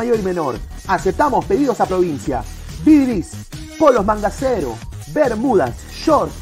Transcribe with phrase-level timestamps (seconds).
[0.00, 0.56] mayor y menor.
[0.88, 2.42] Aceptamos pedidos a provincia.
[2.86, 3.32] Bidris,
[3.78, 4.74] polos mangacero,
[5.12, 6.32] bermudas, shorts,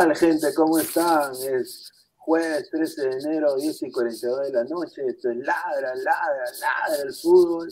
[0.00, 0.54] Tal, gente?
[0.54, 1.32] ¿Cómo están?
[1.32, 5.02] Es jueves 13 de enero, 10 y 42 de la noche.
[5.06, 7.68] Esto es ladra, ladra, ladra el fútbol.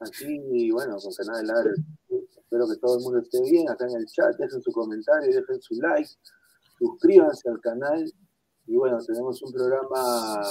[0.00, 1.72] Así, bueno, con canal de ladra.
[2.10, 3.70] Espero que todo el mundo esté bien.
[3.70, 6.10] Acá en el chat, dejen su comentario, dejen su like,
[6.78, 8.12] suscríbanse al canal.
[8.66, 10.42] Y bueno, tenemos un programa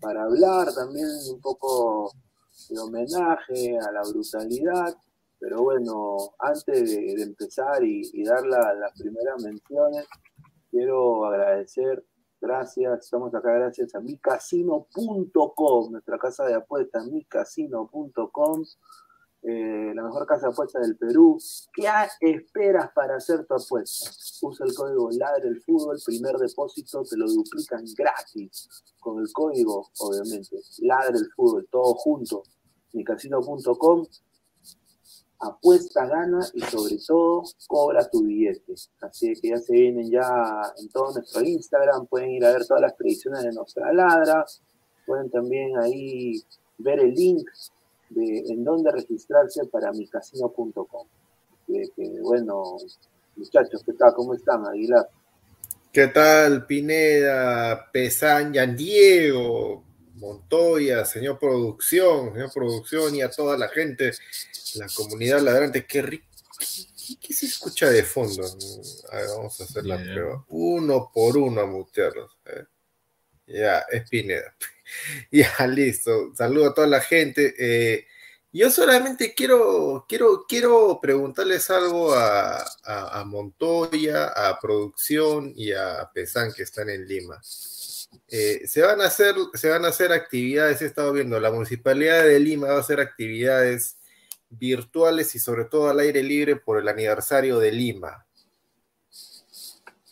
[0.00, 2.12] para hablar también un poco
[2.68, 4.94] de homenaje a la brutalidad.
[5.38, 10.06] Pero bueno, antes de, empezar y, y dar la- las primeras menciones,
[10.72, 12.04] quiero agradecer,
[12.40, 18.64] gracias, estamos acá gracias a micasino.com, nuestra casa de apuestas, micasino.com,
[19.42, 21.38] eh, la mejor casa de apuestas del Perú.
[21.74, 21.86] ¿Qué
[22.20, 24.10] esperas para hacer tu apuesta?
[24.40, 28.68] Usa el código LADRE el fútbol, primer depósito te lo duplican gratis,
[28.98, 32.44] con el código, obviamente, LADRE el fútbol, todo junto,
[32.94, 34.06] micasino.com,
[35.42, 38.74] apuesta, gana y sobre todo cobra tu billete.
[39.00, 42.82] Así que ya se vienen ya en todo nuestro Instagram, pueden ir a ver todas
[42.82, 44.44] las predicciones de nuestra ladra,
[45.06, 46.42] pueden también ahí
[46.78, 47.48] ver el link
[48.10, 51.06] de en dónde registrarse para micasino.com.
[51.66, 52.76] Que, que, bueno,
[53.36, 54.12] muchachos, ¿qué tal?
[54.14, 55.08] ¿Cómo están, Aguilar?
[55.92, 59.82] ¿Qué tal, Pineda, Pesaña, Diego,
[60.22, 64.12] Montoya, señor producción, señor producción y a toda la gente,
[64.74, 65.84] la comunidad ladrante?
[65.84, 66.24] Qué rico.
[66.60, 68.46] ¿Qué, qué se escucha de fondo?
[69.10, 70.14] A ver, vamos a hacer la Bien.
[70.14, 70.44] prueba.
[70.48, 72.30] Uno por uno a mutearlos.
[72.46, 72.64] ¿eh?
[73.48, 74.54] Ya, es Pineda.
[75.32, 76.32] ya, listo.
[76.36, 77.54] Saludo a toda la gente.
[77.58, 78.06] Eh,
[78.52, 86.08] yo solamente quiero, quiero, quiero preguntarles algo a, a- a Montoya, a Producción y a
[86.14, 87.40] Pesan que están en Lima.
[88.28, 92.24] Eh, se, van a hacer, se van a hacer actividades, he estado viendo, la Municipalidad
[92.24, 93.98] de Lima va a hacer actividades
[94.48, 98.26] virtuales y sobre todo al aire libre por el aniversario de Lima.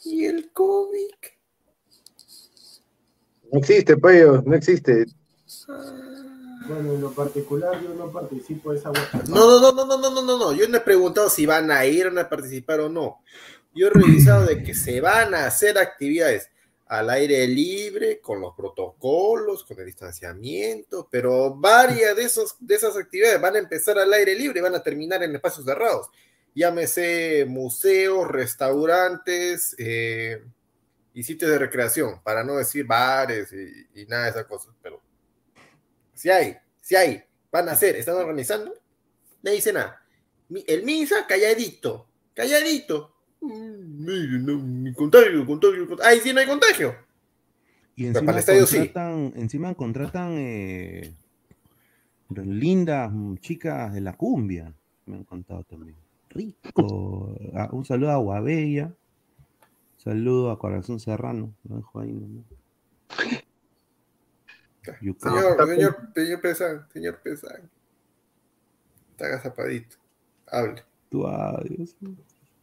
[0.04, 1.14] ¿Y el COVID?
[3.52, 5.06] No existe, Payo, no existe.
[5.68, 6.10] Ah.
[6.70, 8.92] Bueno, en lo particular yo no participo de esa
[9.28, 10.52] No, no, no, no, no, no, no, no.
[10.52, 13.22] Yo no he preguntado si van a ir, a participar o no.
[13.74, 16.48] Yo he revisado de que se van a hacer actividades
[16.90, 22.96] al aire libre, con los protocolos, con el distanciamiento, pero varias de, esos, de esas
[22.96, 26.08] actividades van a empezar al aire libre y van a terminar en espacios cerrados.
[26.52, 30.42] Llámese museos, restaurantes eh,
[31.14, 35.00] y sitios de recreación, para no decir bares y, y nada de esas cosas, pero
[36.12, 37.22] si hay, si hay,
[37.52, 38.74] van a hacer, están organizando,
[39.42, 40.04] no dice nada.
[40.66, 43.14] El Misa, calladito, calladito.
[43.40, 46.10] No, ni contagio, contagio, contagio.
[46.10, 46.94] Ay, sí, no hay contagio.
[47.96, 48.76] Y encima sí.
[48.76, 51.14] contratan, encima contratan eh,
[52.30, 54.72] lindas chicas de la cumbia,
[55.06, 55.96] me han contado también.
[56.30, 57.34] Rico.
[57.54, 58.94] Ah, un saludo a Guabella.
[59.96, 61.52] Saludo a Corazón Serrano.
[61.68, 62.44] Lo dejo ahí nomás.
[65.02, 65.34] Yucatán.
[65.34, 67.70] Señor, señor, señor Pesán, señor Pesán.
[69.10, 69.96] Está agazapadito.
[70.46, 70.82] Hable.
[71.10, 71.96] Tú, adiós.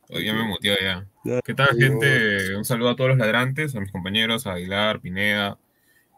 [0.10, 1.06] Oye, ya me muteó ya.
[1.44, 2.56] ¿Qué tal, gente?
[2.56, 5.58] Un saludo a todos los ladrantes, a mis compañeros, a Aguilar, Pineda,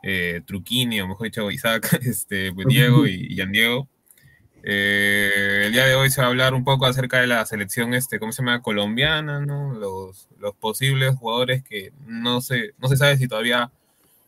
[0.03, 3.87] eh, Truquini, o mejor dicho, Isaac, este, pues, Diego y, y Yan Diego.
[4.63, 7.93] Eh, el día de hoy se va a hablar un poco acerca de la selección,
[7.93, 8.61] este, ¿cómo se llama?
[8.61, 9.73] Colombiana, ¿no?
[9.73, 13.71] Los, los posibles jugadores que no se, no se sabe si todavía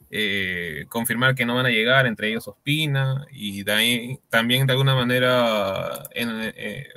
[0.10, 4.74] eh, confirmar que no van a llegar, entre ellos Ospina, y de ahí, también de
[4.74, 6.88] alguna manera, en, eh,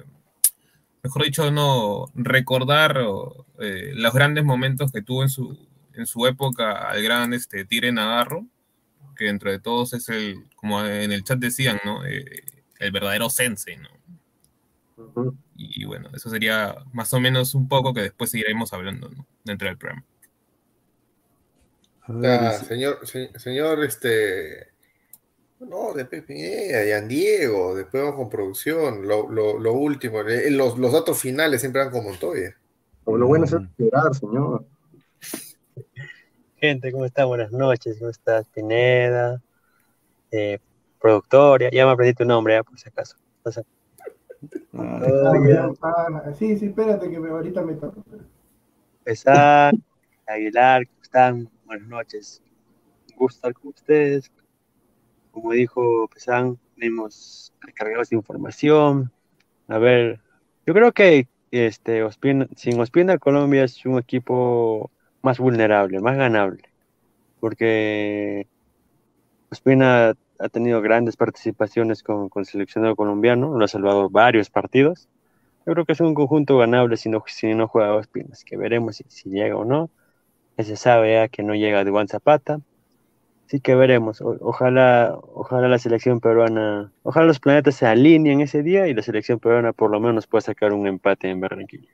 [1.05, 2.99] mejor dicho, no recordar
[3.61, 7.93] eh, los grandes momentos que tuvo en su, en su época al gran este, Tire
[7.93, 8.47] Navarro,
[9.17, 12.05] que dentro de todos es el, como en el chat decían, ¿no?
[12.05, 12.25] Eh,
[12.81, 13.89] el verdadero sensei, ¿no?
[15.57, 19.27] Y bueno, eso sería más o menos un poco que después seguiremos hablando, ¿no?
[19.45, 20.05] Dentro del programa.
[22.07, 24.74] Ah, señor, se- señor, este.
[25.69, 29.07] No, después Pineda, Yan Diego, después vamos con producción.
[29.07, 32.55] Lo, lo, lo último, eh, los, los datos finales siempre van con Montoya.
[33.07, 34.65] Lo bueno es esperar, señor.
[36.57, 37.29] Gente, ¿cómo están?
[37.29, 38.47] Buenas noches, ¿cómo estás?
[38.49, 39.43] Pineda,
[40.31, 40.59] eh,
[41.01, 43.17] productora, ya me aprendí tu nombre, ya, por si acaso.
[43.43, 43.63] O sea,
[44.77, 48.01] Ah, sí, sí, espérate que me- ahorita me toca.
[49.05, 49.75] Pesar,
[50.27, 51.51] Aguilar, ¿cómo están?
[51.65, 52.43] Buenas noches.
[53.11, 54.31] Un gusto estar con ustedes.
[55.35, 59.11] Como dijo Pesán, venimos recargados de información.
[59.67, 60.21] A ver,
[60.65, 64.93] yo creo que este, Ospina, sin Ospina, Colombia es un equipo
[65.23, 66.63] más vulnerable, más ganable.
[67.41, 68.47] Porque
[69.51, 75.09] Ospina ha tenido grandes participaciones con, con el seleccionado colombiano, lo ha salvado varios partidos.
[75.67, 79.03] Yo creo que es un conjunto ganable si no, si no juega Ospina, que veremos
[79.09, 79.91] si, llega o no.
[80.59, 82.61] Se sabe ya que no llega Juan Zapata.
[83.47, 84.21] Así que veremos.
[84.21, 89.03] O- ojalá, ojalá la selección peruana, ojalá los planetas se alineen ese día y la
[89.03, 91.89] selección peruana por lo menos pueda sacar un empate en Barranquilla.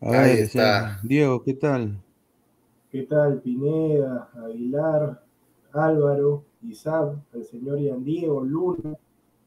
[0.00, 0.98] a ver, Ahí está.
[1.02, 2.00] Diego, ¿qué tal?
[2.90, 3.40] ¿Qué tal?
[3.40, 5.22] Pineda, Aguilar,
[5.72, 8.96] Álvaro, Isaac, el señor Ian Diego, Luna.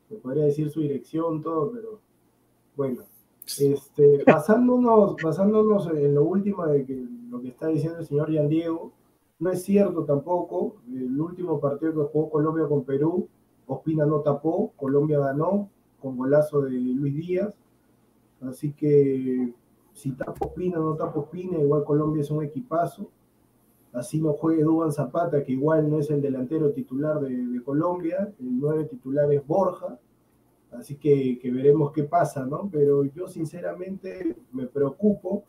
[0.10, 2.00] Me podría decir su dirección, todo, pero
[2.76, 3.04] bueno.
[3.60, 8.50] Este, basándonos, basándonos en lo último de que lo que está diciendo el señor Ian
[8.50, 8.92] Diego,
[9.40, 10.78] no es cierto tampoco.
[10.88, 13.28] El último partido que jugó Colombia con Perú,
[13.68, 15.70] Ospina no tapó, Colombia ganó
[16.02, 17.54] con golazo de Luis Díaz.
[18.42, 19.54] Así que
[19.94, 23.10] si tapa Ospina, no tapa Ospina, igual Colombia es un equipazo.
[23.94, 28.60] Así no juegue Duban Zapata, que igual no es el delantero titular de, Colombia, el
[28.60, 29.98] nueve titular es Borja.
[30.72, 32.70] Así que, que veremos qué pasa, ¿no?
[32.72, 35.44] Pero yo sinceramente me preocupo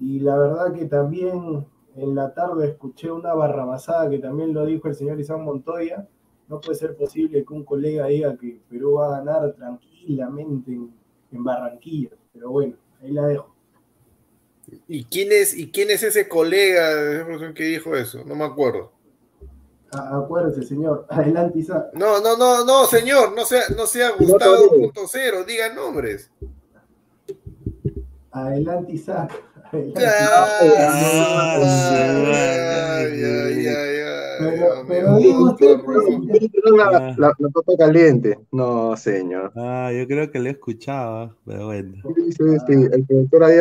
[0.00, 1.66] y la verdad que también
[1.96, 6.06] en la tarde escuché una barrabasada que también lo dijo el señor Isán Montoya.
[6.48, 10.92] No puede ser posible que un colega diga que Perú va a ganar tranquilamente en,
[11.32, 12.10] en Barranquilla.
[12.32, 13.54] Pero bueno, ahí la dejo.
[14.88, 18.24] ¿Y quién es, y quién es ese colega que dijo eso?
[18.24, 18.92] No me acuerdo.
[19.92, 21.06] A- acuérdese, señor.
[21.10, 21.86] Adelante, Isaac.
[21.94, 24.56] No, no, no, no, señor, no sea, no sea Gustavo
[24.92, 26.30] 2.0, diga nombres.
[28.32, 29.32] Adelante, Isaac.
[29.74, 29.94] Pues,
[37.18, 37.34] La,
[37.76, 38.38] caliente.
[38.52, 39.52] No, señor.
[39.56, 40.50] Ah, yo creo que lo
[40.88, 41.34] ¿ah?
[41.44, 42.02] pero bueno.
[42.06, 43.58] El productor ahí.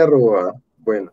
[0.77, 1.12] Bueno.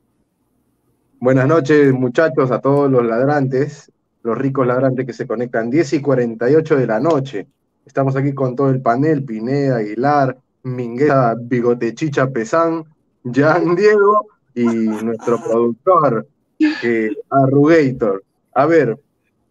[1.19, 3.90] Buenas noches, muchachos, a todos los ladrantes,
[4.23, 5.71] los ricos ladrantes que se conectan.
[5.71, 7.47] 10 y 48 de la noche.
[7.87, 12.85] Estamos aquí con todo el panel, Pineda, Aguilar, Mingueza, Bigotechicha Pesán,
[13.25, 14.26] Jan Diego
[14.62, 16.26] y nuestro productor,
[16.59, 18.23] que Arrugator.
[18.55, 18.99] A ver,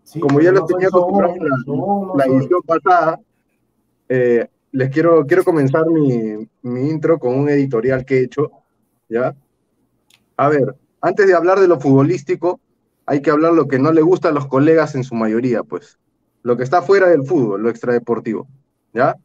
[0.04, 1.36] sí, como ya lo no tenía acostumbrado
[2.16, 3.20] la, no edición pasada,
[4.08, 8.52] eh, les quiero, quiero comenzar mi, mi intro con un editorial que he hecho,
[9.08, 9.36] ¿ya?
[10.38, 12.60] A ver, antes de hablar de lo futbolístico,
[13.06, 15.98] hay que hablar lo que no le gusta a los colegas en su mayoría, pues.
[16.44, 18.48] Lo que está fuera del fútbol, lo extradeportivo,
[18.94, 19.16] ¿ya?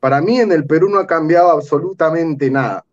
[0.00, 2.85] Para mí en el Perú no ha cambiado absolutamente nada,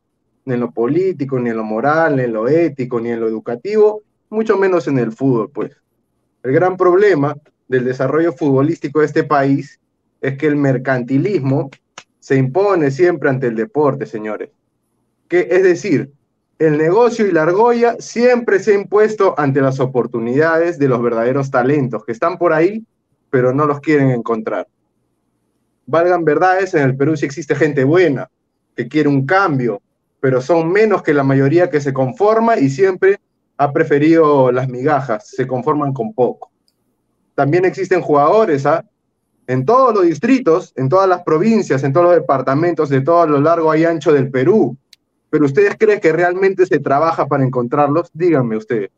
[0.45, 3.27] ni en lo político, ni en lo moral, ni en lo ético, ni en lo
[3.27, 5.71] educativo, mucho menos en el fútbol, pues.
[6.43, 7.35] El gran problema
[7.67, 9.79] del desarrollo futbolístico de este país
[10.21, 11.69] es que el mercantilismo
[12.19, 14.49] se impone siempre ante el deporte, señores.
[15.27, 16.11] Que, es decir,
[16.59, 21.51] el negocio y la argolla siempre se ha impuesto ante las oportunidades de los verdaderos
[21.51, 22.85] talentos que están por ahí,
[23.29, 24.67] pero no los quieren encontrar.
[25.85, 28.29] valgan verdades, en el Perú sí existe gente buena,
[28.75, 29.81] que quiere un cambio,
[30.23, 33.19] pero son menos que la mayoría que se conforma y siempre
[33.57, 36.49] ha preferido las migajas, se conforman con poco.
[37.35, 38.85] También existen jugadores, ¿ah?
[39.47, 43.41] En todos los distritos, en todas las provincias, en todos los departamentos, de todo lo
[43.41, 44.77] largo y ancho del Perú.
[45.29, 48.09] Pero ustedes creen que realmente se trabaja para encontrarlos?
[48.13, 48.91] Díganme ustedes.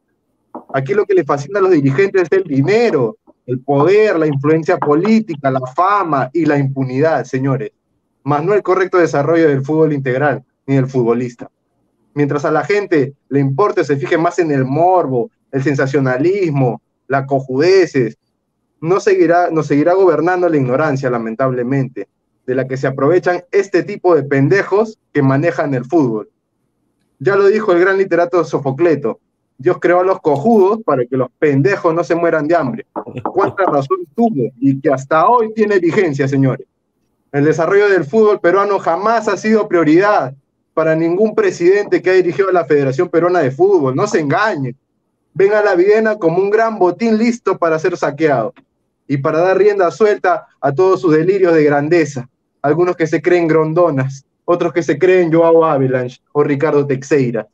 [0.75, 3.17] Aquí lo que le fascina a los dirigentes es el dinero,
[3.47, 7.71] el poder, la influencia política, la fama y la impunidad, señores.
[8.21, 11.49] Más no el correcto desarrollo del fútbol integral ni del futbolista.
[12.13, 17.25] Mientras a la gente le importe, se fije más en el morbo, el sensacionalismo, la
[17.25, 18.17] cojudeces,
[18.81, 22.07] no seguirá, nos seguirá gobernando la ignorancia, lamentablemente,
[22.45, 26.29] de la que se aprovechan este tipo de pendejos que manejan el fútbol.
[27.19, 29.19] Ya lo dijo el gran literato Sofocleto,
[29.57, 32.85] Dios creó a los cojudos para que los pendejos no se mueran de hambre.
[33.23, 34.51] ¿Cuánta razón tuvo?
[34.59, 36.67] Y que hasta hoy tiene vigencia, señores.
[37.31, 40.33] El desarrollo del fútbol peruano jamás ha sido prioridad
[40.75, 43.95] para ningún presidente que ha dirigido la Federación Peruana de Fútbol.
[43.95, 44.75] No se engañe.
[45.33, 48.53] Ven a la Viena como un gran botín listo para ser saqueado
[49.07, 52.29] y para dar rienda suelta a todos sus delirios de grandeza.
[52.61, 57.47] Algunos que se creen grondonas, otros que se creen Joao Avalanche o Ricardo Teixeira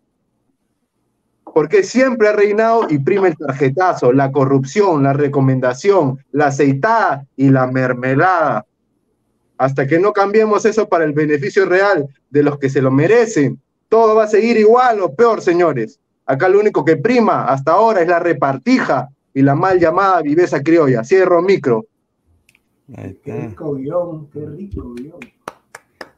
[1.54, 7.50] porque siempre ha reinado y prima el tarjetazo, la corrupción, la recomendación, la aceitada y
[7.50, 8.66] la mermelada.
[9.62, 13.62] Hasta que no cambiemos eso para el beneficio real de los que se lo merecen,
[13.90, 16.00] todo va a seguir igual o peor, señores.
[16.26, 20.64] Acá lo único que prima hasta ahora es la repartija y la mal llamada viveza
[20.64, 21.04] criolla.
[21.04, 21.86] Cierro micro.
[23.24, 25.20] Qué rico guion, qué rico guion.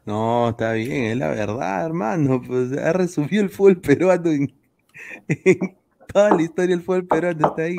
[0.06, 2.40] No, está bien, es la verdad, hermano.
[2.40, 4.54] Pues ha resumido el fútbol peruano en
[6.10, 7.76] toda la historia del fútbol peruano está ahí.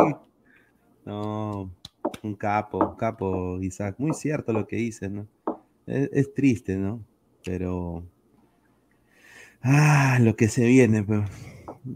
[1.05, 1.71] No,
[2.21, 3.95] un capo, un capo, Isaac.
[3.97, 5.25] Muy cierto lo que dices, ¿no?
[5.87, 7.03] Es, triste, ¿no?
[7.43, 8.03] Pero.
[9.61, 11.29] Ah, lo que se viene, pues.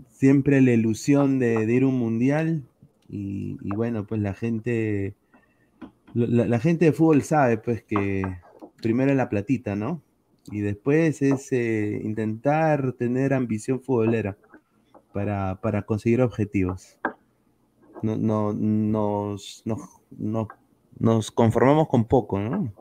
[0.09, 2.63] Siempre la ilusión de, ir a un mundial.
[3.07, 5.15] Y, bueno, pues la gente.
[6.13, 8.23] La, gente de fútbol sabe, pues, que
[8.81, 10.01] primero la platita, ¿no?
[10.51, 14.37] Y después es eh, intentar tener ambición futbolera
[15.13, 16.97] para, para conseguir objetivos.
[18.01, 20.47] No, no, nos, no,
[20.97, 22.73] nos conformamos con poco, ¿no?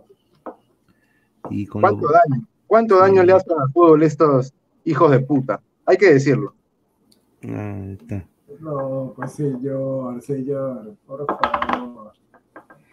[1.51, 2.47] Y ¿Cuánto daño?
[2.67, 4.53] ¿Cuánto daño le hacen al fútbol estos
[4.85, 5.61] hijos de puta?
[5.87, 6.55] Hay que decirlo.
[7.43, 8.27] Ahí está.
[8.61, 12.13] No, pues señor, señor, por favor.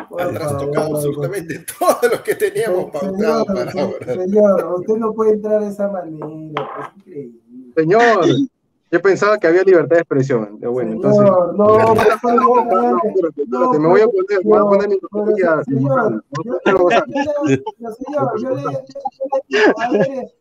[0.10, 4.14] Por tocado absolutamente todo lo que teníamos pautado para ahora.
[4.14, 7.40] Señor, usted no puede entrar de esa manera, es increíble.
[7.76, 8.26] Señor,
[8.96, 10.58] yo pensaba que había libertad de expresión.
[10.62, 11.22] Bueno, entonces.
[11.22, 14.98] No, no, no, me voy a poner, me voy a poner mi
[15.36, 16.24] señor, señor,
[18.42, 18.64] yo le
[19.82, 20.32] a ver,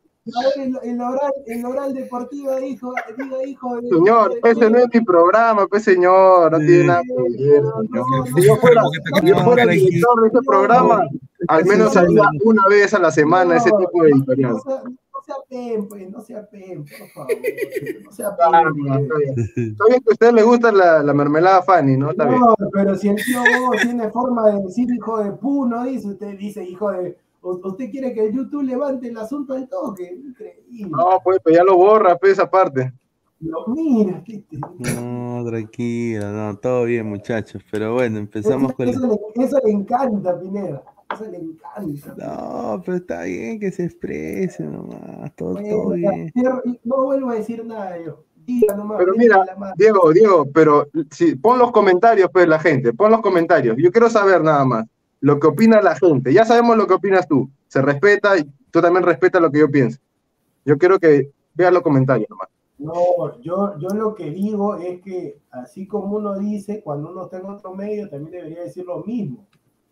[0.82, 5.66] el, oral, el oral deportivo dijo, diga hijo de, Señor, ese no es mi programa,
[5.66, 7.62] pues señor, no tiene nada que ver.
[8.34, 8.82] Si yo fuera,
[9.20, 11.06] si yo fuera el director de ese programa,
[11.48, 14.56] al menos salía una vez a la semana ese tipo de editorial
[15.24, 17.32] sea pen, pues, no sea pen, por favor.
[18.04, 18.46] No sea pen.
[18.52, 18.62] Ah,
[19.36, 22.10] está bien que a usted le gusta la, la mermelada Fanny, ¿no?
[22.10, 25.84] Está no, pero si el tío Bobo tiene forma de decir hijo de pu, no
[25.84, 27.16] dice, usted dice hijo de.
[27.42, 30.14] Usted quiere que el YouTube levante el asunto al toque.
[30.14, 30.90] Increíble.
[30.90, 32.90] No, pues, pues ya lo borra, pues, esa parte.
[33.40, 34.42] Lo mira, ¿qué
[34.78, 37.62] No, tranquilo, no, todo bien, muchachos.
[37.70, 38.88] Pero bueno, empezamos con.
[38.88, 40.82] Eso, le, eso le encanta, Pineda.
[41.14, 42.14] Eso le encanta.
[42.16, 45.34] No, pero está bien que se exprese nomás.
[45.34, 46.32] Todo, todo bien.
[46.84, 48.24] No vuelvo a decir nada yo.
[48.46, 49.42] Diga nomás, pero mira,
[49.76, 53.74] Diego, Diego, pero si, pon los comentarios, pues la gente, pon los comentarios.
[53.78, 54.84] Yo quiero saber nada más
[55.20, 56.32] lo que opina la gente.
[56.32, 57.48] Ya sabemos lo que opinas tú.
[57.68, 59.98] Se respeta y tú también respetas lo que yo pienso.
[60.66, 62.48] Yo quiero que veas los comentarios nomás.
[62.76, 67.38] No, yo, yo lo que digo es que así como uno dice, cuando uno está
[67.38, 69.46] en otro medio, también debería decir lo mismo.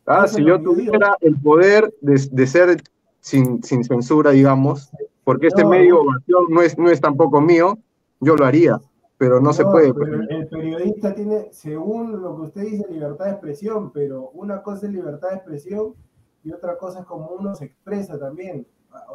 [0.06, 2.82] Ah, si yo tuviera el poder de, ser
[3.20, 4.90] sin, censura, digamos,
[5.24, 6.02] porque este medio
[6.48, 7.78] no es, no es tampoco mío,
[8.20, 8.80] yo lo haría,
[9.18, 9.94] pero no, se puede.
[9.94, 10.10] Pues.
[10.28, 14.92] el periodista tiene, según lo que usted dice, libertad de expresión, pero una cosa es
[14.92, 15.94] libertad de expresión
[16.42, 18.66] y otra cosa es como uno se expresa también.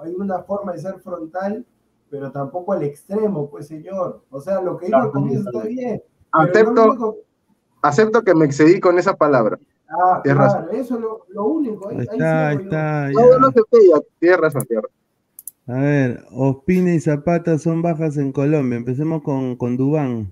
[0.02, 1.66] Hay una forma de ser frontal,
[2.10, 4.24] pero tampoco al extremo, pues señor.
[4.30, 6.02] O sea, lo que digo al comienzo está bien.
[6.32, 7.18] Acepto,
[7.82, 9.60] acepto que me excedí con esa palabra.
[9.90, 11.90] Ah, claro, eso es lo, único.
[11.90, 13.10] Ahí, está, ahí está.
[13.12, 13.52] No, no
[14.20, 14.90] tienes razón, tierra.
[15.68, 18.78] A ver, Ospina y Zapata son bajas en Colombia.
[18.78, 20.32] Empecemos con, con Dubán.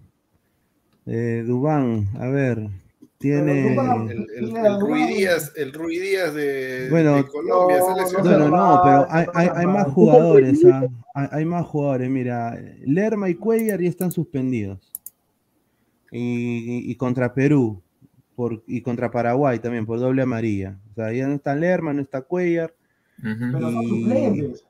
[1.06, 2.70] Eh, Dubán, a ver,
[3.18, 3.76] tiene.
[3.76, 7.80] El, el, el Rui Díaz, el Rui Díaz de, Bueno, de Colombia.
[7.80, 8.24] no.
[8.24, 10.88] No, no, no, pero hay, hay, hay más jugadores, ¿ah?
[11.14, 12.10] hay, hay más jugadores.
[12.10, 14.92] Mira, Lerma y Cuellar ya están suspendidos.
[16.12, 17.82] Y, y contra Perú
[18.36, 20.78] por, y contra Paraguay también por doble amarilla.
[20.92, 22.74] O sea, ya no está Lerma, no está Cuellar.
[23.22, 24.66] Pero son Y- suplentes.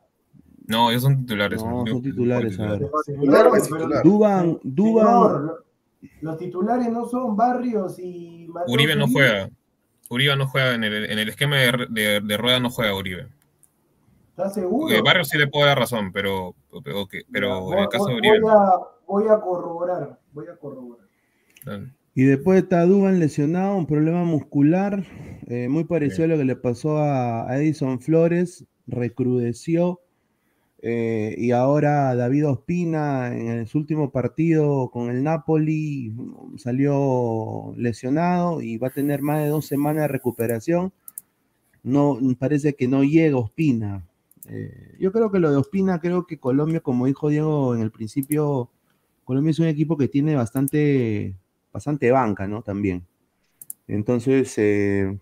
[0.67, 1.63] No, ellos son titulares.
[1.63, 2.89] No, son titulares, a ver.
[3.27, 4.03] Claro que es Pero- titular.
[4.03, 5.65] Duban, Duban, Señor, lo-
[6.21, 9.49] los titulares no son Barrios y Mateo Uribe no juega.
[10.09, 13.27] Uribe no juega en el, en el esquema de, de, de rueda, no juega Uribe.
[14.31, 14.93] ¿Estás seguro?
[14.93, 18.15] Eh, Barrios sí le puedo dar razón, pero, pero, que- pero en el caso de
[18.15, 18.39] Uribe.
[18.41, 18.69] voy a,
[19.07, 21.05] voy a corroborar, voy a corroborar.
[21.65, 21.89] no.
[22.15, 25.05] Y después está Duban lesionado, un problema muscular,
[25.47, 29.99] eh, muy parecido a lo que le pasó a, Edison Flores, recrudeció.
[30.81, 36.13] eh, y ahora David Ospina en su último partido con el Napoli
[36.57, 40.93] salió lesionado y va a tener más de dos semanas de recuperación.
[41.83, 44.05] No, parece que no llega Ospina.
[44.47, 47.91] Eh, yo creo que lo de Ospina, creo que Colombia, como dijo Diego en el
[47.91, 48.69] principio,
[49.23, 51.35] Colombia es un equipo que tiene bastante,
[51.75, 52.61] bastante banca, ¿no?
[52.61, 53.05] También.
[53.85, 55.19] Entonces, eh,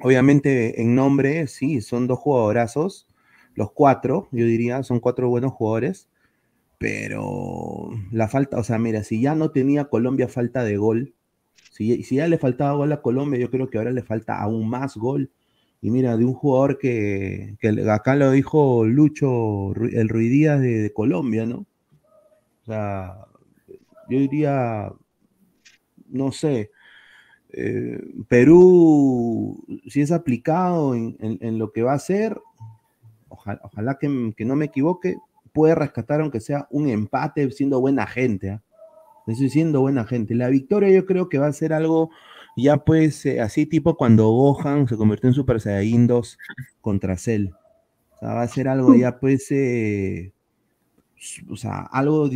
[0.00, 3.06] obviamente en nombre, sí, son dos jugadorazos,
[3.54, 6.08] los cuatro, yo diría, son cuatro buenos jugadores,
[6.78, 11.14] pero la falta, o sea, mira, si ya no tenía Colombia falta de gol,
[11.70, 14.96] si, ya le faltaba gol a Colombia, yo creo que ahora le falta aún más
[14.96, 15.30] gol.
[15.80, 17.56] Y mira, de un jugador que,
[17.88, 21.66] acá lo dijo Lucho, el Ruidías de, de Colombia, ¿no?
[22.62, 23.26] O sea,
[24.08, 24.92] yo diría,
[26.12, 26.70] no sé,
[27.52, 32.40] eh, Perú, si es aplicado en, lo que va a hacer,
[33.28, 35.16] ojalá, que, no me equivoque,
[35.52, 38.50] puede rescatar aunque sea un empate siendo buena gente.
[38.50, 38.62] ¿ah?
[39.26, 40.34] Estoy siendo buena gente.
[40.34, 42.10] La victoria yo creo que va a ser algo
[42.56, 46.38] ya pues eh, así tipo cuando Gohan se convirtió en Super Saiyajin 2
[46.80, 47.50] contra Cell.
[48.14, 50.32] O sea, va a ser algo ya pues, eh,
[51.48, 52.28] o sea, algo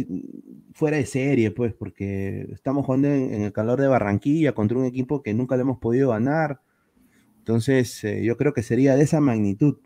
[0.73, 4.85] fuera de serie pues, porque estamos jugando en, en el calor de Barranquilla contra un
[4.85, 6.61] equipo que nunca le hemos podido ganar.
[7.39, 9.79] Entonces, eh, yo creo que sería de esa magnitud.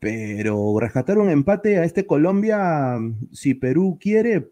[0.00, 2.98] Pero rescatar un empate a este Colombia,
[3.32, 4.50] si Perú quiere,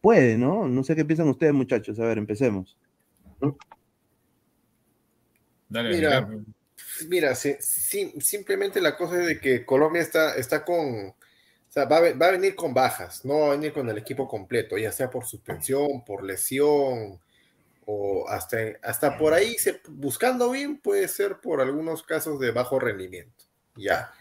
[0.00, 0.68] puede, ¿no?
[0.68, 1.98] No sé qué piensan ustedes, muchachos.
[2.00, 2.76] A ver, empecemos.
[5.68, 6.28] Dale, Mira.
[7.08, 7.54] Mira, sí,
[8.20, 11.14] simplemente la cosa es de que Colombia está, está con,
[11.72, 13.96] o sea, va a, va a venir con bajas, no va a venir con el
[13.96, 17.18] equipo completo, ya sea por suspensión, por lesión,
[17.86, 22.78] o hasta, hasta por ahí, se- buscando bien, puede ser por algunos casos de bajo
[22.78, 23.46] rendimiento.
[23.74, 24.12] Ya.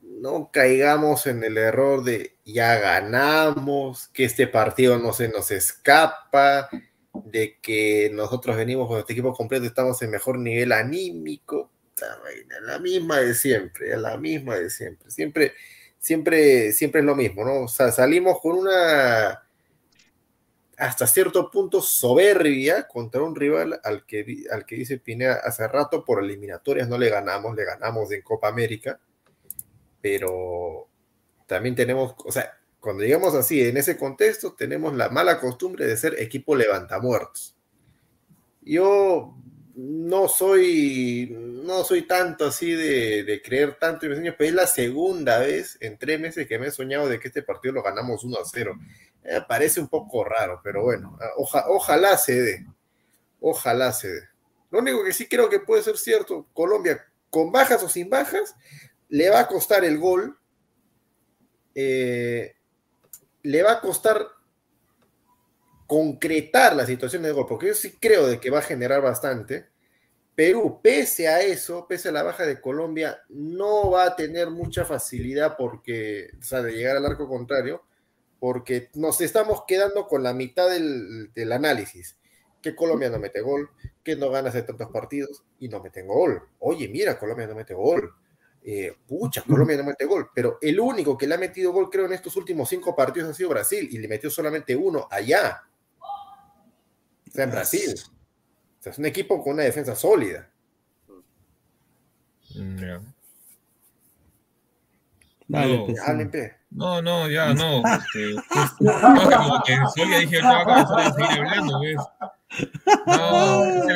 [0.00, 6.70] No caigamos en el error de ya ganamos, que este partido no se nos escapa,
[7.24, 11.68] de que nosotros venimos con este equipo completo, estamos en mejor nivel anímico,
[12.62, 15.54] la misma de siempre, la misma de siempre, siempre,
[16.08, 17.64] siempre, siempre es lo mismo, ¿no?
[17.64, 19.44] O sea, salimos con una
[20.78, 26.04] hasta cierto punto soberbia contra un rival al que, al que dice Pineda hace rato
[26.04, 28.98] por eliminatorias no le ganamos, le ganamos en Copa América,
[30.00, 30.88] pero
[31.46, 35.96] también tenemos, o sea, cuando llegamos así, en ese contexto, tenemos la mala costumbre de
[35.96, 37.54] ser equipo levantamuertos.
[38.62, 39.34] Yo
[39.80, 44.54] no soy, no soy tanto así de, de creer tanto en mis sueños, pero es
[44.56, 47.82] la segunda vez en tres meses que me he soñado de que este partido lo
[47.84, 48.74] ganamos 1 a 0.
[49.22, 52.66] Me parece un poco raro, pero bueno, oja- ojalá se dé.
[53.40, 54.20] Ojalá se dé.
[54.72, 58.56] Lo único que sí creo que puede ser cierto, Colombia, con bajas o sin bajas,
[59.08, 60.36] le va a costar el gol.
[61.74, 62.56] eh,
[63.42, 64.26] le va a costar
[65.88, 69.66] concretar la situación de gol, porque yo sí creo de que va a generar bastante.
[70.34, 74.84] Perú, pese a eso, pese a la baja de Colombia, no va a tener mucha
[74.84, 77.82] facilidad porque, sea, de llegar al arco contrario,
[78.38, 82.18] porque nos estamos quedando con la mitad del, del análisis.
[82.60, 83.70] Que Colombia no mete gol,
[84.04, 86.42] que no gana hace tantos partidos y no meten gol.
[86.58, 88.12] Oye, mira, Colombia no mete gol.
[88.62, 92.04] Eh, pucha, Colombia no mete gol, pero el único que le ha metido gol, creo,
[92.04, 95.62] en estos últimos cinco partidos ha sido Brasil y le metió solamente uno allá.
[97.28, 97.94] O sea, en Brasil.
[97.94, 100.48] O sea, es un equipo con una defensa sólida.
[102.54, 103.00] Ya.
[105.48, 106.00] Dale, No, pues.
[106.00, 106.30] Hablen.
[106.70, 107.78] No, no, ya, no.
[107.86, 111.96] Este, justo- no, como que Solia dije, ahorita va a comenzar a seguir hablando, ¿ves?
[113.06, 113.87] No,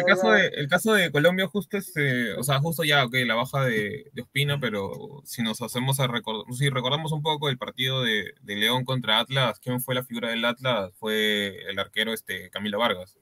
[0.62, 4.22] el caso de, Colombia justo este, o sea, justo ya, ok, la baja de, de
[4.22, 8.84] Ospina, pero si nos hacemos a recordar, si recordamos un poco el partido de, León
[8.84, 10.92] contra Atlas, ¿quién fue la figura del Atlas?
[10.98, 13.16] Fue el arquero este Camilo Vargas.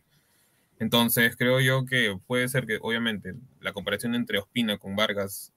[0.79, 5.53] Entonces creo yo que puede ser que, obviamente, la comparación entre Ospina con Vargas,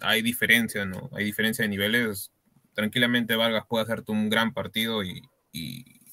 [0.00, 1.10] hay diferencia, ¿no?
[1.12, 2.32] Hay diferencia de niveles.
[2.74, 5.22] Tranquilamente Vargas puede hacerte un gran partido y-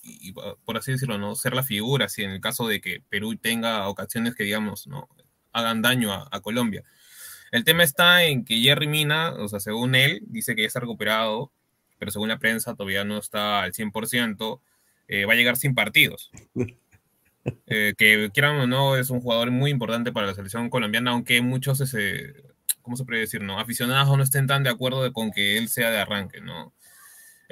[0.03, 1.33] y, por así decirlo, ¿no?
[1.35, 5.07] Ser la figura, si en el caso de que Perú tenga ocasiones que, digamos, ¿no?
[5.53, 6.83] Hagan daño a, a Colombia.
[7.51, 10.79] El tema está en que Jerry Mina, o sea, según él, dice que ya está
[10.81, 11.51] recuperado,
[11.99, 14.59] pero según la prensa todavía no está al 100%,
[15.07, 16.31] eh, va a llegar sin partidos.
[17.67, 21.41] Eh, que quieran o no, es un jugador muy importante para la selección colombiana, aunque
[21.41, 22.33] muchos, ese,
[22.81, 23.41] ¿cómo se puede decir?
[23.41, 23.59] No?
[23.59, 26.71] Aficionados no estén tan de acuerdo de- con que él sea de arranque, ¿no?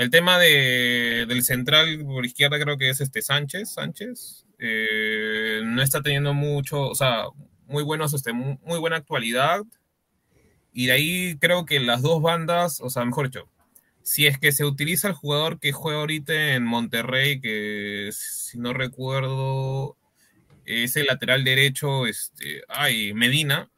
[0.02, 5.84] El tema de, del central por izquierda creo que es este Sánchez, Sánchez, eh, no
[5.84, 7.26] está teniendo mucho, o sea,
[7.68, 9.62] muy buenos, este, mu- muy buena actualidad,
[10.74, 13.48] y de ahí creo que las dos bandas, o sea, mejor dicho,
[14.02, 18.74] si es que se utiliza el jugador que juega ahorita en Monterrey, que si no
[18.74, 19.98] recuerdo
[20.66, 23.70] es el lateral derecho, este, ay, Medina,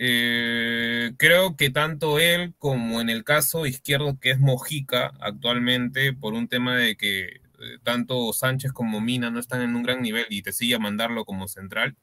[0.00, 6.34] eh, creo que tanto él como en el caso izquierdo que es Mojica actualmente, por
[6.34, 7.40] un tema de que eh,
[7.82, 11.24] tanto Sánchez como Mina no están en un gran nivel y te sigue a mandarlo
[11.24, 11.96] como central,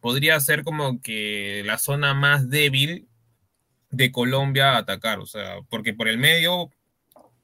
[0.00, 3.08] podría ser como que la zona más débil
[3.90, 6.70] de Colombia a atacar, o sea, porque por el medio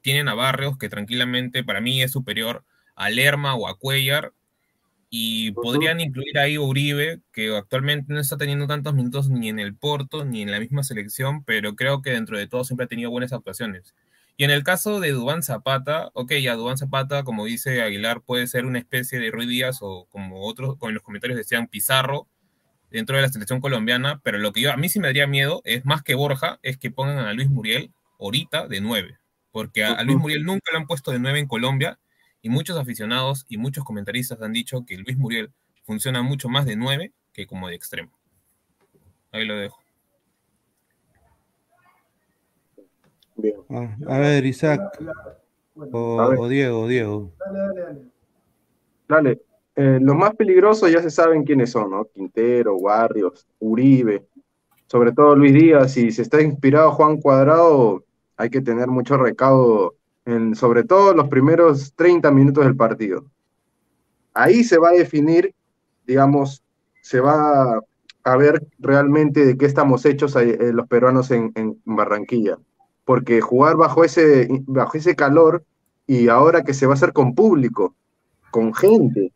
[0.01, 2.63] tienen a Barrios que tranquilamente para mí es superior
[2.95, 4.33] a Lerma o a Cuellar
[5.09, 9.59] y podrían incluir ahí a Uribe, que actualmente no está teniendo tantos minutos ni en
[9.59, 12.89] el Porto ni en la misma selección, pero creo que dentro de todo siempre ha
[12.89, 13.95] tenido buenas actuaciones.
[14.35, 18.47] Y en el caso de Dubán Zapata, ok, ya Dubán Zapata, como dice Aguilar, puede
[18.47, 22.27] ser una especie de Ruiz Díaz o como otros, como en los comentarios decían, Pizarro
[22.91, 25.61] dentro de la selección colombiana, pero lo que yo, a mí sí me daría miedo
[25.65, 29.17] es más que Borja, es que pongan a Luis Muriel ahorita de 9,
[29.51, 31.99] porque a, a Luis Muriel nunca lo han puesto de 9 en Colombia
[32.47, 35.51] y muchos aficionados y muchos comentaristas han dicho que Luis Muriel
[35.83, 38.09] funciona mucho más de 9 que como de extremo.
[39.33, 39.77] Ahí lo dejo.
[43.35, 43.55] Bien.
[43.69, 44.79] Ah, a ver, Isaac.
[45.91, 46.39] O, A ver.
[46.39, 47.33] o Diego, Diego.
[47.37, 48.01] Dale, dale, dale.
[49.09, 49.41] Dale.
[49.75, 52.05] Eh, los más peligrosos ya se saben quiénes son, ¿no?
[52.05, 54.25] Quintero, Barrios, Uribe,
[54.85, 55.91] sobre todo Luis Díaz.
[55.91, 58.05] Si se está inspirado Juan Cuadrado,
[58.37, 59.96] hay que tener mucho recaudo,
[60.55, 63.25] sobre todo los primeros 30 minutos del partido.
[64.33, 65.53] Ahí se va a definir,
[66.05, 66.63] digamos,
[67.01, 67.79] se va
[68.23, 72.57] a ver realmente de qué estamos hechos eh, los peruanos en, en Barranquilla.
[73.05, 75.63] Porque jugar bajo ese, bajo ese calor
[76.05, 77.95] y ahora que se va a hacer con público,
[78.51, 79.31] con gente,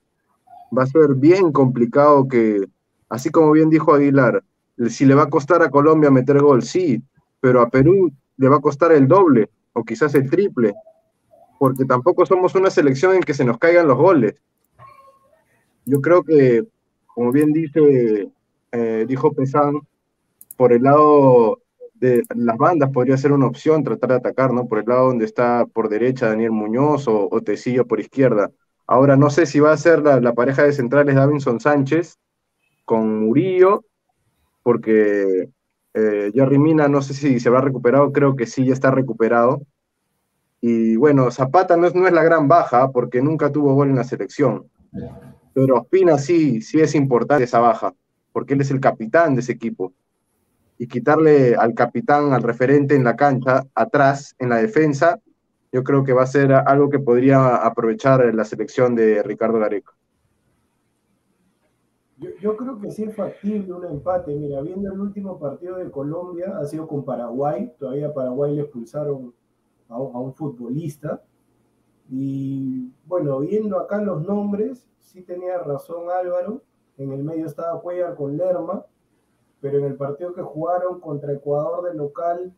[0.78, 2.66] va a ser bien complicado que,
[3.08, 4.44] así como bien dijo Aguilar,
[4.90, 7.02] si le va a costar a Colombia meter gol, sí,
[7.40, 10.74] pero a Perú le va a costar el doble o quizás el triple,
[11.60, 14.36] porque tampoco somos una selección en que se nos caigan los goles.
[15.86, 16.64] Yo creo que,
[17.08, 18.30] como bien dice,
[18.72, 19.76] eh, dijo Pesán,
[20.58, 21.60] por el lado
[21.96, 24.68] de las bandas podría ser una opción tratar de atacar, ¿no?
[24.68, 28.52] Por el lado donde está por derecha Daniel Muñoz o, o Tecillo por izquierda.
[28.88, 32.18] Ahora no sé si va a ser la, la pareja de centrales Davinson Sánchez
[32.86, 33.86] con Murillo,
[34.64, 35.50] porque
[35.94, 39.62] eh, Jerry Mina no sé si se habrá recuperado, creo que sí, ya está recuperado.
[40.62, 43.96] Y bueno, Zapata no es, no es la gran baja, porque nunca tuvo gol en
[43.96, 44.68] la selección.
[45.54, 47.94] Pero Ospina sí, sí es importante esa baja,
[48.32, 49.94] porque él es el capitán de ese equipo.
[50.78, 55.20] Y quitarle al capitán, al referente en la cancha, atrás, en la defensa,
[55.72, 59.92] yo creo que va a ser algo que podría aprovechar la selección de Ricardo Gareca.
[62.22, 64.36] Yo, creo que sí es factible un empate.
[64.36, 67.74] Mira, viendo el último partido de Colombia, ha sido con Paraguay.
[67.80, 69.34] Todavía Paraguay le expulsaron
[69.90, 71.24] a, a un futbolista.
[72.08, 76.62] Y bueno, viendo acá los nombres, sí tenía razón Álvaro.
[76.98, 78.86] En el medio estaba Cuellar con Lerma,
[79.60, 82.54] pero en el partido que jugaron contra Ecuador de local,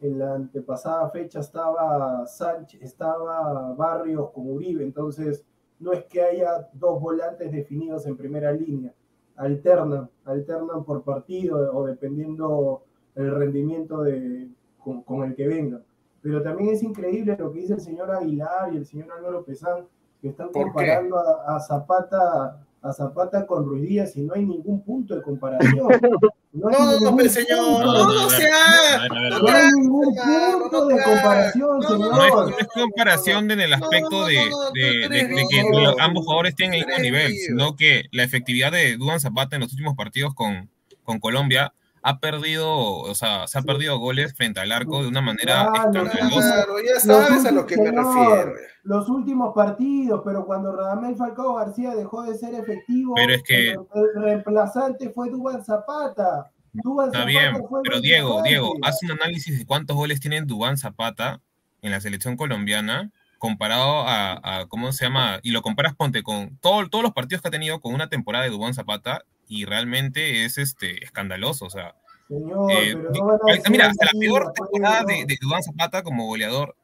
[0.00, 4.82] en la antepasada fecha estaba Sánchez, estaba Barrios con Uribe.
[4.82, 5.44] Entonces,
[5.78, 8.94] no es que haya dos volantes definidos en primera línea.
[9.42, 12.82] Alternan, alternan por partido o dependiendo
[13.16, 15.82] el rendimiento de, con, con el que vengan.
[16.22, 19.86] Pero también es increíble lo que dice el señor Aguilar y el señor Álvaro Pesán,
[20.20, 24.82] que están comparando a, a, Zapata a Zapata con Ruiz Díaz y no hay ningún
[24.82, 25.88] punto de comparación.
[26.52, 29.08] No, no, no, pero señor, no, no, sea.
[29.08, 32.14] No hay ningún punto de comparación, señor.
[32.14, 36.24] No es, no es comparación en el aspecto de, de, de, de que los, ambos
[36.24, 39.96] jugadores tienen el mismo nivel, sino que la efectividad de Duan Zapata en los últimos
[39.96, 40.68] partidos con,
[41.04, 45.20] con Colombia ha perdido, o sea, se ha perdido goles frente al arco de una
[45.20, 46.54] manera Claro, escandalosa.
[46.54, 48.06] Claro, ya Los sabes a lo últimos- que me señor,
[48.46, 48.52] refiero.
[48.84, 53.70] Los últimos partidos, pero cuando Radamel Falcao García dejó de ser efectivo, Pero es que-
[53.70, 53.78] el,
[54.16, 56.50] reemplazante fue Duban Zapata.
[56.72, 58.42] Duván Está Zapata bien, fue el pero Diego.
[58.42, 61.40] Diego, haz un análisis de cuántos goles tiene Dubán Zapata
[61.82, 65.38] en la selección colombiana comparado a, a- ¿cómo se llama?
[65.42, 68.44] Y lo comparas, ponte, con todo- todos los partidos que ha tenido con una temporada
[68.44, 71.94] de Dubán Zapata y realmente es este escandaloso, o sea,
[72.28, 75.38] Señor, eh, pero di- no van a ah, mira, hasta la peor temporada de, de
[75.62, 76.76] Zapata como goleador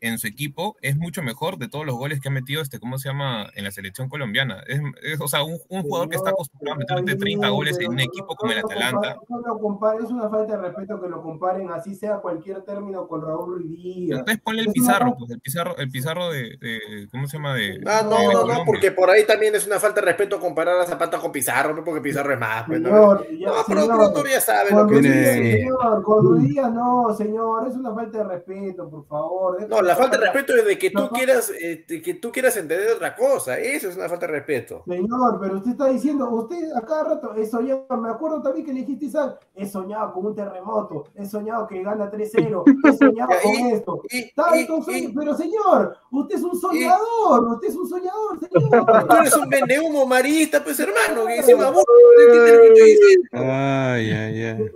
[0.00, 2.98] en su equipo es mucho mejor de todos los goles que ha metido este, ¿cómo
[2.98, 3.48] se llama?
[3.54, 4.62] En la selección colombiana.
[4.66, 7.90] Es, es, o sea, un, un jugador que está acostumbrado a meterte 30 goles en
[7.92, 9.16] un equipo como el Atalanta.
[9.28, 13.08] No lo comparen, es una falta de respeto que lo comparen así sea cualquier término
[13.08, 14.18] con Raúl Ruiz Díaz.
[14.20, 17.54] Entonces ponle el pizarro, pues el pizarro, el pizarro de, de- ¿cómo se llama?
[17.54, 20.38] De, Ah, no, de no, no, porque por ahí también es una falta de respeto
[20.38, 21.82] comparar a Zapata con Pizarro, ¿no?
[21.84, 22.64] porque Pizarro es más.
[22.66, 22.88] pues, ¿no?
[22.90, 27.14] Señor, ya, No, pero señor, ya sabe lo que Ruiz señor, con Ruiz Díaz no,
[27.14, 29.68] señor, es una falta de respeto, por favor.
[29.68, 32.90] No, la falta de respeto es de que tú quieras, eh, que tú quieras entender
[32.94, 33.58] otra cosa.
[33.58, 34.82] Eso es una falta de respeto.
[34.86, 38.72] Señor, pero usted está diciendo, usted a cada rato he soñado, me acuerdo también que
[38.72, 39.36] le dijiste, ¿sabes?
[39.54, 44.02] He soñado con un terremoto, he soñado que gana 3-0, he soñado con y- esto.
[44.10, 48.38] Y, Tantos y- sueños, y- pero señor, usted es un soñador, usted es un soñador,
[48.52, 49.06] señor.
[49.08, 53.40] tú eres un vendehumo marista, pues hermano, que encima vos no.
[53.40, 54.70] Ay, ay, ay.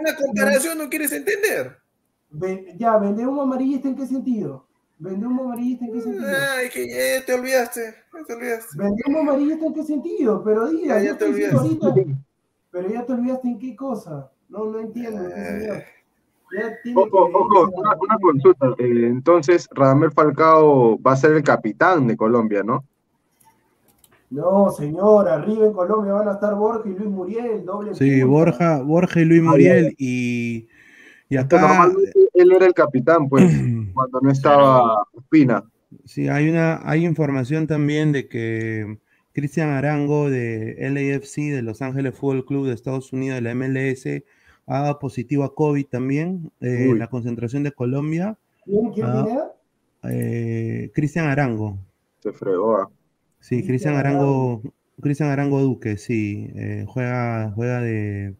[0.00, 1.76] Una comparación no quieres entender.
[2.78, 4.66] Ya, vende humo amarillista en qué sentido?
[4.98, 6.26] Vende humo amarillista en qué sentido?
[6.56, 7.80] Ay, que ya te olvidaste,
[8.12, 8.78] ya te olvidaste.
[8.78, 10.42] Vende humo amarillista en qué sentido?
[10.44, 11.88] Pero diga, Ya, ya yo te estoy diciendo olvidaste.
[11.88, 12.18] ahorita.
[12.70, 14.30] Pero ya te olvidaste en qué cosa.
[14.48, 15.22] No, no entiendo,
[16.82, 18.66] tiene Ojo, ojo, una, una consulta.
[18.78, 22.84] Eh, entonces, Radamel Falcao va a ser el capitán de Colombia, ¿no?
[24.30, 28.22] No, señor, arriba en Colombia van a estar Borja y Luis Muriel, doble Sí.
[28.22, 30.68] Borja, Borja y Luis Muriel y,
[31.28, 33.44] y acá normalmente él era el capitán, pues,
[33.94, 35.64] cuando no estaba Pina.
[36.04, 38.98] sí hay una hay información también de que
[39.32, 44.06] Cristian Arango de LAFC de Los Ángeles Fútbol Club de Estados Unidos de la MLS
[44.66, 48.36] ha dado positivo a COVID también eh, en la concentración de Colombia.
[48.64, 49.52] ¿Quién, quién Ah.
[50.10, 51.78] Eh, Cristian Arango.
[52.20, 52.76] Se fregó.
[52.76, 52.90] ah.
[53.40, 54.62] Sí, Cristian Cristian Arango,
[55.00, 58.34] Cristian Arango Duque, sí, eh, juega, juega de,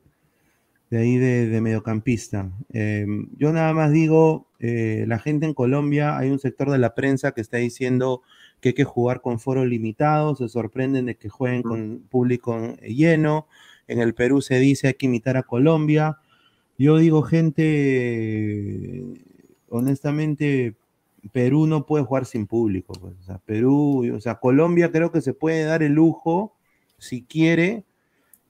[0.91, 2.51] de ahí de, de mediocampista.
[2.73, 6.95] Eh, yo nada más digo, eh, la gente en Colombia, hay un sector de la
[6.95, 8.23] prensa que está diciendo
[8.61, 13.49] que hay que jugar con foro limitado, se sorprenden de que jueguen con público lleno.
[13.89, 16.19] En el Perú se dice hay que imitar a Colombia.
[16.79, 19.05] Yo digo, gente,
[19.69, 20.75] honestamente,
[21.33, 22.95] Perú no puede jugar sin público.
[23.01, 26.55] pues, O sea, Perú, o sea, Colombia creo que se puede dar el lujo,
[26.99, 27.85] si quiere,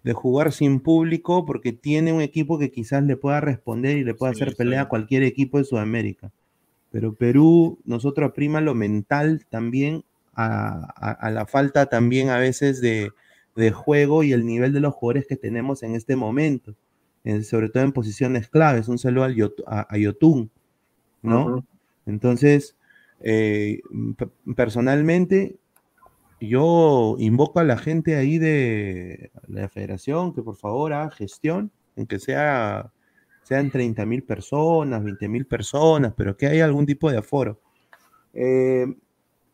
[0.06, 4.14] de jugar sin público porque tiene un equipo que quizás le pueda responder y le
[4.14, 6.30] pueda Sí, hacer pelea a cualquier equipo de Sudamérica.
[6.92, 12.80] Pero Perú, nosotros prima lo mental también a, a- a la falta también a veces
[12.80, 13.10] de,
[13.56, 16.74] de juego y el nivel de los jugadores que tenemos en este momento,
[17.24, 18.88] en- sobre todo en posiciones claves.
[18.88, 20.50] Un saludo al Yot- a, a Yotun,
[21.22, 21.64] ¿no?
[22.06, 22.76] Entonces,
[23.20, 23.80] eh,
[24.16, 25.56] pe- personalmente,
[26.40, 32.06] yo invoco a la gente ahí de la federación que por favor haga gestión, en
[32.06, 32.92] que sea,
[33.42, 37.60] sean 30 mil personas, 20 mil personas, pero que haya algún tipo de aforo.
[38.34, 38.86] Eh,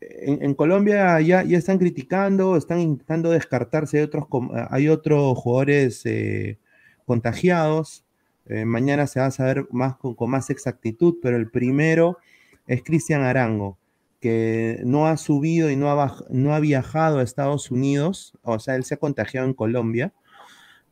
[0.01, 4.25] en, Colombia ya, ya están criticando, están intentando descartarse, hay otros,
[4.71, 6.59] hay otros jugadores eh,
[7.07, 8.05] contagiados.
[8.47, 12.19] Eh, mañana se va a saber más con más exactitud, pero el primero
[12.67, 13.79] es Cristian Arango,
[14.23, 18.77] que no ha subido y no ha, no ha viajado a Estados Unidos, o sea,
[18.77, 20.13] él se ha contagiado en Colombia,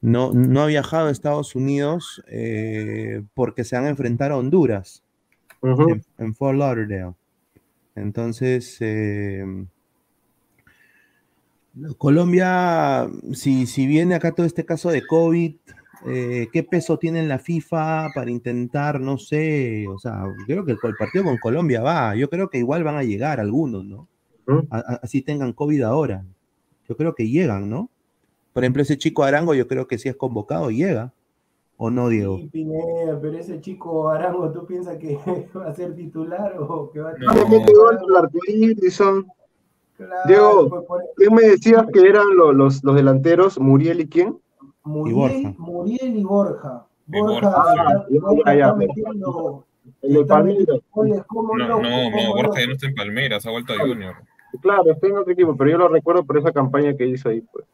[0.00, 5.04] no, no ha viajado a Estados Unidos eh, porque se van a enfrentar a Honduras
[6.18, 7.14] en Fort Lauderdale.
[7.94, 9.44] Entonces, eh,
[11.98, 15.54] Colombia, si, si viene acá todo este caso de COVID,
[16.06, 20.72] eh, ¿qué peso tiene en la FIFA para intentar, no sé, o sea, creo que
[20.72, 24.08] el, el partido con Colombia va, yo creo que igual van a llegar algunos, ¿no?
[24.70, 26.24] A- a- así tengan COVID ahora.
[26.88, 27.88] Yo creo que llegan, ¿no?
[28.52, 31.12] Por ejemplo, ese chico Arango, yo creo que si es convocado, llega.
[31.76, 32.36] ¿O no, Diego?
[32.38, 35.16] Sí, Pineda, pero ese chico Arango, ¿tú piensas que
[35.56, 37.32] va a ser titular o que va a No.
[37.32, 39.26] Le mete gol al arcoíris, son-
[39.96, 43.60] Claro, Diego, pues, por- ¿Quién me decías que eran lo- los, los delanteros?
[43.60, 44.39] ¿Muriel y quién?
[44.84, 45.54] Muriel, Borja.
[45.58, 46.86] Muriel y Borja.
[47.08, 48.06] Y Borja,
[48.38, 49.66] está, Ya, metiendo,
[50.02, 50.80] El de Palmeiras.
[50.94, 51.04] No,
[51.56, 54.14] no, no, Borja ya no está en Palmeiras, ha vuelto a Junior.
[54.62, 57.42] Claro, está en otro equipo, pero yo lo recuerdo por esa campaña que hizo ahí.
[57.52, 57.64] Pues.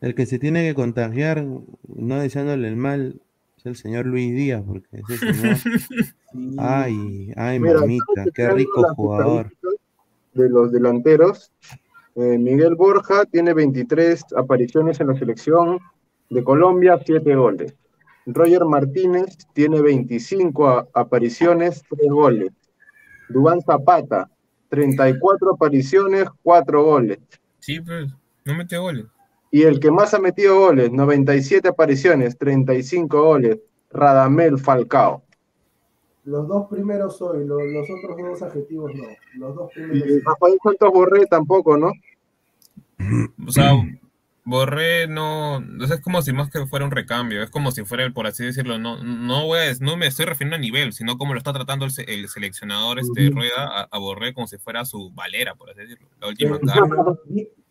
[0.00, 3.20] El que se tiene que contagiar, no deseándole el mal,
[3.56, 5.56] es el señor Luis Díaz, porque ese señor.
[6.58, 9.50] Ay, ay, Mira, mamita, ¿sabes qué rico jugador.
[10.34, 11.50] De los delanteros,
[12.14, 15.78] eh, Miguel Borja tiene 23 apariciones en la selección
[16.30, 17.74] de Colombia, 7 goles.
[18.26, 22.50] Roger Martínez tiene 25 a- apariciones, 3 goles.
[23.28, 24.28] Dubán Zapata,
[24.68, 27.18] 34 apariciones, 4 goles.
[27.60, 28.12] Sí, pues,
[28.44, 29.06] no metió goles.
[29.52, 33.58] Y el que más ha metido goles, 97 apariciones, 35 goles,
[33.90, 35.22] Radamel Falcao.
[36.24, 39.04] Los dos primeros soy, los, los otros dos adjetivos no.
[39.34, 41.92] Los dos primeros Y Rafael Santos Borré tampoco, ¿no?
[43.46, 43.72] O sea,
[44.48, 47.84] Borré no, o sea, es como si más que fuera un recambio, es como si
[47.84, 50.92] fuera, el, por así decirlo, no, no voy a, no me estoy refiriendo a nivel,
[50.92, 53.28] sino como lo está tratando el, se- el seleccionador este.
[53.30, 56.58] Rueda a, a Borré como si fuera su valera, por así decirlo, la última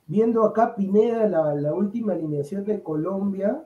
[0.08, 3.64] viendo acá Pineda, la, la última alineación de Colombia,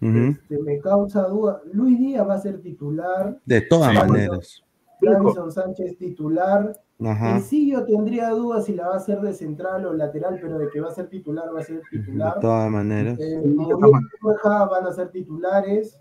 [0.00, 1.60] este, me causa duda.
[1.72, 3.98] Luis Díaz va a ser titular, De todas Sí.
[3.98, 4.62] maneras.
[5.00, 6.72] Davison Sánchez titular.
[7.02, 7.36] Ajá.
[7.36, 10.58] En sí yo tendría dudas si la va a hacer de central o lateral, pero
[10.58, 12.38] de que va a ser titular, va a ser De titular.
[12.40, 13.18] todas maneras.
[13.18, 15.98] Eh, de todas y Borja van a ser titulares.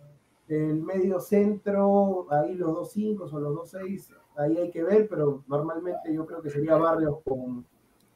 [0.47, 5.07] El medio centro, ahí los dos cinco o los dos seis, ahí hay que ver,
[5.07, 7.63] pero normalmente yo creo que sería Barrios con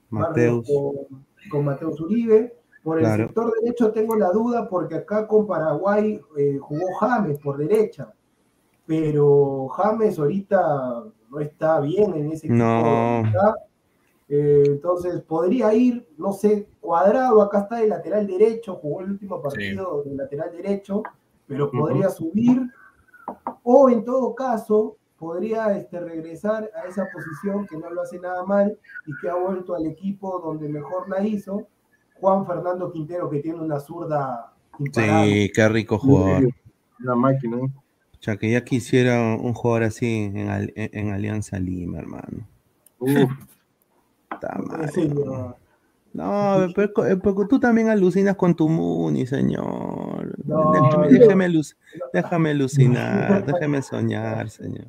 [0.10, 0.68] Barrios Mateus.
[0.68, 2.58] con, con Mateus Uribe.
[2.84, 3.24] Por el Claro.
[3.28, 8.12] sector derecho tengo la duda porque acá con Paraguay eh, jugó James por derecha,
[8.86, 12.64] pero James ahorita no está bien en ese equipo.
[12.64, 13.24] No.
[14.30, 19.42] Eh, entonces podría ir, no sé, cuadrado, acá está de lateral derecho, jugó el último
[19.42, 21.04] partido de lateral derecho,
[21.46, 22.62] pero podría subir,
[23.64, 28.44] o en todo caso, podría este, regresar a esa posición que no lo hace nada
[28.46, 31.68] mal y que ha vuelto al equipo donde mejor la hizo,
[32.16, 35.32] Juan Fernando Quintero, que tiene una zurda imparable.
[35.32, 36.50] Sí, qué rico jugador.
[37.00, 37.58] La máquina.
[38.24, 42.48] O sea, que ya quisiera un jugador así en, Al- en- en Alianza Lima, hermano.
[43.00, 43.30] Uf,
[44.32, 44.90] Está mal.
[44.94, 45.58] Sí, no.
[46.74, 50.36] Pero, eh, pero tú también alucinas con tu Muni, señor.
[50.46, 51.76] No, déjame, déjame alu-
[52.14, 54.86] déjame alucinar, déjame soñar, señor.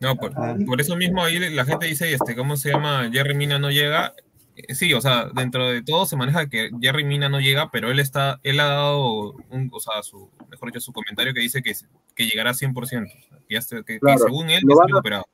[0.00, 0.56] No, por, Ah.
[0.66, 3.08] por eso mismo ahí la gente dice, este, ¿cómo se llama?
[3.12, 4.12] Jerry Mina no llega.
[4.56, 7.90] Eh, Sí, o sea, dentro de todo se maneja que Jerry Mina no llega, pero
[7.90, 11.62] él está, él ha dado, un, o sea, su, mejor dicho, su comentario que dice
[11.62, 11.72] que,
[12.14, 13.06] que llegará 100%.
[13.48, 15.24] Que, ya esté- que- que según él lo a- recuperado.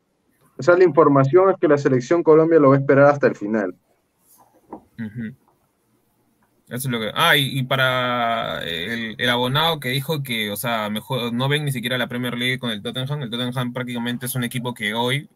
[0.59, 3.37] O sea, la información es que la selección Colombia lo va a esperar hasta el
[3.37, 3.75] final.
[4.99, 5.29] Eso
[6.69, 7.11] es lo que.
[7.15, 11.65] Ah, y, y para el, el abonado que dijo que, o sea, mejor no ven
[11.65, 13.23] ni siquiera la Premier League con el Tottenham.
[13.23, 15.29] El Tottenham prácticamente es un equipo que hoy,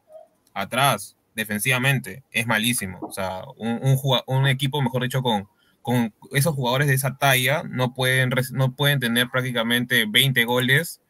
[0.54, 2.98] atrás, defensivamente, es malísimo.
[3.02, 5.48] O sea, un, un, un equipo, mejor dicho, con,
[5.82, 11.00] con esos jugadores de esa talla, no pueden, no pueden tener prácticamente 20 goles,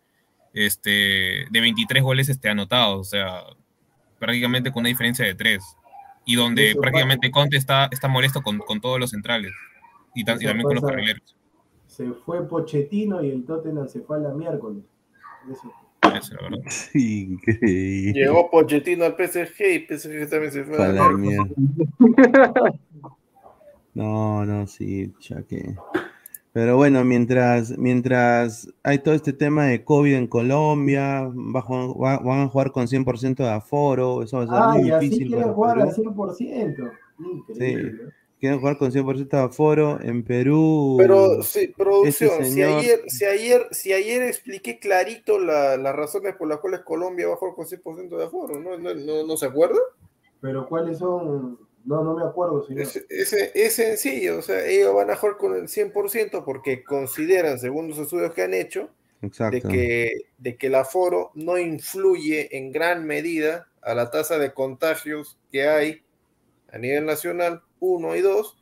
[0.52, 3.00] este, de 23 goles este, anotados.
[3.00, 3.42] O sea,
[4.18, 5.62] prácticamente con una diferencia de 3.
[6.26, 9.52] Y donde Eso prácticamente Conte está, está molesto con, con todos los centrales.
[10.14, 11.36] Y, también con los carrileros.
[11.86, 14.84] Se fue Pochettino y el Tottenham se fue a la miércoles.
[15.50, 15.72] Eso.
[16.02, 16.64] Eso, la verdad.
[16.94, 18.12] Increíble.
[18.20, 20.76] Llegó Pochettino al PSG y PSG también se fue.
[20.78, 21.46] Para a la mierda.
[23.92, 25.74] No, no, sí, ya que.
[26.52, 32.48] Pero bueno, mientras, mientras hay todo este tema de COVID en Colombia, va- van a
[32.48, 35.52] jugar con 100% de aforo, eso va a ser Ah, muy y así difícil quieren
[35.52, 36.92] jugar al 100%.
[37.18, 38.12] Increíble.
[38.40, 40.96] Quieren jugar con 100% de aforo en Perú.
[40.98, 46.34] Pero sí, producción, si señor- ayer, si ayer, si ayer expliqué clarito la- las razones
[46.36, 48.78] por las cuales Colombia va a jugar con 100% de aforo, ¿no?
[48.78, 49.78] ¿No, no, no se acuerda?
[50.40, 51.58] Pero ¿cuáles son?
[51.84, 52.82] No, no me acuerdo, señor.
[52.82, 57.58] Es, es- es sencillo, o sea, ellos van a jugar con el 100% porque consideran,
[57.58, 58.88] según los estudios que han hecho,
[59.50, 64.54] de que, de que el aforo no influye en gran medida a la tasa de
[64.54, 66.02] contagios que hay
[66.72, 68.56] a nivel nacional, uno y dos,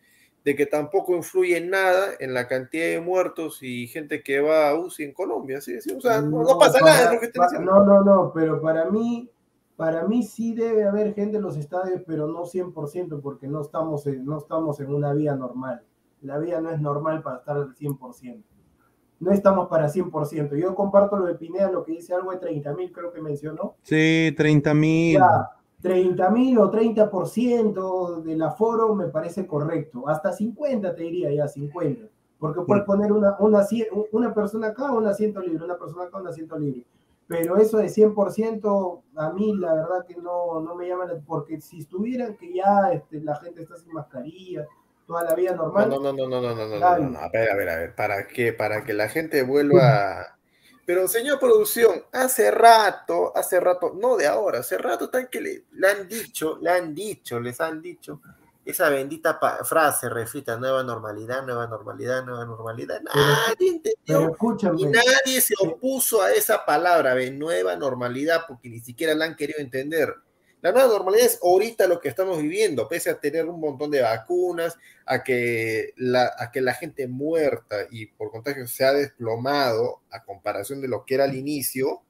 [0.44, 4.74] de que tampoco influye nada en la cantidad de muertos y gente que va a
[4.78, 5.76] UCI en Colombia, ¿sí?
[5.94, 7.72] O sea, no, no pasa para- nada, es lo que diciendo.
[7.72, 9.28] No, no, no, pero para mí,
[9.76, 14.06] para mí sí debe haber gente en los estadios, pero no 100%, porque no estamos
[14.06, 15.82] en, no estamos en una vía normal.
[16.22, 18.42] La vía no es normal para estar al 100%.
[19.20, 20.56] No estamos para 100%.
[20.56, 23.74] Yo comparto lo de Pineda, lo que dice algo de 30 mil, creo que mencionó.
[23.82, 25.14] Sí, 30 mil.
[25.18, 25.50] Ya,
[25.80, 30.08] 30 mil o 30% del aforo me parece correcto.
[30.08, 32.06] Hasta 50 te diría ya, 50.
[32.38, 33.66] Porque puedes poner una, una,
[34.12, 36.84] una persona acá, un asiento libre, una persona acá, un asiento libre.
[37.26, 41.60] Pero eso de 100%, a mí la verdad que no, no me llama, la- porque
[41.60, 44.66] si estuvieran que ya este, la gente está sin mascarilla,
[45.06, 47.28] toda la vida No, normal, no, no, no, no, no, no, no, no, no, A
[47.28, 48.52] ver, a ver, a ver, ¿para qué?
[48.52, 50.37] Para que la gente vuelva,
[50.88, 55.64] Pero señor producción, hace rato, hace rato, no de ahora, hace rato tan que le,
[55.72, 58.22] le han dicho, le han dicho, les han dicho
[58.64, 63.02] esa bendita frase refrita, nueva normalidad, nueva normalidad, nueva normalidad.
[63.02, 64.34] Nadie entendió
[64.78, 69.36] y nadie se opuso a esa palabra de nueva normalidad porque ni siquiera la han
[69.36, 70.14] querido entender.
[70.60, 74.02] La nueva normalidad es ahorita lo que estamos viviendo, pese a tener un montón de
[74.02, 80.00] vacunas, a que la, a que la gente muerta y por contagio se ha desplomado
[80.10, 82.02] a comparación de lo que era al inicio,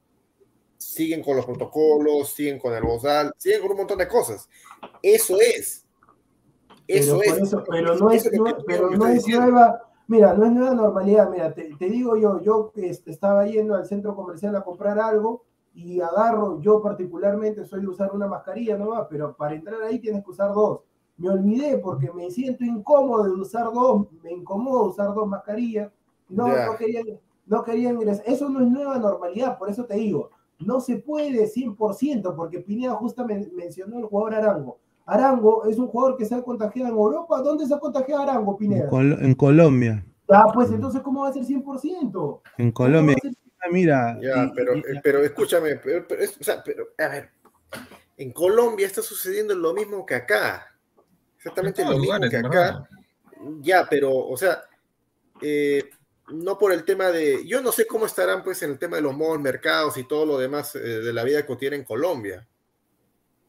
[0.77, 4.49] siguen con los protocolos, siguen con el bozal, siguen con un montón de cosas.
[5.03, 5.85] Eso es.
[6.87, 7.41] Eso pero, es.
[7.43, 8.29] eso- pero no es,
[8.65, 12.71] pero no es nueva, mira, no es nueva normalidad, mira, te, te digo yo, yo
[12.77, 15.45] este, estaba yendo al centro comercial a comprar algo
[15.81, 20.23] y agarro, yo particularmente soy de usar una mascarilla nomás, pero para entrar ahí tienes
[20.23, 20.81] que usar dos.
[21.17, 25.91] Me olvidé porque me siento incómodo de usar dos, me incomoda usar dos mascarillas,
[26.29, 27.01] no, no quería,
[27.45, 28.23] no quería ingresar.
[28.27, 32.93] Eso no es nueva normalidad, por eso te digo, no se puede 100%, porque Pineda
[32.95, 34.77] justo men- mencionó el jugador Arango.
[35.05, 37.41] Arango es un jugador que se ha contagiado en Europa.
[37.41, 38.89] ¿Dónde se ha contagiado Arango, En, Pineda?
[38.89, 40.05] Col- en Colombia.
[40.29, 42.41] Ah, pues entonces, ¿cómo va a ser 100%?
[42.59, 43.15] En Colombia.
[43.61, 46.21] ¿Cómo va a ser- Ah, Mira, Ya, y- pero, y- eh, pero escúchame, pero, pero
[46.23, 47.29] es- o sea, pero, a ver,
[48.17, 50.75] en Colombia está sucediendo lo mismo que acá.
[51.37, 52.49] Exactamente En lo mismo lugares, que acá.
[52.49, 52.89] verdad.
[53.61, 54.63] Ya, pero, o sea,
[55.41, 55.89] eh,
[56.31, 57.45] no por el tema de.
[57.47, 60.25] Yo no sé cómo estarán, pues, en el tema de los malls, mercados y todo
[60.25, 62.45] lo demás eh, de la vida cotidiana en Colombia.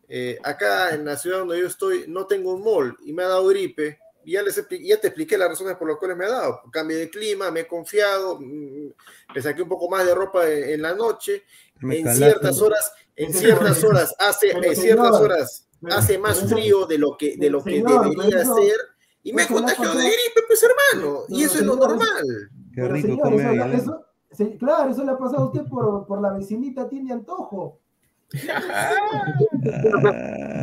[0.08, 3.28] Eh, acá en la ciudad donde yo estoy, no tengo un mall y me ha
[3.28, 3.98] dado gripe.
[4.24, 6.60] Ya, les ya te expliqué las razones por las cuales me ha dado.
[6.70, 8.88] Cambio de clima, me he confiado, mm,
[9.34, 11.44] me saqué un poco más de ropa en, en la noche.
[11.80, 12.24] me en calaste.
[12.26, 17.36] ciertas horas, en ciertas horas hace, en ciertas horas hace más frío de lo que,
[17.38, 18.76] de lo que debería ser.
[19.22, 21.20] Y me he contagiado de gripe, pues hermano.
[21.28, 22.24] Y eso es lo normal.
[22.74, 23.40] Qué Pero, rico señor, comer.
[23.40, 23.74] eso, Aguilar.
[23.74, 27.78] eso- se- claro, eso le ha pasado a usted por, por la vecinita tiene antojo.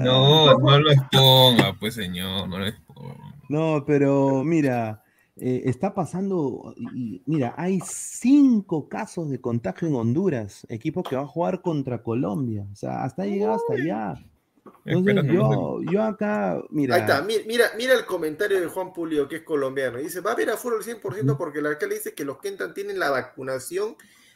[0.03, 2.86] No, no lo exponga, pues señor, no lo exponga.
[3.49, 5.03] No, pero mira,
[5.35, 11.23] eh, está pasando, y, mira, hay cinco casos de contagio en Honduras, equipo que va
[11.23, 14.19] a jugar contra Colombia, o sea, hasta llegado hasta allá.
[14.85, 19.27] Entonces yo, yo acá, mira, Ahí está, mi- mira, mira el comentario de Juan Pulio,
[19.27, 19.97] que es colombiano.
[19.97, 22.73] Dice, va a haber aforo al 100% porque el alcalde dice que los que entran
[22.73, 23.95] tienen la vacunación,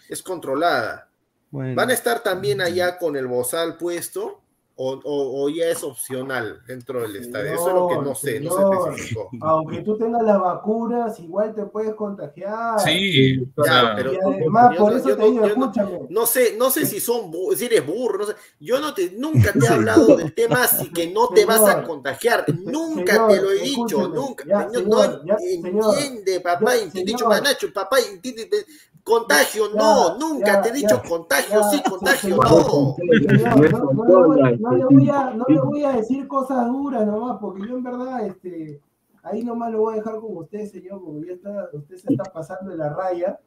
[0.09, 1.09] es controlada.
[1.49, 4.41] bueno, ¿Van a estar también allá con el bozal puesto
[4.75, 7.53] o, o- o ya es opcional dentro del estadio?
[7.53, 9.29] Eso es lo que no sé, no Señor, se especificó.
[9.41, 12.79] Aunque tú tengas las vacunas, igual te puedes contagiar.
[12.79, 15.47] Sí, o Ya, sea, pero- Y además, yo por no- eso yo te no- digo,
[15.47, 15.99] yo no- escúchame.
[16.09, 18.35] No sé, no sé si son si eres burro, no sé.
[18.59, 21.71] Yo no te, nunca te he hablado del tema así que no te vas a
[21.73, 22.45] Señor, contagiar.
[22.65, 24.45] Nunca señor, te lo he dicho, nunca.
[24.47, 27.29] ya, no, señor, no ya, señor, entiende, papá, te he dicho, señor.
[27.29, 28.65] Manacho, papá, te-
[29.03, 32.43] contagio, Ya, no, nunca ya, te he dicho ya, contagio, ya, sí, contagio, no.
[32.43, 37.05] No, no le voy, no le voy a, no le voy a decir cosas duras
[37.05, 38.81] nomás, porque yo en verdad, este,
[39.23, 42.31] ahí nomás lo voy a dejar con usted, señor, porque ya está, usted se está
[42.31, 43.39] pasando de la raya.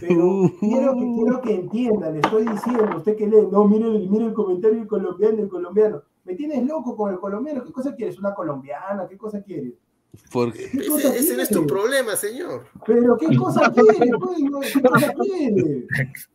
[0.00, 4.08] Pero quiero que, quiero que entienda, le estoy diciendo, usted que lee, no, mire, el-
[4.08, 6.02] mire el comentario del colombiano, el colombiano.
[6.24, 8.18] Me tienes loco con el colombiano, ¿qué cosa quieres?
[8.18, 9.06] ¿Una colombiana?
[9.08, 9.74] ¿Qué cosa quieres?
[10.30, 12.66] Porque ¿Qué cosa Ese, ese no es tu problema, señor.
[12.86, 14.10] Pero ¿qué cosa quieres?
[14.20, 14.40] pues?
[14.40, 15.88] No, ¿Qué cosa quieres?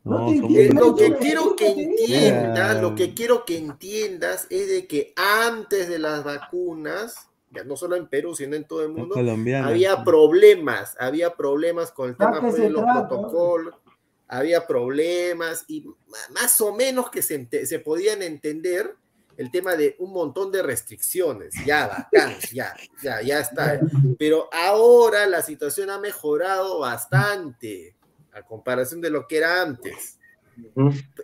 [0.04, 0.86] No, No te ¿cómo entiendo.
[0.88, 6.00] lo que quiero que entiendas, lo que quiero que entiendas es de que antes de
[6.00, 7.16] las vacunas,
[7.52, 9.16] ya no solo en Perú, sino en todo el mundo,
[9.64, 13.08] había problemas, había problemas con el tema ¿A qué pues, de los trata?
[13.08, 13.76] protocolos,
[14.28, 15.86] había problemas y
[16.34, 18.96] más o menos que se, se podían entender
[19.38, 23.80] el tema de un montón de restricciones, ya, bacán, ya, ya, ya está.
[24.18, 27.96] Pero ahora la situación ha mejorado bastante
[28.34, 30.18] a comparación de lo que era antes.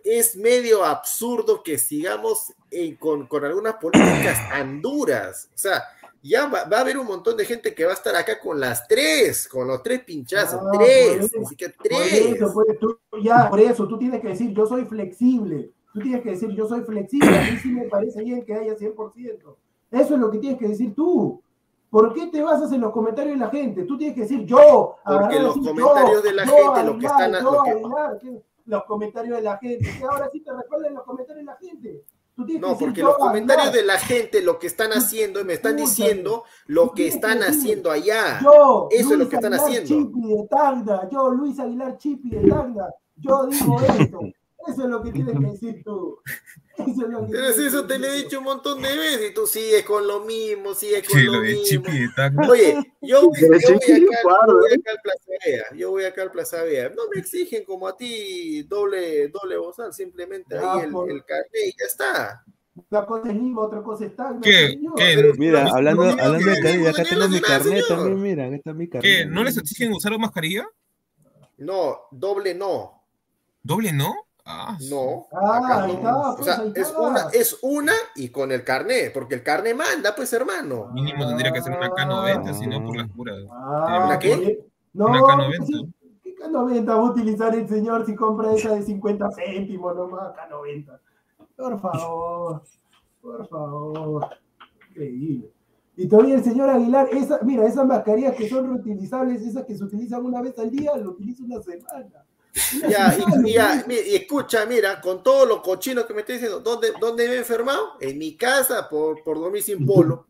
[0.03, 5.49] Es medio absurdo que sigamos eh, con, con algunas políticas tan duras.
[5.53, 5.83] O sea,
[6.21, 8.59] ya va, va a haber un montón de gente que va a estar acá con
[8.59, 12.13] las tres, con los tres pinchazos, Ah, por tres, eso, ni siquiera Por tres.
[12.13, 15.71] eso, pues, tú, ya, por eso, tú tienes que decir, yo soy flexible.
[15.93, 17.29] Tú tienes que decir, yo soy flexible.
[17.37, 19.55] A mí sí me parece bien que haya 100%.
[19.91, 21.39] Eso es lo que tienes que decir tú.
[21.89, 23.83] ¿Por qué te basas en los comentarios de la gente?
[23.83, 24.95] Tú tienes que decir yo.
[25.05, 29.37] Porque los decir, comentarios de la yo, gente, lo que Aguilar, están- yo, los comentarios
[29.37, 29.89] de la gente.
[29.99, 32.03] Que ahora sí te recuerden los comentarios de la gente.
[32.35, 34.89] Tú tienes que No, decir, porque yo, los comentarios de la gente lo que están
[34.93, 36.07] haciendo, y me están Escúchame.
[36.09, 38.39] diciendo lo que están haciendo allá.
[38.43, 39.87] Yo, Eso es lo Luis que están Aguilar haciendo.
[40.09, 42.87] Chipi de Tacna, yo, Luis Aguilar Chipi de Tacna,
[43.17, 44.19] yo digo esto.
[44.67, 46.19] Eso es lo que tienes que decir tú.
[47.31, 50.07] Pero si eso te lo he dicho un montón de veces y tú sigues con
[50.07, 51.83] lo mismo, sigues con Sí, lo lo de mismo.
[52.49, 54.01] Oye, yo, yo Pero voy acá, es yo
[54.59, 56.89] voy acá al Plaza Vea, yo voy acá al Plaza Vea.
[56.89, 61.23] No me exigen como a ti doble, doble bozal, simplemente Ya, ahí el, por- el
[61.25, 62.43] carnet y ya está.
[62.89, 64.69] Una cosa es Lima, otra cosa es Tacna, ¿Qué?
[64.69, 64.95] señor.
[64.95, 65.33] ¿Qué?
[65.37, 67.87] Mira, No, hablando, no, hablando de carnet, acá tengo mi carnet señor.
[67.87, 69.11] también, mira, acá está mi carnet.
[69.11, 69.25] ¿Qué?
[69.27, 70.65] ¿No les exigen usar mascarilla?
[71.57, 73.03] No, doble no.
[73.61, 74.13] ¿Doble no?
[74.45, 75.27] Ah, No.
[75.31, 75.97] Ah, acá ahí no.
[75.97, 79.43] está, o pues, sea, ahí es una, es una y con el carnet, porque el
[79.43, 80.89] carnet manda, pues hermano.
[80.93, 83.37] Mínimo tendría que ser una K90, si no por las puras.
[83.51, 84.65] Ah, ¿Una qué?
[84.93, 85.65] No, Una K90.
[85.65, 90.33] sí, ¿qué K90 va a utilizar el señor si compra esa de 50 céntimos nomás?
[90.35, 90.99] K90.
[91.55, 92.63] Por favor,
[93.21, 94.27] por favor.
[94.89, 95.49] Increíble.
[95.95, 99.83] Y todavía el señor Aguilar, esa, mira, esas mascarillas que son reutilizables, esas que se
[99.83, 102.25] utilizan una vez al día, lo utiliza una semana.
[102.87, 107.27] Ya, y, y escucha, mira, con todo lo cochino que me está diciendo, ¿dónde, ¿dónde
[107.27, 107.93] me he enfermado?
[107.99, 110.27] En mi casa por, por dormir sin polo.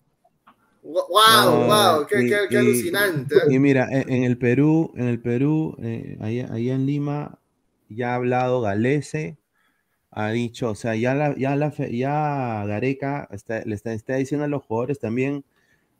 [0.83, 3.35] Wow, wow, qué, y- qué- qué alucinante.
[3.35, 3.39] ¿eh?
[3.49, 7.39] Y mira, en, el Perú, en el Perú, eh, allá, allá en Lima,
[7.89, 9.37] ya ha hablado Galese,
[10.11, 14.45] ha dicho, o sea, ya la, ya la, ya Gareca está, le está, está diciendo
[14.45, 15.43] a los jugadores también,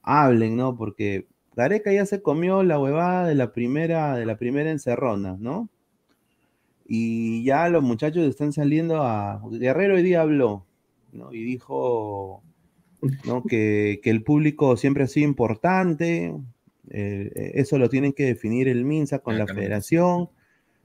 [0.03, 0.78] hablen, ¿no?
[0.78, 5.69] Porque Gareca ya se comió la huevada de la primera, de la primera encerrona, ¿no?
[6.95, 9.41] Y ya los muchachos están saliendo a.
[9.49, 10.63] Guerrero hoy día habló,
[11.11, 11.33] ¿no?
[11.33, 12.43] Y dijo
[13.25, 13.41] ¿no?
[13.43, 16.35] que, que el público siempre ha sido importante.
[16.91, 20.29] eh, eso lo tienen que definir el MINSA con la federación.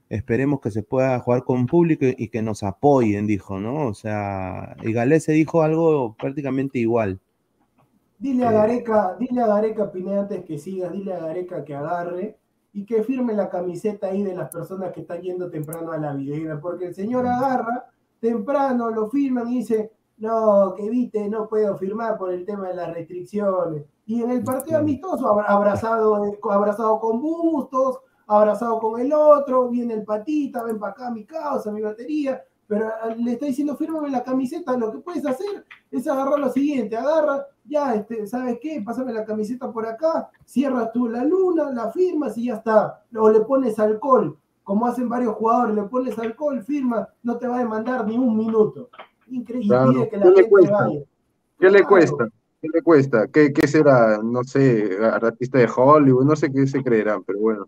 [0.09, 3.85] Esperemos que se pueda jugar con público y, y que nos apoyen, dijo, ¿no?
[3.85, 7.19] O sea, y Galese dijo algo prácticamente igual.
[8.17, 8.53] Dile a Eh.
[8.53, 12.38] Gareca, dile a Gareca Pineda antes que sigas, dile a Gareca que agarre
[12.73, 16.13] y que firme la camiseta ahí de las personas que están yendo temprano a la
[16.13, 17.89] videna, porque el señor agarra
[18.19, 22.75] temprano, lo firman y dice, no, que viste, no puedo firmar por el tema de
[22.75, 23.85] las restricciones.
[24.05, 29.69] Y en el partido amistoso, abra- abrazado, eh, abrazado con Bustos, abrazado con el otro,
[29.69, 33.75] viene el patita, ven para acá mi causa, mi batería, pero ah, le está diciendo,
[33.75, 38.57] fírmame la camiseta, lo que puedes hacer es agarrar lo siguiente, agarra, ya, este, ¿sabes
[38.61, 38.81] qué?
[38.85, 43.03] Pásame la camiseta por acá, cierras tú la luna, la firmas y ya está.
[43.15, 47.57] O le pones alcohol, como hacen varios jugadores, le pones alcohol, firma, no te va
[47.57, 48.89] a demandar ni un minuto.
[49.27, 50.09] Increíble, Claro.
[50.09, 50.71] que la ¿Qué le gente cuesta?
[50.87, 50.99] vaya.
[51.59, 52.29] ¿Qué le cuesta?
[52.61, 53.27] ¿Qué le cuesta?
[53.27, 54.19] ¿Qué, qué será?
[54.23, 57.67] No sé, artista de Hollywood, no sé qué se creerán, pero bueno.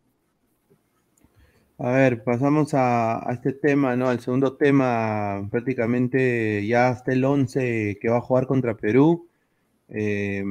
[1.77, 4.07] A ver, pasamos a, a este tema, ¿no?
[4.07, 9.27] Al segundo tema, prácticamente ya hasta el 11 que va a jugar contra Perú.
[9.91, 10.43] Eh,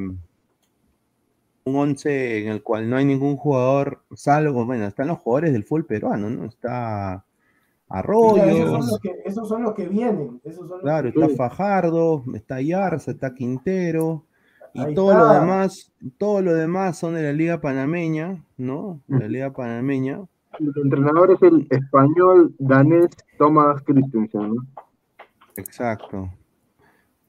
[1.65, 5.65] un 11 en el cual no hay ningún jugador, salvo, bueno, están los jugadores del
[5.65, 6.45] fútbol peruano, ¿no?
[6.47, 7.25] Está
[7.89, 10.41] Arroyo, esos, son los que, esos son los que vienen.
[10.45, 14.25] Esos son los claro, que- está Fajardo, está Yarza, está Quintero,
[14.73, 19.01] y Ahí todo lo demás, todo lo demás son de la Liga Panameña, ¿no?
[19.09, 20.21] De la Liga Panameña.
[20.59, 24.67] El entrenador es el español danés Thomas Christensen, ¿no?
[25.57, 26.31] Exacto.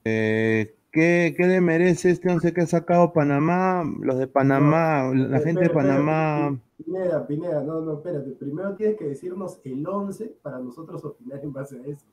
[0.03, 3.83] Eh, ¿qué, qué le merece este once que ha sacado Panamá?
[4.01, 6.59] Los de Panamá, la gente de Panamá.
[6.83, 8.31] Pineda, Pineda, no, no, espérate.
[8.31, 12.05] Primero tienes que decirnos el 11 para nosotros opinar en base a eso.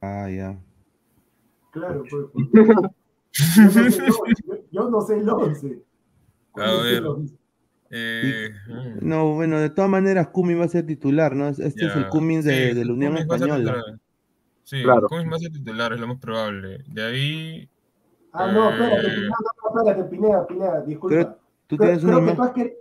[0.00, 0.58] Ah, ya.
[1.70, 2.26] Claro, pues.
[2.52, 5.82] yo, no sé el 11, yo- yo no sé el 11.
[6.54, 7.02] A ver.
[7.90, 8.50] Eh,
[9.00, 11.48] No, bueno, de todas maneras, Cummins va a ser titular, ¿no?
[11.48, 14.00] Este es el Cummins de, Sí, de la Unión Cummins Española.
[14.64, 15.06] Sí, Claro.
[15.08, 16.82] Cummins va a ser titular, es lo más probable.
[16.88, 17.68] De ahí,
[18.36, 19.10] Ah, no, espérate, Eh.
[19.14, 21.14] Pineda, no, no, espérate, Pineda, Pineda, disculpa.
[21.16, 21.38] Creo-
[21.68, 22.74] Tú Creo, tienes creo una que tú has quer-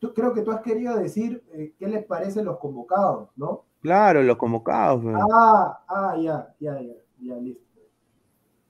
[0.00, 3.64] tú- creo que tú has querido decir eh, qué les parecen los convocados, ¿no?
[3.82, 5.00] Claro, los convocados.
[5.02, 5.14] pues.
[5.32, 7.62] Ah, ah, ya, ya, ya, ya, listo.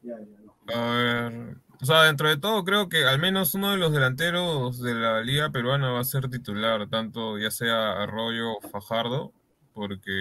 [0.02, 0.54] Ya, ya, no.
[0.74, 4.80] a ver, o sea, dentro de todo creo que al menos uno de los delanteros
[4.82, 9.32] de la liga peruana va a ser titular, tanto ya sea Arroyo o Fajardo,
[9.72, 10.20] porque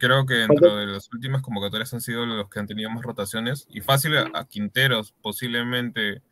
[0.00, 3.68] creo que dentro de las últimas convocatorias han sido los que han tenido más rotaciones
[3.70, 6.22] y fácil a, Quinteros posiblemente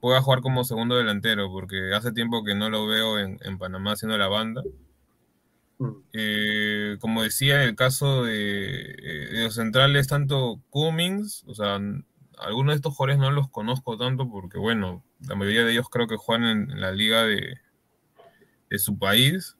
[0.00, 3.92] pueda jugar como segundo delantero, porque hace tiempo que no lo veo en, en Panamá
[3.92, 4.62] haciendo la banda.
[6.12, 11.80] Eh, como decía, en el caso de, eh, de los centrales, tanto Cummings, o sea,
[12.38, 16.06] algunos de estos jugadores no los conozco tanto porque, bueno, la mayoría de ellos creo
[16.06, 17.58] que juegan en, en la liga de,
[18.68, 19.56] de su país.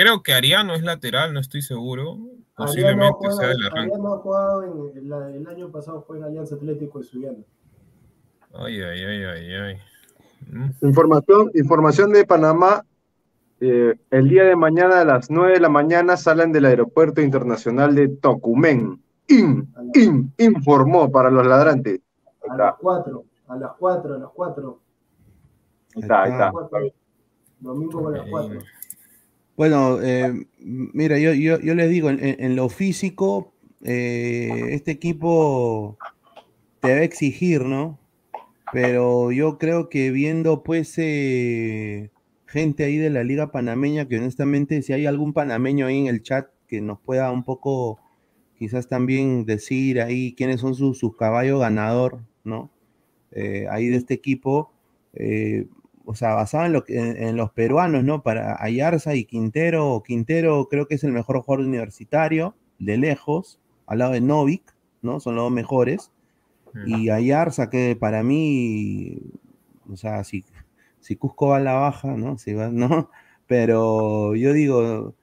[0.00, 2.12] Creo que Ariano es lateral, no estoy seguro.
[2.12, 3.94] Ariano Posiblemente juega- sea del arranque.
[3.94, 7.38] Ariano ha jugado en, en la- el año pasado fue en Alianza Atlético de Suyana.
[8.54, 9.76] Ay, ay, ay, ay, ay.
[10.52, 12.84] Mm, Información, información de Panamá.
[13.60, 17.92] Eh, el día de mañana a las 9 de la mañana salen del aeropuerto internacional
[17.96, 19.02] de Tocumen.
[19.26, 22.00] In, in, informó para los ladrantes.
[22.24, 24.80] Ahí A está, las 4, a las 4, a las 4.
[25.96, 26.52] ahí está, ahí está.
[27.58, 28.60] Domingo a las 4.
[29.58, 33.52] Bueno, eh, mira, yo, yo, yo les digo, en, lo físico,
[33.82, 35.98] eh, este equipo
[36.78, 37.98] te va a exigir, ¿no?
[38.72, 42.12] Pero yo creo que viendo pues eh,
[42.46, 46.22] gente ahí de la Liga Panameña, que honestamente si hay algún panameño ahí en el
[46.22, 47.98] chat que nos pueda un poco
[48.60, 52.70] quizás también decir ahí quiénes son sus, sus caballos ganador, ¿no?
[53.68, 54.70] Ahí de este equipo,
[55.14, 55.66] eh,
[56.08, 58.22] o sea, basado en, lo que- en, en los peruanos, ¿no?
[58.22, 63.98] Para Ayarza y Quintero, Quintero creo que es el mejor jugador universitario, de lejos, al
[64.00, 65.20] lado de Novik, ¿no?
[65.20, 66.10] Son los dos mejores.
[66.86, 69.18] Y Ayarza, que para mí,
[69.90, 70.44] o sea, si,
[71.00, 72.38] si Cusco va a la baja, ¿no?
[72.38, 73.10] Si va, ¿no?
[73.46, 75.14] Pero yo digo,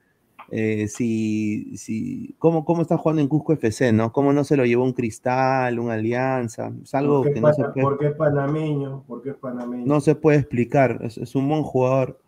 [0.50, 4.12] eh, si, si, ¿cómo, ¿cómo está jugando en Cusco FC, ¿no?
[4.12, 6.72] ¿Cómo no se lo llevó un cristal, una alianza?
[6.82, 9.86] Es algo Porque, que es no se puede, porque es panameño, porque es panameño.
[9.86, 11.00] no se puede explicar.
[11.02, 12.20] Es, es un buen jugador.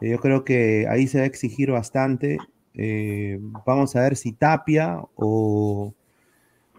[0.00, 2.38] Eh, Yo creo que ahí se va a exigir bastante.
[2.74, 5.92] Eh, vamos a ver si Tapia o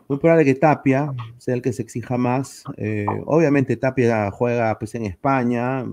[0.10, 2.64] muy probable que Tapia sea el que se exija más.
[2.78, 5.86] Eh, obviamente Tapia juega pues, en España.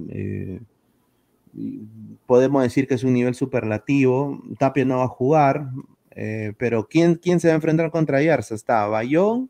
[2.27, 4.41] Podemos decir que es un nivel superlativo.
[4.59, 5.69] Tapia no va a jugar.
[6.13, 8.55] eh, pero ¿quién, ¿quién se va a enfrentar contra Ayarza?
[8.55, 9.49] Está Bayón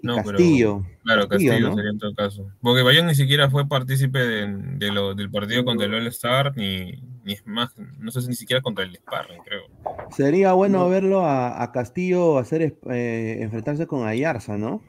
[0.00, 0.82] y No, pero- Castillo.
[1.04, 1.74] Claro, Castillo ¿no?
[1.74, 2.50] sería en todo caso.
[2.60, 6.92] Porque Bayón ni siquiera fue partícipe de, de lo, del partido contra el All-Star, ni,
[7.24, 9.62] ni es más, no sé si ni siquiera contra el Sparring, creo.
[10.10, 14.82] Sería bueno verlo a, a Castillo hacer eh, enfrentarse con Ayarza, ¿no?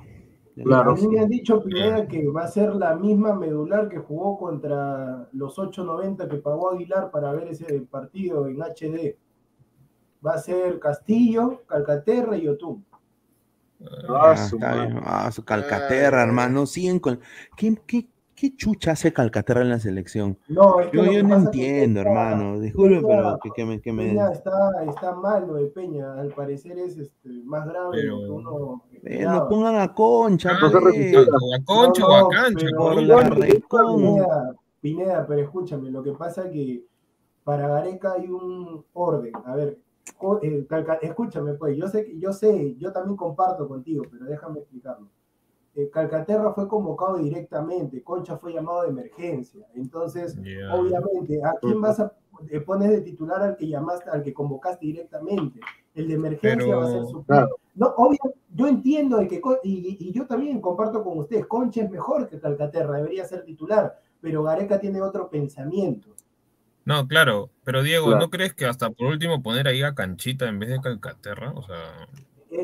[0.73, 4.37] A mí me han dicho Pineda que va a ser la misma medular que jugó
[4.37, 9.17] contra los 8.90 que pagó Aguilar para ver ese partido en HD.
[10.25, 12.85] Va a ser Castillo, Calcaterra y Otún.
[14.09, 14.35] Ah.
[15.05, 16.65] Ah, su Calcaterra, hermano.
[16.65, 17.19] Siguen con.
[17.55, 18.09] ¿Qué, qué,
[18.39, 20.37] qué chucha hace Calcaterra en la selección?
[20.47, 22.59] No, es que yo no pasa es que entiendo, hermano.
[22.59, 23.81] Disculpe, pero que, que me.
[23.81, 24.05] Que me...
[24.07, 28.17] Peña está, está mal lo de Peña, al parecer es este, más grave de lo
[28.19, 30.73] que uno Eh, no pongan a Concha, Ah, pues.
[30.75, 33.29] a Concha o a Cancha, pero- por la.
[33.29, 36.83] Pineda, Pineda, pero escúchame, lo que pasa es que
[37.43, 39.33] para Gareca hay un orden.
[39.45, 39.77] A ver,
[40.41, 45.07] eh, Calca- escúchame, pues, yo sé, yo sé, yo también comparto contigo, pero déjame explicarlo.
[45.75, 49.65] Eh, Calcaterra fue convocado directamente, Concha fue llamado de emergencia.
[49.75, 50.37] Entonces,
[50.71, 52.11] obviamente, ¿a quién vas a
[52.49, 55.59] eh, pones de titular al que llamaste, al que convocaste directamente?
[55.93, 57.49] El de emergencia Pero- va a ser su Claro.
[57.75, 58.19] no, obvio,
[58.53, 62.39] yo entiendo de que, y, y yo también comparto con ustedes, Concha es mejor que
[62.39, 66.09] Calcaterra, debería ser titular, pero Gareca tiene otro pensamiento.
[66.85, 68.21] No, claro, pero Diego, Claro.
[68.21, 71.51] ¿no crees que hasta por último poner ahí a Canchita en vez de Calcaterra?
[71.51, 72.07] O sea,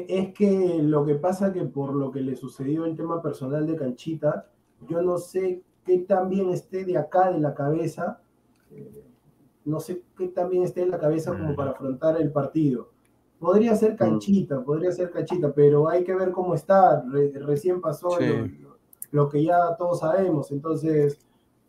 [0.08, 3.76] Es que lo que pasa que por lo que le sucedió el tema personal de
[3.76, 4.48] Canchita,
[4.88, 8.20] yo no sé qué tan bien esté de acá de la cabeza,
[8.72, 9.04] eh,
[9.66, 11.56] no sé qué tan bien esté en la cabeza como Mm.
[11.56, 12.90] para afrontar el partido.
[13.40, 17.02] Podría ser Canchita, podría ser Canchita, pero hay que ver cómo está.
[17.02, 18.26] Re- recién pasó Sí.
[18.62, 18.76] lo,
[19.12, 21.20] lo- que ya todos sabemos, entonces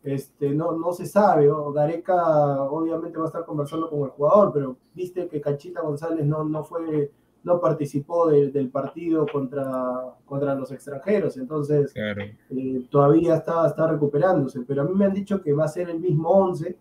[0.03, 1.47] este, no, no se sabe.
[1.47, 1.71] ¿no?
[1.73, 6.43] Gareca obviamente va a estar conversando con el jugador, pero viste que Canchita González no,
[6.45, 7.11] no fue
[7.43, 12.23] no participó de- del partido contra, contra los extranjeros, entonces claro.
[12.49, 15.89] eh, todavía está, está recuperándose, pero a mí me han dicho que va a ser
[15.89, 16.77] el mismo 11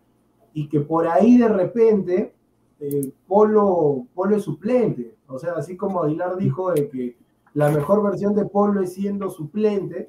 [0.55, 2.35] y que por ahí de repente
[2.81, 7.17] eh, Polo, Polo es suplente, o sea, así como Aguilar dijo de que
[7.55, 10.09] la mejor versión de Polo es siendo suplente,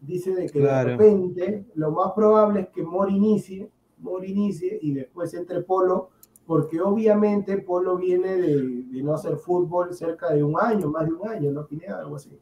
[0.00, 0.90] dice de que Claro.
[0.90, 6.10] de repente lo más probable es que Mori inicie, Mori inicie y después entre Polo,
[6.46, 11.12] porque obviamente Polo viene de, de no hacer fútbol cerca de un año, más de
[11.14, 11.66] un año, ¿no?
[11.66, 12.38] Pineda, algo así.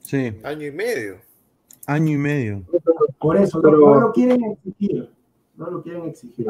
[0.00, 1.16] Sí, Año y medio.
[1.86, 2.62] año y medio.
[3.18, 5.10] Por eso, no- Pero- no, lo quieren exigir.
[5.56, 6.46] No lo quieren exigir.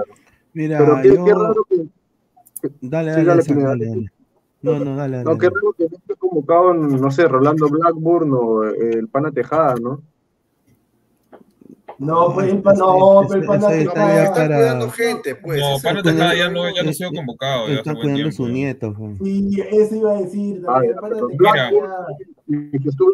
[0.54, 1.24] Mira, Pero qué, yo...
[1.24, 1.76] qué raro que,
[2.80, 3.68] Dale, Sí, dale, dale, Pineda.
[3.68, 4.12] dale, dale.
[4.62, 5.24] No, no, dale, dale.
[5.30, 9.32] no, qué raro que no esté convocado, no sé, Rolando Blackburn o eh, el Pana
[9.32, 10.00] Tejada, ¿no?
[11.98, 14.14] No, pues el Ese- pa- no, ese- el pana ese te está cae.
[14.16, 15.60] ya Está para- cuidando gente, pues.
[15.60, 17.68] no, ese- Pana Tejada ya no, ya no ha sido convocado.
[17.68, 18.32] ya Está cuidando tiempo.
[18.36, 18.94] su nieto.
[18.94, 19.18] pues.
[19.22, 20.92] Sí, eso iba a decir Ah, también.
[20.94, 23.06] el pana pero Cristal,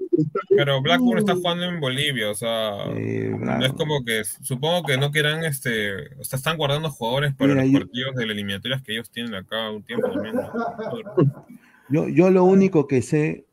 [0.57, 5.11] Pero Blackburn está jugando en Bolivia, o sea, no es como que, supongo que no
[5.13, 8.83] quieran, este, o sea, están guardando jugadores para Mira, los yo- partidos de las eliminatorias
[8.83, 10.35] que ellos tienen acá un tiempo también.
[10.35, 11.47] ¿no?
[11.91, 13.45] Yo, yo lo único que sé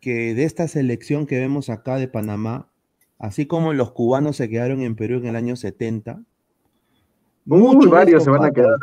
[0.00, 2.69] que de esta selección que vemos acá de Panamá,
[3.20, 6.20] así como los cubanos se quedaron en Perú en el año 70,
[7.44, 8.74] Muy de varios se van a quedar.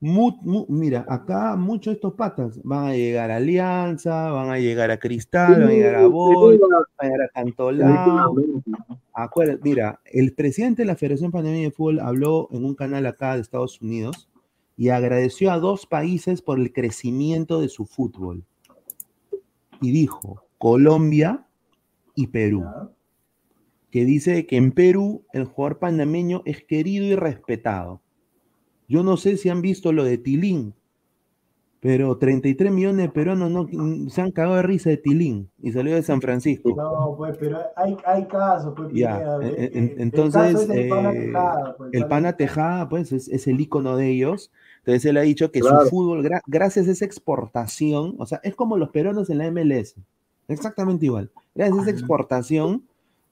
[0.00, 4.58] mu- mu- mira, acá muchos de estos patas van a llegar a Alianza, van a
[4.58, 8.34] llegar a Cristal, van a llegar a Boy, van a llegar a Cantolao.
[9.12, 13.34] Acuérdate, mira, el presidente de la Federación Panameña de Fútbol habló en un canal acá
[13.34, 14.28] de Estados Unidos
[14.76, 18.42] y agradeció a dos países por el crecimiento de su fútbol.
[19.80, 21.46] Y dijo, Colombia
[22.16, 22.64] y Perú.
[23.94, 28.00] Que dice que en Perú el jugador panameño es querido y respetado.
[28.88, 30.74] Yo no sé si han visto lo de Tilín,
[31.78, 33.68] pero 33 millones de peruanos no,
[34.10, 36.74] se han cagado de risa de Tilín y salió de San Francisco.
[36.76, 40.88] No, pues, pero hay, hay casos, pues, Ya, Pineda, en- en- eh, el entonces, el
[40.88, 44.50] Pana eh, Tejada, pues, el pana Tejada, pues, es, es el icono de ellos.
[44.78, 45.82] Entonces él ha dicho que Claro.
[45.82, 49.46] su fútbol, gra- gracias a esa exportación, o sea, es como los peruanos en la
[49.52, 49.94] MLS,
[50.48, 51.30] exactamente igual.
[51.54, 52.82] Gracias a esa exportación,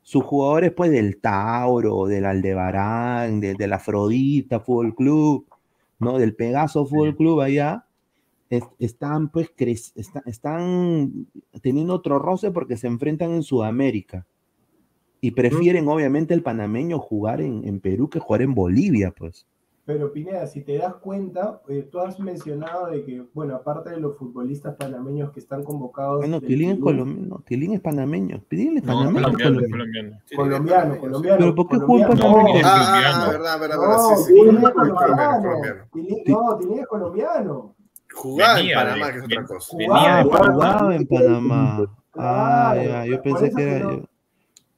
[0.02, 5.46] sus jugadores, pues, del Tauro, del Aldebarán, de, del Afrodita Fútbol Club,
[5.98, 6.18] ¿no?
[6.18, 7.86] Del Pegaso Fútbol Club allá,
[8.50, 9.50] es- están, pues,
[9.94, 11.26] está- están
[11.62, 14.26] teniendo otro roce porque se enfrentan en Sudamérica.
[15.20, 19.46] Y prefieren, obviamente, el panameño jugar en, en Perú que jugar en Bolivia, pues.
[19.84, 23.96] Pero Pineda, si te das cuenta, eh, tú has mencionado de que, bueno, aparte de
[23.98, 26.18] los futbolistas panameños que están convocados.
[26.20, 28.40] Bueno, Tilín es colombiano, Tilín es panameño.
[28.48, 29.12] Tilín es panameño.
[29.24, 29.72] colombiano, colombiano?
[29.72, 30.18] colombiano.
[30.36, 31.38] Colombiano, colombiano.
[31.38, 32.18] Pero ¿por qué juega en.
[32.18, 32.60] Panameño?
[32.64, 33.24] Ah, colombiano.
[33.24, 35.50] ah, verdad, verdad, No, Tilín es colombiano,
[36.28, 37.74] No, Tilín es colombiano.
[38.14, 39.76] Jugaba en Panamá, que es otra cosa.
[39.90, 41.86] Ah, de Jugaba- en Panamá.
[42.14, 44.04] Ah, ya, yo pensé que era yo.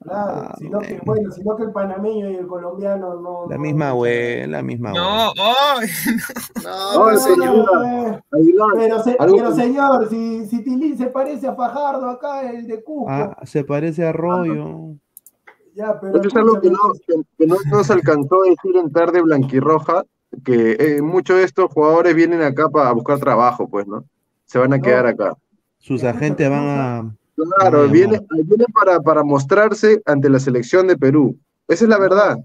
[0.05, 1.31] Claro, Ah, sino que, bueno.
[1.31, 3.47] sino que el panameño y el colombiano no.
[3.49, 5.87] La no- misma no- güey, la misma No, ay,
[6.63, 7.65] No, No, señor.
[7.87, 8.21] Eh,
[8.77, 13.09] Pero, se- pero señor, si, si Tilín se parece a Fajardo acá, el de Cusco,
[13.09, 14.93] Ah, se parece a Arroyo.
[15.73, 16.77] ya, pero Eso es algo que no,
[17.07, 20.03] que, que no nos alcanzó a decir en tarde blanquirroja,
[20.43, 24.03] que eh, muchos de estos jugadores vienen acá para buscar trabajo, pues, ¿no?
[24.45, 24.83] Se van a No.
[24.83, 25.33] quedar acá.
[25.79, 27.15] Sus agentes van a.
[27.35, 31.37] Claro, vienen, vienen para, para mostrarse ante la selección de Perú.
[31.67, 32.37] Esa es la verdad.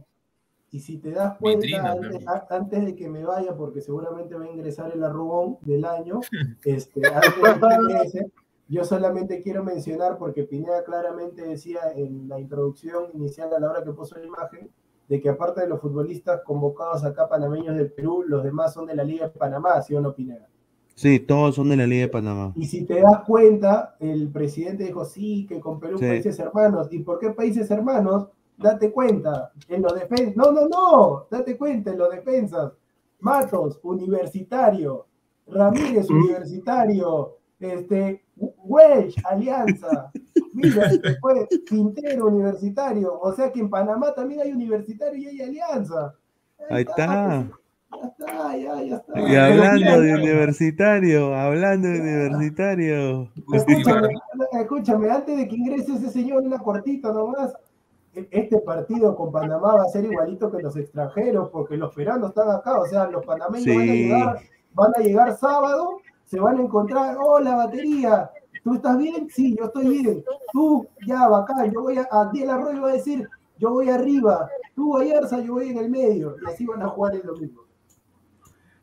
[0.72, 4.44] Y si te das cuenta, Vitrina, antes, antes de que me vaya, porque seguramente va
[4.44, 6.20] a ingresar el arrugón del año,
[6.64, 8.32] este, antes de que ingrese,
[8.68, 13.82] yo solamente quiero mencionar, porque Pineda claramente decía en la introducción inicial a la hora
[13.82, 14.70] que puso la imagen,
[15.08, 18.94] de que aparte de los futbolistas convocados acá panameños del Perú, los demás son de
[18.94, 20.48] la Liga de Panamá, ¿sí o no, Pineda?
[20.94, 22.52] Sí, todos son de la Liga de Panamá.
[22.56, 26.06] Y si te das cuenta, el presidente dijo, sí, que con Perú Sí.
[26.06, 26.88] países hermanos.
[26.90, 28.28] ¿Y por qué países hermanos?
[28.58, 30.36] Date cuenta, en los defensas.
[30.36, 32.72] No, no, no, date cuenta, en los defensas.
[33.20, 35.06] Matos, universitario.
[35.46, 37.36] Ramírez, universitario.
[37.58, 40.10] Este, Welch, Alianza.
[40.52, 43.18] Mira, después, Quintero, universitario.
[43.20, 46.14] O sea que en Panamá también hay universitario y hay Alianza.
[46.68, 47.48] Ahí está.
[47.92, 49.20] Ya está, ya, ya está.
[49.20, 53.28] Y hablando de universitario, hablando de universitario.
[53.52, 54.08] Escúchame,
[54.52, 57.52] escúchame, antes de que ingrese ese señor una cuartita nomás,
[58.14, 62.30] e- este partido con Panamá va a ser igualito que los extranjeros, porque los peruanos
[62.30, 64.38] están acá, o sea, los panameños van, a llegar,
[64.74, 68.30] van a llegar sábado, se van a encontrar, hola batería,
[68.62, 69.28] ¿tú estás bien?
[69.30, 70.24] Sí, yo estoy bien.
[70.52, 73.28] Tú, ya, bacán, yo voy a, a Diel Arroyo va a decir,
[73.58, 77.16] yo voy arriba, tú Ayarza, yo voy en el medio, y así van a jugar
[77.16, 77.64] el domingo.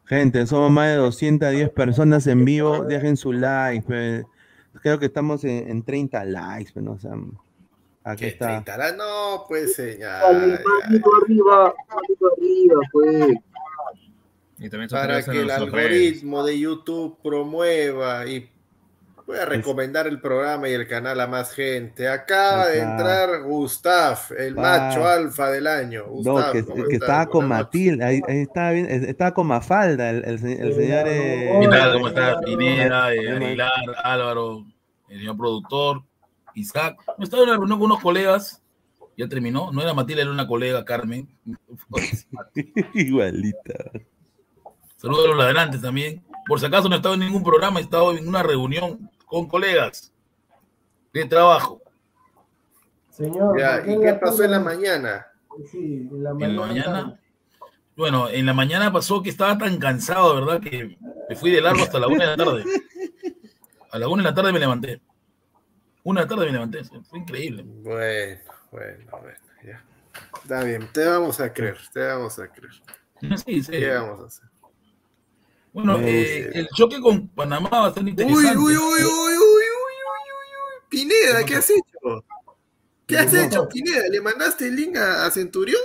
[0.07, 2.85] Gente, somos más de 210 personas en vivo.
[2.85, 4.25] Dejen su like.
[4.81, 6.71] Creo que estamos en, en 30 likes.
[6.79, 6.93] ¿no?
[6.93, 7.11] O sea,
[8.03, 8.63] aquí ¿Qué, está.
[8.63, 8.75] 30?
[8.75, 10.09] Ah, No, pues señor.
[10.85, 11.73] Manito arriba,
[12.37, 13.35] arriba, pues.
[14.59, 18.49] Y también Para que el algoritmo de YouTube promueva y
[19.27, 22.07] pueda recomendar el programa y el canal a más gente.
[22.07, 22.91] Acaba de está.
[22.91, 26.05] entrar Gustav, el macho alfa del año.
[26.23, 27.45] No, que, ¿cómo que estaba con.
[27.45, 28.05] Matilde.
[28.05, 31.07] Ahí, ahí estaba, bien, estaba con Mafalda, el, señor.
[31.07, 31.89] eh, ¿Qué tal?
[31.89, 32.35] Hola, ¿Cómo estás?
[32.37, 32.45] hola.
[32.45, 33.31] Pineda, eh.
[33.31, 33.71] Aguilar,
[34.01, 34.65] Álvaro,
[35.09, 36.03] el señor productor,
[36.55, 36.97] Isaac.
[37.17, 38.63] Me estaba en una reunión con unos colegas.
[39.17, 39.73] Ya terminó.
[39.73, 41.27] No era Matilde, era una colega, Carmen.
[42.93, 43.91] Igualita.
[44.95, 46.23] Saludos a los ladrantes también.
[46.47, 49.47] Por si acaso no he estado en ningún programa, he estado en una reunión con
[49.47, 50.11] colegas
[51.13, 51.81] de trabajo.
[53.11, 55.27] Señor, Ya, ¿por qué ¿Y qué pasó en la mañana?
[55.71, 56.91] Sí, en la En la mañana.
[56.91, 57.19] mañana.
[57.95, 60.61] Bueno, en la mañana pasó que estaba tan cansado, ¿verdad?
[60.61, 60.97] Que
[61.29, 62.63] me fui de largo hasta la una de la tarde.
[63.91, 65.01] A la una de la tarde me levanté.
[66.03, 66.83] Una de la tarde me levanté.
[66.83, 67.63] Fue increíble.
[67.65, 68.39] Bueno,
[68.71, 69.83] bueno, bueno, ya.
[70.43, 72.73] Está bien, te vamos a creer, te vamos a creer.
[73.43, 73.71] Sí, sí.
[73.71, 74.46] ¿Qué vamos a hacer?
[75.73, 78.57] Bueno, No, eh, el choque con Panamá va a ser Uy, interesante.
[78.57, 80.83] uy, uy, uy, uy, uy, uy, uy, uy.
[80.89, 82.25] Pineda, ¿qué has hecho?
[83.05, 84.07] ¿Qué has hecho, Pineda?
[84.09, 85.81] ¿Le mandaste el link a, a Centurión?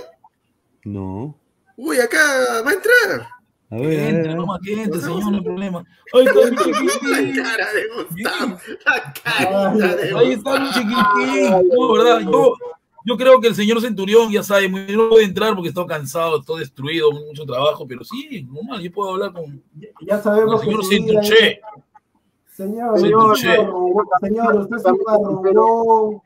[0.83, 1.37] No.
[1.77, 2.19] Uy, acá
[2.65, 3.27] va a entrar.
[3.69, 5.83] A ver, nomás que entre, señor, no hay problema.
[6.13, 7.37] Ahí está mi chiquitín.
[7.37, 8.59] La cara de Gustavo.
[8.85, 11.69] La carita de Ahí está mi chiquitín.
[11.69, 12.19] No, ¿verdad?
[12.21, 12.53] Yo,
[13.05, 16.39] yo creo que el señor Centurión ya sabe, muy- no puede entrar porque está cansado,
[16.39, 19.61] está destruido, mucho trabajo, pero sí, normal, yo puedo hablar con
[20.05, 21.61] Ya sabemos el señor Centuché.
[22.55, 24.99] Señor, Señor, señor, usted es un
[25.43, 26.21] marrón,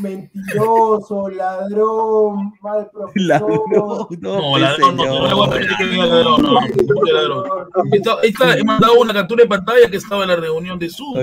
[0.00, 3.22] mentiroso, ladrón, mal profesor.
[3.22, 5.56] Ladrón, no, No, pues, ladrón, no, no, no ladrón,
[5.96, 7.44] no, no, ¿cómo que ladrón?
[8.58, 11.16] He mandado una captura de pantalla que estaba en la reunión de Zoom.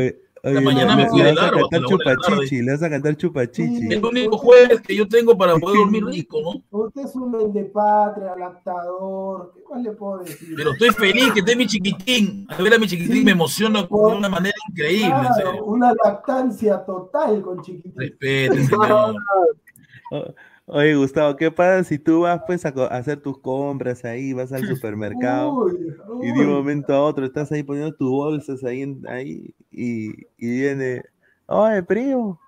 [0.43, 3.93] Oye, mañana me fui le de vas a cantar chupachichi, le vas a cantar chupachichi.
[3.93, 6.79] El único jueves que yo tengo para poder dormir rico, ¿no?
[6.79, 10.53] Usted es un de patria, lactador, ¿qué más le puedo decir?
[10.55, 12.47] Pero estoy feliz que esté mi chiquitín.
[12.49, 15.63] A ver a mi chiquitín me emociona de una manera increíble, en Claro, serio.
[15.65, 17.93] una lactancia total con chiquitín.
[17.95, 19.15] Respete, señor.
[20.71, 24.61] Oye, Gustavo, ¿qué pasa si tú vas pues a, hacer tus compras ahí, vas al
[24.67, 29.03] supermercado Uy, y de un momento a otro estás ahí poniendo tus bolsas ahí, en-
[29.07, 31.01] ahí y, y viene,
[31.47, 32.39] oye, primo,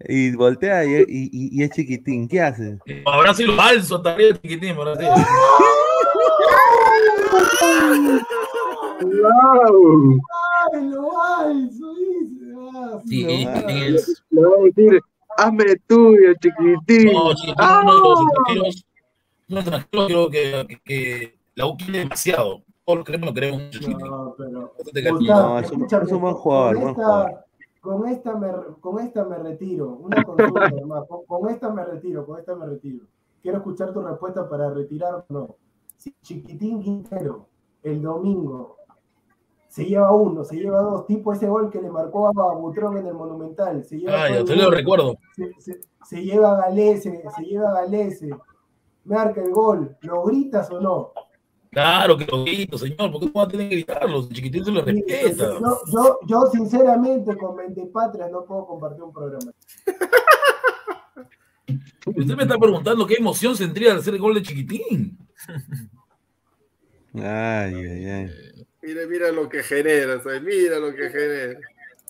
[0.00, 2.80] y voltea y, y- y- y es chiquitín, ¿qué haces?
[3.06, 4.74] Ahora sí lo alzo también, chiquitín.
[4.76, 5.04] Ahora sí.
[9.00, 10.20] ¡Wow!
[10.74, 11.92] Ay, lo.
[12.58, 14.22] Ah, Sí, es.
[14.30, 15.00] Le voy a decir,
[15.36, 17.12] hazme tuyo, chiquitín.
[17.12, 18.86] No, chiquitín, uno de los extranjeros.
[19.48, 22.62] Uno de los extranjeros creo que, que, que la U quiere demasiado.
[22.84, 24.06] Todos lo queremos, lo queremos mucho, chiquitín.
[24.06, 24.72] No, pero.
[25.20, 27.44] No, es un- escúchame, es un buen con jugador, buen esta- jugador.
[27.80, 28.48] Con esta, me,
[28.80, 29.88] con esta me retiro.
[30.02, 31.06] Una consulta, hermano.
[31.06, 33.04] Con, con esta me retiro, con esta me retiro.
[33.42, 35.56] Quiero escuchar tu respuesta para retirar o no.
[35.96, 37.46] Si Chiquitín Quintero,
[37.82, 38.76] el domingo,
[39.72, 43.06] se lleva uno, se lleva dos, tipo ese gol que le marcó a Butrón en
[43.06, 43.82] el Monumental.
[43.84, 45.16] Se lleva Ah, ya te lo recuerdo.
[45.34, 48.28] Se, se- se lleva a Galese, se lleva a Galese,
[49.04, 49.96] marca el gol.
[50.02, 51.12] ¿Lo gritas o no?
[51.70, 53.10] Claro que lo grito, señor.
[53.10, 54.18] ¿Por qué no va a tener que gritarlo?
[54.18, 55.58] El chiquitín se lo respeta.
[55.58, 57.56] Yo, yo, yo, sinceramente con
[57.90, 59.52] Patria no puedo compartir un programa.
[62.04, 65.16] Usted me está preguntando qué emoción sentiría al hacer el gol de chiquitín.
[67.14, 68.30] Ay, ay, ay.
[68.82, 70.42] Mira, mira lo que genera, ¿sabes?
[70.42, 71.58] mira lo que genera.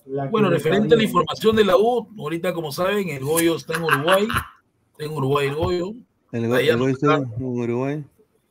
[0.06, 3.56] La Bueno, que referente a la información de la U, ahorita como saben, el Goyo
[3.56, 4.26] está en Uruguay.
[4.92, 5.92] Está en Uruguay el Goyo.
[6.32, 7.14] El, go- Allá el no gol está.
[7.18, 8.04] está en Uruguay.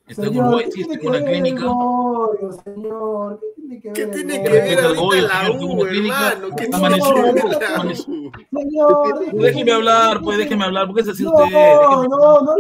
[0.07, 1.65] Está en Uruguay, ¿qué sí, está tiene en una clínica.
[1.65, 3.39] Goyo, señor?
[3.55, 6.55] ¿Qué tiene que ver ¿Qué tiene que ver ahorita la U, hermano?
[6.57, 7.13] ¿Qué Amaneció.
[7.13, 8.13] tiene que ver la Amaneció.
[8.13, 8.32] U?
[8.51, 11.51] Señor, Déjeme hablar, pues déjeme hablar, porque es así No, usted.
[11.51, 12.55] no, no, no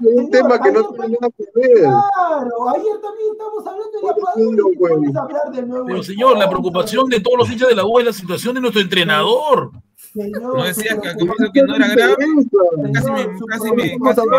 [0.00, 1.80] un tema que no tiene nada que ver.
[1.80, 7.50] Claro, ayer también estamos hablando de la Padula Pero señor, la preocupación de todos los
[7.50, 9.70] hinchas de la U es la situación de nuestro entrenador.
[10.12, 10.96] Señor, No decías
[11.52, 12.16] que no era grave.
[12.94, 14.36] Casi me- casi me- casi me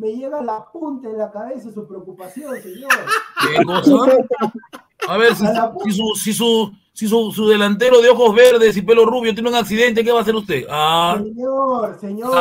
[0.00, 2.90] me llega- la punta en la cabeza su preocupación, señor.
[3.56, 3.92] ¿Qué cosa?
[5.08, 8.82] A ver, si, si su, si, su, si su, su delantero de ojos verdes y
[8.82, 10.66] pelo rubio tiene un accidente, ¿qué va a hacer usted?
[10.68, 12.34] Ah, Señor, señor.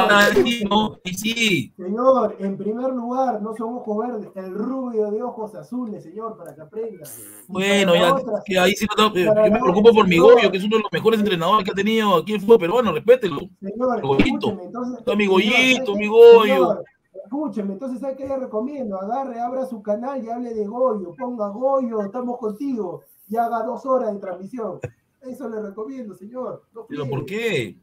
[0.44, 0.64] sí,
[1.06, 1.74] y sí.
[1.78, 6.54] Señor, en primer lugar, no son ojos verdes, el rubio de ojos azules, señor, para
[6.54, 7.08] que aprenda.
[7.48, 10.18] Bueno, ya, otra, que ahí sí no yo me preocupo por mi.
[10.18, 12.92] Goyo, que es uno de los mejores entrenadores que ha tenido aquí en fútbol peruano,
[12.92, 13.40] respételo.
[13.62, 14.26] Señor, Goyito.
[14.50, 15.00] escúcheme, entonces.
[15.00, 16.08] Está mi Goyito, ¿sabe mi?
[16.08, 16.44] Goyo.
[16.44, 16.84] Señor,
[17.30, 19.00] Escúcheme, entonces, ¿sabe qué le recomiendo?
[19.00, 21.14] Agarre, abra su canal y hable de Goyo.
[21.16, 23.04] Ponga Goyo, estamos contigo.
[23.28, 24.80] Y haga dos horas de transmisión.
[25.22, 26.64] Eso le recomiendo, señor.
[26.74, 27.78] No ¿Pero por qué?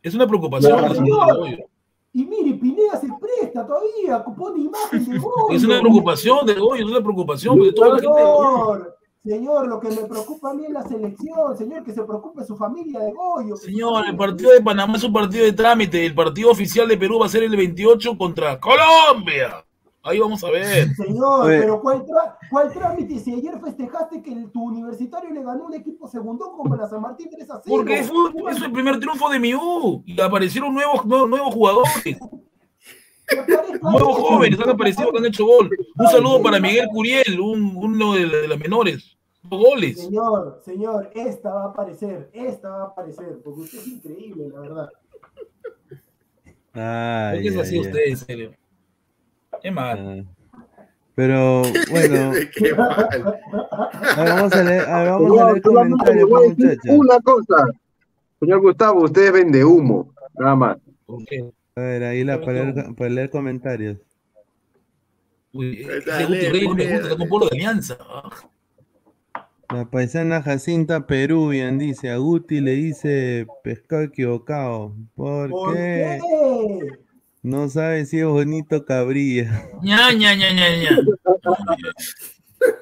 [0.00, 0.80] Es una preocupación.
[0.80, 1.68] No, señor.
[2.12, 5.56] Y mire, Pineda se presta todavía, pone imagen de Goyo.
[5.56, 8.90] Es una preocupación de Goyo, es una preocupación de toda la gente.
[9.24, 12.56] Señor, lo que me preocupa a mí es la selección, señor, que se preocupe su
[12.56, 13.56] familia de Goyo.
[13.56, 16.06] Señor, se el partido de Panamá es un partido de trámite.
[16.06, 19.64] El partido oficial de Perú va a ser el 28 contra Colombia.
[20.04, 20.94] Ahí vamos a ver.
[20.94, 21.58] Señor, Oye.
[21.58, 25.74] pero ¿cuál, tra- ¿cuál trámite si ayer festejaste que el- tu universitario le ganó un
[25.74, 27.76] equipo segundo como la San Martín 3 a 0?
[27.76, 30.02] Porque fue, es el primer triunfo de mi U.
[30.06, 31.92] Y aparecieron nuevos, nuevos, nuevos jugadores.
[33.82, 35.70] Nuevos jóvenes han aparecido que han hecho gol.
[35.96, 39.16] Un saludo para Miguel Curiel, un- uno de, de las menores.
[39.44, 40.02] Goles.
[40.04, 44.60] Señor, señor, esta va a aparecer, esta va a aparecer, porque usted es increíble, la
[44.60, 44.88] verdad.
[46.74, 48.52] Ay, ¿Por qué es así ay, usted, en serio?
[49.62, 49.98] Es mal.
[50.08, 50.26] ay.
[51.14, 53.08] Pero bueno, Qué mal.
[54.16, 56.98] a ver, vamos a leer, a ver, vamos a leer comentarios, pues, decir muchachos.
[56.98, 57.66] una cosa.
[58.38, 60.76] Señor Gustavo, usted vende humo, nada más.
[61.06, 61.50] ¿Por qué?
[61.78, 63.98] A ver, ahí la, para, leer, para leer comentarios.
[65.52, 67.96] Uy, Dale, Rey me gusta, polo de alianza.
[68.00, 68.30] Ah,
[69.72, 74.92] La paisana Jacinta Peruvian dice, a Guti le dice pescado equivocado.
[75.14, 76.18] ¿Por, ¿Por qué?
[76.20, 76.88] qué?
[77.44, 79.62] No sabe si es bonito cabrilla.
[79.80, 80.98] ña, ña, ña, ña, ña.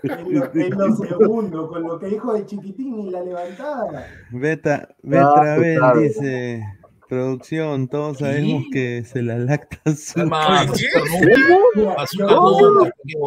[0.05, 4.07] En lo, en lo segundo, con lo que dijo de chiquitín y la levantada.
[4.31, 6.01] Beta, Ah, Betravel claro.
[6.01, 6.63] dice,
[7.09, 10.29] producción, todos sabemos que se la lacta azúcar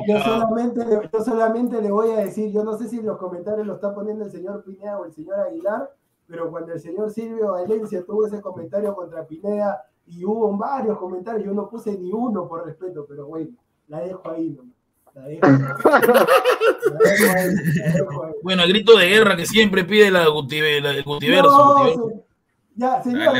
[0.08, 3.18] yo, solamente, le- yo solamente le voy a decir, yo no sé si en los
[3.18, 5.92] comentarios lo está poniendo el señor Pineda o el señor Aguilar,
[6.28, 11.46] pero cuando el señor Silvio Valencia tuvo ese comentario contra Pineda y hubo varios comentarios,
[11.46, 13.50] yo no puse ni uno por respeto, pero bueno,
[13.88, 14.74] la dejo ahí nomás.
[15.16, 18.34] La dejo, la dejo ahí, la dejo ahí.
[18.44, 21.00] Bueno, el grito de guerra que siempre pide la el.
[21.42, 22.29] No, se-
[22.76, 23.34] ya, señor,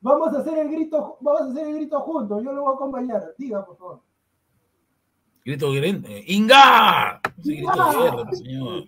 [0.00, 2.74] vamos, a hacer el grito, vamos a hacer el grito juntos, yo lo voy a
[2.76, 3.34] acompañar.
[3.36, 4.00] Diga, por favor.
[5.44, 5.98] Grito de guerra.
[6.08, 7.20] eh, ¡Inga!
[7.38, 8.84] Ese grito de guerra, señor.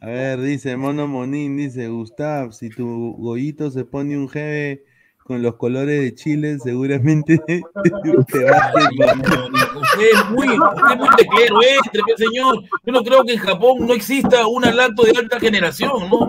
[0.00, 4.84] A ver, dice Mono Monín, dice Gustav, si tu gollito se pone un jeve
[5.32, 7.62] con los colores de Chile, seguramente te
[8.44, 8.82] va a hacer
[9.82, 12.56] Usted es muy, usted es muy teclero, este, señor.
[12.84, 16.28] Yo no creo que en Japón no exista una lacto de alta generación, ¿no?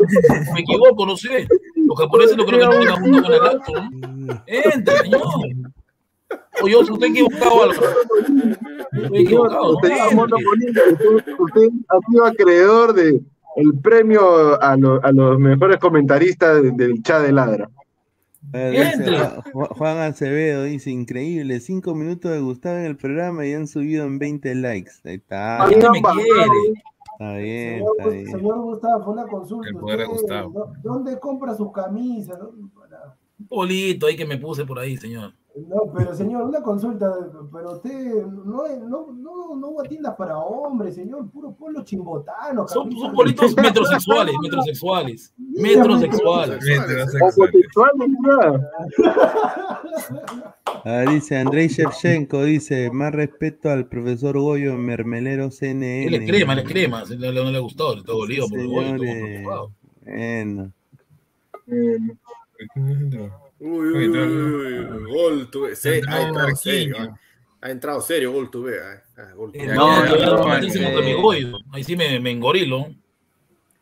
[0.53, 1.47] Me equivoco, no sé.
[1.75, 4.43] Los japoneses no creo que nunca junto con la lacto, ¿no?
[4.47, 5.21] Entre, señor.
[6.61, 7.81] O yo, usted equivocado, Álvaro.
[8.93, 9.69] Estoy equivocado, ¿no?
[9.75, 9.91] Usted,
[11.37, 13.21] usted- ha sido acreedor de
[13.55, 17.69] el premio a, lo- a los mejores comentaristas de- del chat de Ladra.
[19.75, 24.19] Juan Acevedo dice, increíble, cinco minutos de Gustavo en el programa y han subido en
[24.19, 24.91] 20 likes.
[25.05, 25.91] Ahí está, me quiere.
[27.13, 28.25] está bien, Señor, está bien.
[28.31, 29.69] señor Gustavo, fue una consulta.
[29.69, 30.49] El poder de Usted, Gustavo.
[30.51, 32.37] ¿dó- ¿Dónde compra sus camisas?
[32.39, 35.33] ¿Dónde- para- Un polito ahí que me puse por ahí, señor.
[35.55, 37.13] No, pero señor, una consulta,
[37.51, 42.67] pero usted no, no, no, no hubo tiendas para hombres, señor, puro pueblo chimbotano.
[42.67, 45.33] Son, son politos metrosexuales, metrosexuales.
[45.37, 46.65] Metrosexuales.
[50.85, 56.07] Ah, dice Andrei Shevchenko, dice, más respeto al profesor Goyo Mermelero CNN.
[56.07, 57.03] Él es crema, él es crema.
[57.05, 59.71] Le, no le ha gustado, está dolido por preocupado.
[60.01, 60.73] bueno.
[63.65, 65.75] Uy, uy, uy, uy, uy, gol tuve.
[65.75, 66.95] Se- ha entrado serio.
[66.99, 67.19] ah.
[67.61, 68.77] Ha entrado serio, gol tuve.
[68.81, 69.01] ah.
[69.17, 69.67] Ah, gol tuve.
[69.67, 71.51] No, No, eh.
[71.71, 72.87] Ahí sí me, me engorilo.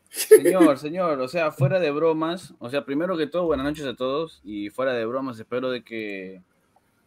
[0.09, 3.95] Señor, señor, o sea, fuera de bromas, o sea, primero que todo, buenas noches a
[3.95, 6.41] todos y fuera de bromas, espero de que,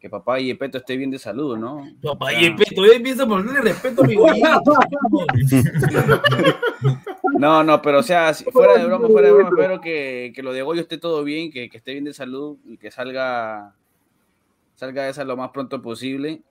[0.01, 1.87] que papá y Epeto esté bien de salud, ¿no?
[2.03, 4.15] Papá, O sea, y el peto, él empieza a ponerle respeto a mi.
[7.39, 10.43] No, no, pero o sea, si- fuera de broma, fuera de broma, espero que, que
[10.43, 13.75] lo de Goyo esté todo bien, que, que esté bien de salud y que salga,
[14.75, 16.43] salga de esa lo más pronto posible.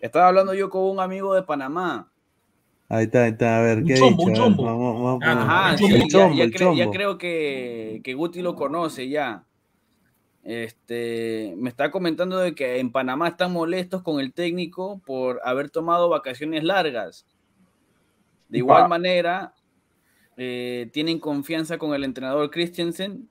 [0.00, 2.10] Estaba hablando yo con un amigo de Panamá.
[2.88, 4.30] Ahí está, ahí está, a ver, Un ¿qué chombo, dicho?
[4.30, 4.64] un chombo.
[4.64, 6.92] vamos- vamos a Ah, Ajá, el sí, chombo, ya, el chombo, creo, ya chombo.
[6.92, 9.44] creo que, que Guti lo conoce ya.
[10.44, 15.70] Este, me está comentando de que en Panamá están molestos con el técnico por haber
[15.70, 17.24] tomado vacaciones largas.
[18.48, 19.54] De igual manera,
[20.36, 23.28] eh, tienen confianza con el entrenador Christensen.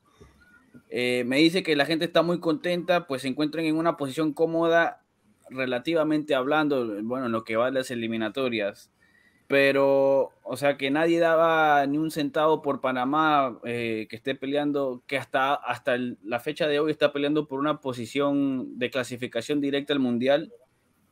[0.90, 4.34] Eh, me dice que la gente está muy contenta, pues se encuentran en una posición
[4.34, 5.04] cómoda,
[5.50, 8.92] relativamente hablando, bueno, en lo que va de las eliminatorias
[9.52, 15.04] pero, o sea, que nadie daba ni un centavo por Panamá eh, que esté peleando,
[15.08, 19.92] que hasta, hasta la fecha de hoy está peleando por una posición de clasificación directa
[19.92, 20.54] al Mundial.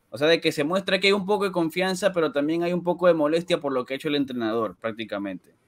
[0.09, 2.71] O sea, de que se muestra que hay un poco de confianza, pero también hay
[2.71, 5.59] un poco de molestia por lo que ha hecho el entrenador, prácticamente.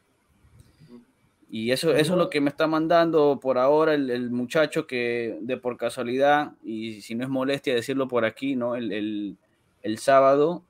[1.53, 5.37] Y eso, eso es lo que me está mandando por ahora el, el muchacho que
[5.41, 8.77] de por casualidad, y si no es molestia decirlo por aquí, ¿no?
[8.77, 9.37] El, el,
[9.81, 10.63] el sábado,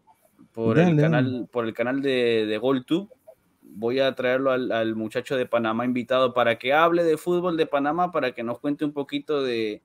[0.53, 3.09] por el Dale, canal, por el canal de, de GolTube,
[3.61, 7.67] voy a traerlo al, al muchacho de Panamá invitado para que hable de fútbol de
[7.67, 9.83] Panamá, para que nos cuente un poquito de,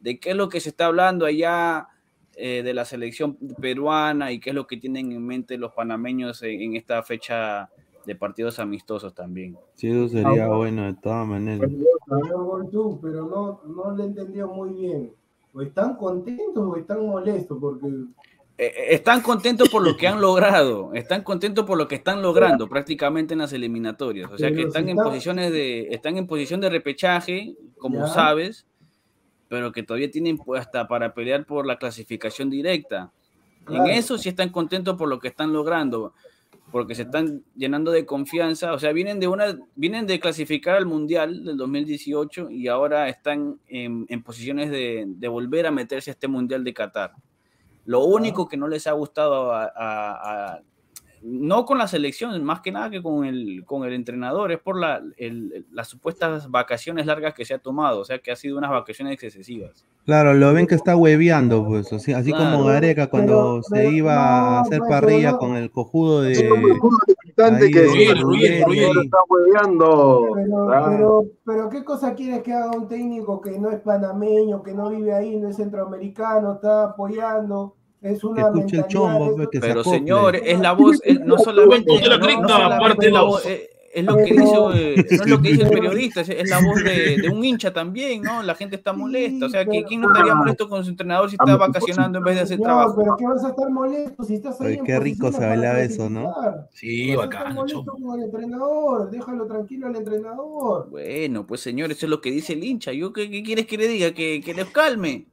[0.00, 1.88] de qué es lo que se está hablando allá
[2.36, 6.42] eh, de la selección peruana y qué es lo que tienen en mente los panameños
[6.42, 7.68] en, en esta fecha
[8.08, 9.54] de partidos amistosos también.
[9.74, 11.70] Sí, eso sería Ah, bueno de todas maneras.
[12.06, 15.12] Goldú, pero no, no le entendió muy bien.
[15.52, 17.58] ¿O están contentos o están molestos?
[17.60, 21.96] Porque Eh, eh, están contentos por lo que han logrado, están contentos por lo que
[21.96, 24.30] están logrando prácticamente en las eliminatorias.
[24.32, 27.98] O sea que están si en está- posiciones de, están en posición de repechaje, como
[28.00, 28.06] Ya.
[28.08, 28.66] sabes,
[29.48, 33.12] pero que todavía tienen pues, hasta para pelear por la clasificación directa.
[33.64, 33.84] Claro.
[33.84, 36.14] En eso sí están contentos por lo que están logrando,
[36.70, 38.72] porque se están llenando de confianza.
[38.72, 43.58] O sea, vienen de una, vienen de clasificar al mundial del 2018 y ahora están
[43.68, 47.12] en, en posiciones de, de volver a meterse a este mundial de Qatar.
[47.84, 49.72] Lo único que no les ha gustado a, a-
[50.54, 50.62] a-
[51.22, 54.78] no con la selección, más que nada que con el, con el entrenador, es por
[54.78, 58.58] la, el- las supuestas vacaciones largas que se ha tomado, o sea que ha sido
[58.58, 59.84] unas vacaciones excesivas.
[60.04, 62.56] Claro, lo ven que está hueveando, pues, así, así Claro.
[62.56, 65.38] como Gareca cuando Pero- se iba a hacer parrilla no.
[65.38, 66.48] con el cojudo de...
[67.40, 70.24] Ahí que está hueveando.
[70.72, 70.86] Ah.
[70.90, 74.90] pero, pero, ¿qué cosa quieres que haga un técnico que no es panameño, que no
[74.90, 77.74] vive ahí, no es centroamericano, está apoyando?
[78.00, 79.98] Es Que una el chombo, que se Pero acople.
[79.98, 84.22] señor, es la voz, es- no solamente, no- solamente la voz, es, es lo que
[84.24, 87.42] dice, eh, no es lo que dice el periodista, es, la voz de, de un
[87.44, 88.42] hincha también, ¿no?
[88.44, 91.34] La gente está molesta, o sea, ¿qui- ¿quién no estaría molesto con su entrenador si
[91.40, 92.94] está vacacionando en vez de hacer trabajo?
[92.96, 96.08] pero ¿qué vas a estar molesto si estás ahí en qué rico se bailaba eso,
[96.08, 96.32] ¿no?
[96.72, 98.08] Sí, bacán, molesto chombo.
[98.10, 100.88] con el entrenador, déjalo tranquilo al entrenador.
[100.90, 102.92] Bueno, pues señor, eso es lo que dice el hincha.
[102.92, 104.12] ¿Yo qué, qué quieres que le diga?
[104.12, 105.26] ¿Que, que les calme?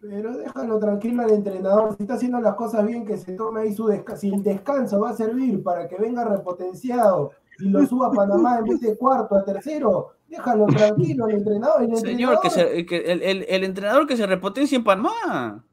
[0.00, 1.96] Pero déjalo tranquilo al entrenador.
[1.96, 4.20] Si está haciendo las cosas bien, que se tome ahí su descanso.
[4.20, 8.58] Si el descanso va a servir para que venga repotenciado y lo suba a Panamá
[8.58, 11.82] en vez de cuarto a tercero, déjalo tranquilo al entrenador.
[11.82, 15.64] El Señor, que se- que el, el- el entrenador que se repotencia en Panamá.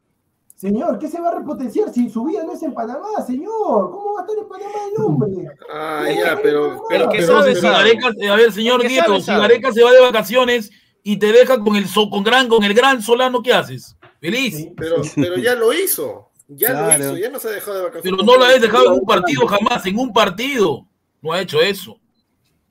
[0.56, 3.92] Señor, ¿qué se va a repotenciar si su vida no es en Panamá, señor?
[3.92, 5.48] ¿Cómo va a estar en Panamá el hombre?
[5.70, 6.90] Ah, ya, pero.
[6.90, 7.74] El que Pero sabe, si sabe.
[7.98, 9.42] Gareca, a ver, señor Nieto, sabe, si sabe.
[9.42, 10.72] Gareca se va de vacaciones
[11.04, 13.98] y te deja con el so- con gran, con el gran Solano, ¿qué haces?
[14.32, 14.56] Feliz.
[14.56, 14.72] Sí.
[14.78, 16.30] Pero, pero ya lo hizo.
[16.48, 16.98] Ya Claro.
[16.98, 18.12] lo hizo, ya no se ha dejado de vacaciones.
[18.18, 20.86] Pero no lo has dejado en un partido jamás, en un partido.
[21.22, 21.98] No ha hecho eso.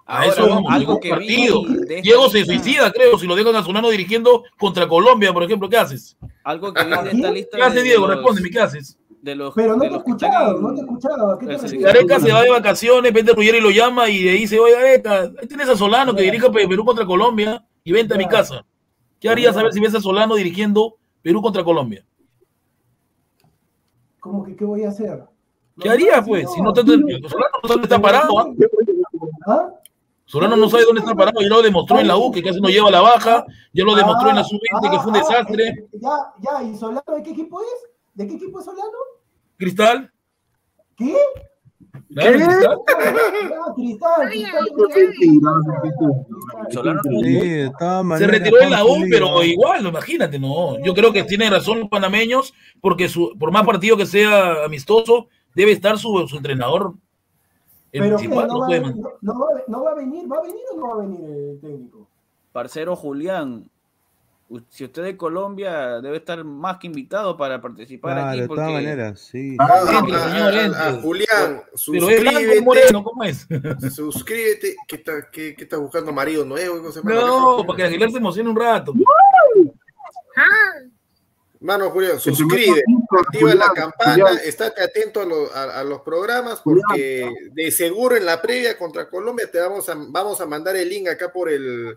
[0.06, 1.62] A Ahora, eso vamos, en algo que partido.
[2.02, 5.76] Diego se suicida, creo, si lo dejan a Solano dirigiendo contra Colombia, por ejemplo, ¿qué
[5.76, 6.16] haces?
[6.44, 7.56] Algo que vi de esta lista.
[7.56, 8.06] ¿Qué hace de- Diego?
[8.06, 8.98] Respóndeme, ¿qué haces?
[9.22, 11.32] De los, Pero no de te he los escuchado, en- no te he escuchado.
[11.32, 11.78] ¿A qué te?
[11.78, 15.46] Gareca se va de vacaciones, Peter Ruggeri lo llama y le dice, oye Gareca, ahí
[15.46, 18.66] tienes a Solano que dirige Pe- Perú contra Colombia y vente a mi casa.
[19.20, 22.04] ¿Qué harías a ver si ves a Solano dirigiendo Perú contra Colombia?
[24.20, 25.24] ¿Cómo que qué voy a hacer?
[25.80, 26.50] ¿Qué harías, pues?
[26.52, 28.46] Si no te, Solano no sabe dónde está parado, ¿ah?
[29.46, 29.70] ¿Ah?
[30.24, 32.68] Solano no sabe dónde está parado, ya lo demostró en la U, que casi no
[32.68, 35.88] lleva la baja, ya lo demostró en la Ah, sub-20, que fue un ah, desastre.
[35.92, 36.10] Ya,
[36.40, 37.90] ya, ¿y Solano de qué equipo es?
[38.14, 38.98] ¿De qué equipo es Solano?
[39.56, 40.12] Cristal,
[40.96, 41.16] ¿Qué?
[42.14, 42.78] Cristal.
[43.76, 45.40] Cristal, Cristal.
[46.70, 47.70] Solano de
[48.18, 50.78] Se retiró en la U, pero igual, imagínate, no.
[50.82, 55.28] Yo creo que tienen razón los panameños, porque su, por más partido que sea amistoso,
[55.54, 56.94] debe estar su, su entrenador.
[57.92, 58.28] El Pero ¿qué?
[58.28, 60.30] principal, ¿No no va, no, no va, no va a venir?
[60.30, 62.08] ¿Va a venir o no va a venir el técnico?
[62.52, 63.70] Parcero Julián,
[64.68, 68.40] si usted es de Colombia, debe estar más que invitado para participar Claro, aquí.
[68.40, 69.56] de Porque todas maneras, sí.
[69.58, 72.60] Ah, ah, ah, ah, Julián, Pero suscríbete.
[72.60, 73.46] moreno, ¿cómo es?
[73.94, 74.76] Suscríbete.
[74.86, 76.12] ¿Qué, está- qué, qué estás buscando?
[76.12, 76.76] ¿Marido nuevo?
[76.76, 77.56] ¿Qué cosa, mano?
[77.58, 78.92] No, para que Aguilar se emocione un rato.
[81.60, 82.74] Mano, Julián, capítulo,
[83.24, 84.38] activa la campana, Julián.
[84.44, 89.08] estate atento a, lo- a- a los programas porque de seguro en la previa contra
[89.08, 91.96] Colombia te vamos a, vamos a mandar el link acá por el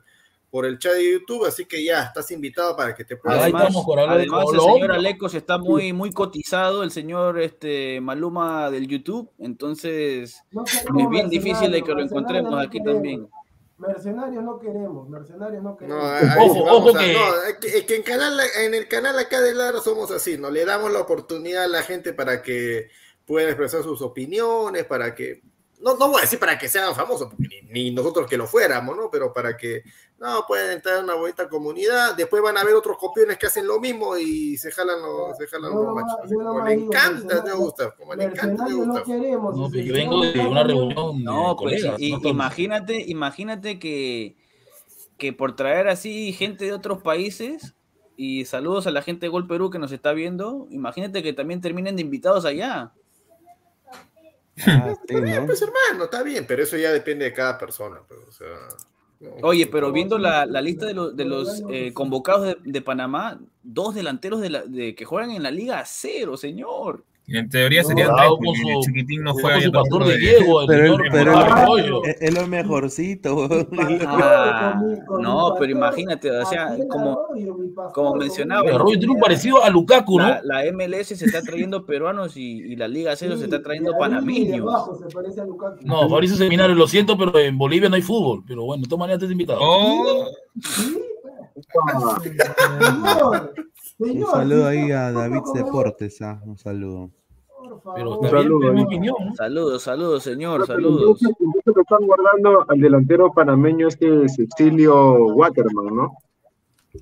[0.56, 3.44] por el chat de YouTube, así que ya estás invitado para que te puedas Ahí
[3.44, 7.42] Además, estamos con hablar de además el señor Alecos está muy, muy cotizado, el señor
[7.42, 12.86] este, Maluma del YouTube, entonces No es bien difícil de que lo encontremos aquí no
[12.86, 12.94] queremos.
[12.94, 13.30] también.
[13.78, 16.04] Mercenarios no queremos, mercenarios no No, queremos.
[16.06, 18.88] ahí Ojo, vamos ojo a- que- no, es que, es que en, canal, en el
[18.88, 20.50] canal acá de Lara somos así, ¿no?
[20.50, 22.88] Le damos la oportunidad a la gente para que
[23.26, 25.42] pueda expresar sus opiniones, para que,
[25.82, 28.48] no, no voy a decir para que sean famosos, porque ni, ni nosotros que lo
[28.48, 29.10] fuéramos, ¿no?
[29.12, 29.84] Pero para que,
[30.18, 33.68] no, pueden entrar en una bonita comunidad, después van a ver otros copiones que hacen
[33.68, 36.16] lo mismo y se jalan los, se jalan los machos.
[36.32, 39.04] Como le encanta, te gusta, como le encanta, te gusta.
[39.06, 44.38] No, pues yo vengo de una reunión No, de pues imagínate, imagínate que,
[45.18, 47.76] que por traer así gente de otros países
[48.16, 51.60] y saludos a la gente de Gol Perú que nos está viendo, imagínate que también
[51.60, 52.94] terminen de invitados allá.
[54.64, 55.46] Ah, sí, Está bien, ¿no?
[55.46, 58.48] pues hermano, está bien, pero eso ya depende de cada persona, pues, o sea.
[59.20, 62.82] no, Oye, pero viendo la, la lista de, los- de los eh, convocados de, de
[62.82, 67.04] Panamá, dos delanteros de, la, de que juegan en la Liga cero, señor.
[67.28, 68.30] En teoría No, serían tres,
[68.68, 72.46] el chiquitín no juega su pastor de Diego, el Pero, señor pero es, es lo
[72.48, 73.48] mejorcito.
[74.08, 77.18] Ah, mi no, pero imagínate, o sea, como,
[77.94, 80.28] como mencionaba, Arroyo tiene un parecido a Lukaku, ¿no?
[80.28, 83.64] la, la MLS se está trayendo peruanos y, y la Liga Cero se está Sí,
[83.64, 84.62] trayendo panameños.
[84.62, 85.78] abajo se parece a Lukaku.
[85.84, 88.44] No, Fabricio Seminario, lo siento, pero en Bolivia no hay fútbol.
[88.48, 89.60] Pero bueno, de todas maneras estás invitado.
[89.62, 90.26] Oh,
[90.62, 90.96] Sí,
[91.88, 93.50] Ah,
[93.98, 97.12] señor, Un saludo ahí a David Deportes, ah, un saludo.
[97.84, 98.84] Por Pero saludo, ¿no?
[98.84, 99.36] ¿no?
[99.36, 101.20] Saludos, saludos, señor, saludos.
[101.20, 106.18] que están guardando al delantero panameño este Cecilio Waterman, ¿no?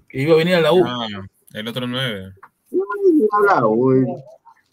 [0.10, 0.84] Que iba a venir a la U.
[0.86, 1.08] ah,
[1.54, 2.34] el otro nueve.
[2.72, 4.04] No me han hablado, güey.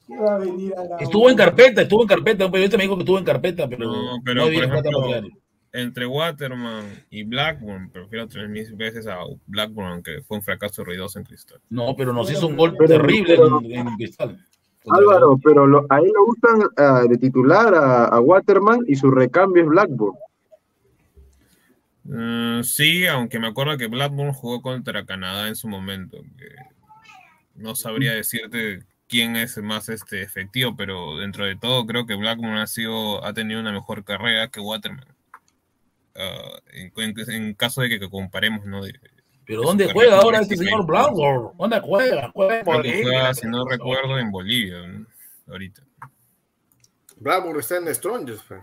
[0.06, 2.46] ¿Qué va a venir a la Estuvo en carpeta, estuvo en carpeta.
[2.46, 5.28] Un periodista me dijo que estuvo en carpeta, pero No, no, pero había por ejemplo.
[5.72, 11.18] Entre Waterman y Blackburn, prefiero tres mil veces a Blackburn, que fue un fracaso ruidoso
[11.18, 11.60] en Cristal.
[11.70, 14.44] No, pero nos hizo un gol Pero- terrible pero- en, en Cristal.
[14.88, 19.10] Álvaro, pero lo- a él lo usan ah, de titular a, a Waterman y su
[19.10, 20.16] recambio es Blackburn.
[22.04, 26.18] Mm, sí, aunque me acuerdo que Blackburn jugó contra Canadá en su momento.
[26.38, 26.48] que
[27.54, 32.56] no sabría decirte quién es más este efectivo, pero dentro de todo creo que Blackburn
[32.56, 35.04] ha sido ha tenido una mejor carrera que Waterman.
[36.20, 38.82] Ah, en, en- en caso de que, que comparemos, ¿no?
[38.84, 38.92] De-
[39.46, 41.56] Pero de ¿dónde juega ahora este señor Blackburn?
[41.58, 42.30] ¿Dónde juega?
[42.32, 43.02] Juega en Creo que Bolivia.
[43.04, 45.06] juega, si no recuerdo, en Bolivia, ¿no?
[45.48, 45.82] ahorita.
[47.18, 48.42] Blackburn está en Strongest.
[48.48, 48.60] pues.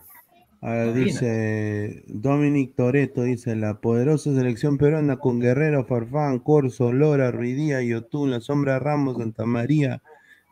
[0.62, 7.30] A ver, dice Dominic Toreto, dice la poderosa selección peruana con Guerrero, Farfán, Corso, Lora,
[7.32, 10.02] Ruidía, Yotún, La Sombra Ramos, Santa María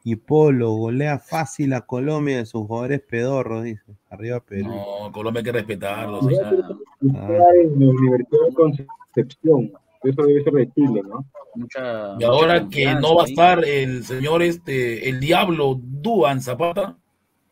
[0.03, 3.81] y Polo, golea fácil a Colombia de sus jugadores pedorros, dice.
[4.11, 4.67] Arriba Perú.
[4.67, 6.21] No, Colombia hay que respetarlo.
[6.29, 6.67] Ya o sea,
[7.09, 9.71] en la Universidad de Concepción.
[10.03, 11.25] Eso debe ser de Chile, ¿no?
[11.55, 16.41] Mucha, Y ahora mucha que no va a estar el señor este, el Diablo Duan
[16.41, 16.97] Zapata,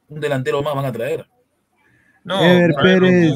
[0.09, 1.25] un delantero más van a traer.
[2.23, 3.33] No, Ever Pérez,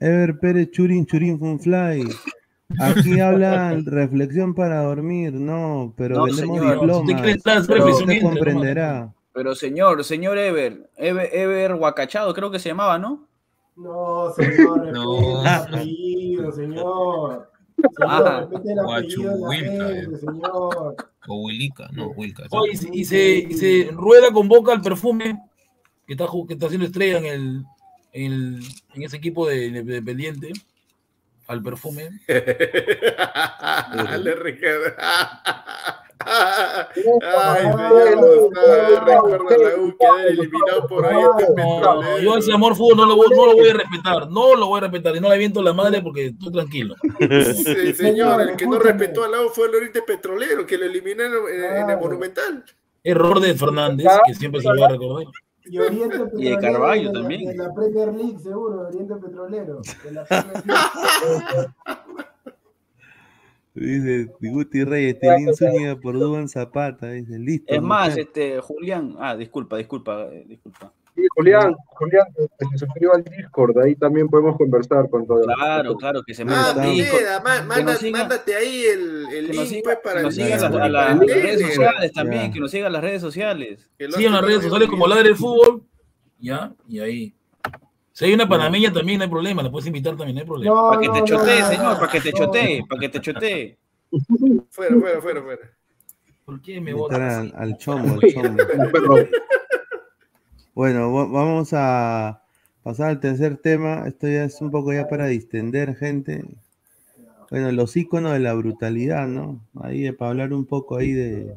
[0.00, 2.08] Ever Pérez, Churin, Churin, Funfly.
[2.80, 7.36] Aquí hablan reflexión para dormir, no, pero No, vendemos señor, diplomas.
[7.36, 9.14] Usted reflexionista, comprenderá.
[9.32, 13.27] Pero señor, señor Ever, Ever, Ever Huacachado, creo que se llamaba, ¿no?
[13.78, 15.46] No, señor, No.
[15.46, 17.50] apellido, señor.
[18.00, 18.46] Ah.
[18.46, 20.96] Señor, respete el apellido de la Guachuhuilca, gente, señor.
[21.28, 22.44] O Willica, no, Wilca.
[22.72, 25.38] y se- y se, y se rueda convoca al perfume
[26.06, 27.64] que está, ju- que está haciendo estrella en el,
[28.12, 28.62] en, el-
[28.94, 30.52] en ese equipo de, de- de pendiente.
[31.46, 32.08] Al perfume.
[32.28, 34.84] Le Ricardo.
[36.26, 39.04] Ay, está.
[39.04, 43.16] Recuerda la U quedar eliminado por ahí este No, yo ese amor fútbol no lo,
[43.16, 44.28] voy, no lo voy a respetar.
[44.30, 45.14] No lo voy a respetar.
[45.16, 46.94] Y no le viento la madre porque estoy tranquilo.
[47.54, 51.48] Sí, señor, el que no respetó al lado fue el Oriente Petrolero, que lo eliminaron
[51.52, 52.64] en, en el Monumental.
[53.04, 55.26] Error de Fernández, que siempre se lo va a recordar.
[55.64, 57.44] Y Oriente Y de la- también.
[57.46, 59.80] De la Premier League, seguro, Oriente Petrolero.
[60.04, 61.68] De la Premier League.
[63.78, 67.10] Dice Guti Reyes, Telín Zúñiga por Duban Zapata.
[67.10, 67.72] Dice, listo.
[67.72, 68.24] Es más, mujer.
[68.26, 70.92] este, Julián, ah, disculpa, disculpa, eh, disculpa.
[71.14, 75.42] Sí, Julián, Julián, que se suscriba al Discord, ahí también podemos conversar con todo.
[75.42, 76.82] Claro, claro, que se Ah, Que
[77.42, 80.38] manda- nos siga- mándate ahí el, el que nos link siga, pues, que para nos
[80.38, 83.90] el siga a las, el redes sociales también, que nos sigan en las redes sociales.
[83.98, 85.82] Que en las redes sociales el como Ladre el Fútbol.
[86.38, 87.34] Ya, y ahí.
[88.18, 89.62] Si hay una panameña también, no hay problema.
[89.62, 90.74] La puedes invitar también, no hay problema.
[90.74, 92.36] No, Para que te chotee, no, señor, para que te no.
[92.38, 93.78] chotee, para que te chotee.
[94.70, 95.70] Fuera, fuera, fuera, fuera.
[96.44, 97.20] ¿Por qué me votas?
[97.20, 98.58] al, al chombo, al chombo.
[100.74, 102.42] Bueno, va- vamos a
[102.82, 104.04] pasar al tercer tema.
[104.08, 106.44] Esto ya es un poco ya para distender, gente.
[107.50, 109.60] Bueno, los iconos de la brutalidad, ¿no?
[109.80, 111.54] Ahí eh, para hablar un poco ahí de,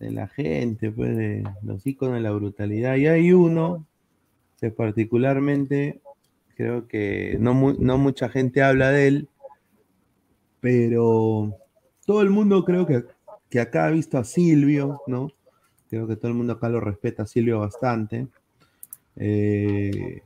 [0.00, 2.96] de la gente, pues, de los iconos de la brutalidad.
[2.96, 3.86] Y hay uno
[4.60, 6.00] que particularmente
[6.56, 9.28] creo que no, no mucha gente habla de él,
[10.60, 11.54] pero
[12.06, 13.04] todo el mundo creo que,
[13.50, 15.30] que acá ha visto a Silvio, ¿no?
[15.90, 18.26] Creo que todo el mundo acá lo respeta a Silvio bastante.
[19.16, 20.22] Eh,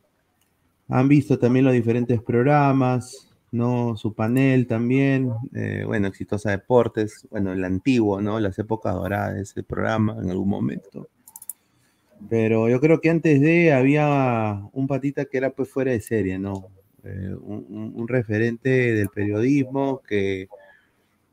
[0.89, 3.97] han visto también los diferentes programas, ¿no?
[3.97, 5.33] Su panel también.
[5.55, 8.41] eh, bueno, Exitosa Deportes, bueno, el antiguo, ¿no?
[8.41, 11.09] Las épocas doradas de ese programa en algún momento.
[12.29, 16.39] Pero yo creo que antes de había un patita que era pues fuera de serie,
[16.39, 16.69] ¿no?
[17.03, 20.49] Eh, un, un- referente del periodismo que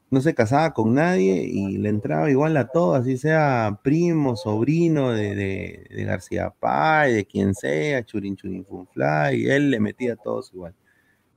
[0.09, 5.11] no se casaba con nadie y le entraba igual a todo, así sea primo, sobrino
[5.11, 10.13] de, de- de García Pay, de quien sea, Churin Churin Funfly, y él le metía
[10.13, 10.73] a todos igual.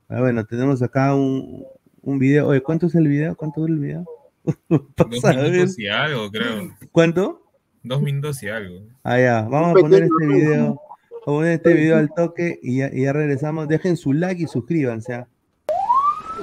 [0.07, 1.65] Ah, bueno, tenemos acá un,
[2.01, 2.47] un video.
[2.47, 3.35] Oye, ¿cuánto es el video?
[3.35, 4.05] ¿Cuánto dura el video?
[4.69, 6.73] Dos minutos y algo, creo.
[6.93, 7.50] ¿Cuánto?
[7.83, 8.81] Dos minutos y algo.
[9.03, 10.79] Ah, ya, vamos a poner este video.
[11.09, 13.67] Vamos a poner este video al toque y ya, y ya regresamos.
[13.67, 15.15] Dejen su like y suscríbanse.
[15.15, 15.27] ¿ah?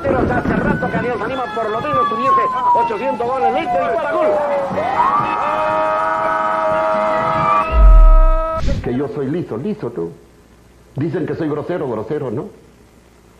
[0.02, 2.42] Pero hace rato que Alianza Lima por lo menos tuviese
[2.74, 4.26] 800 goles listos y fuera gol.
[8.82, 10.10] Que yo soy liso, liso tú.
[10.96, 12.48] Dicen que soy grosero, grosero, ¿no?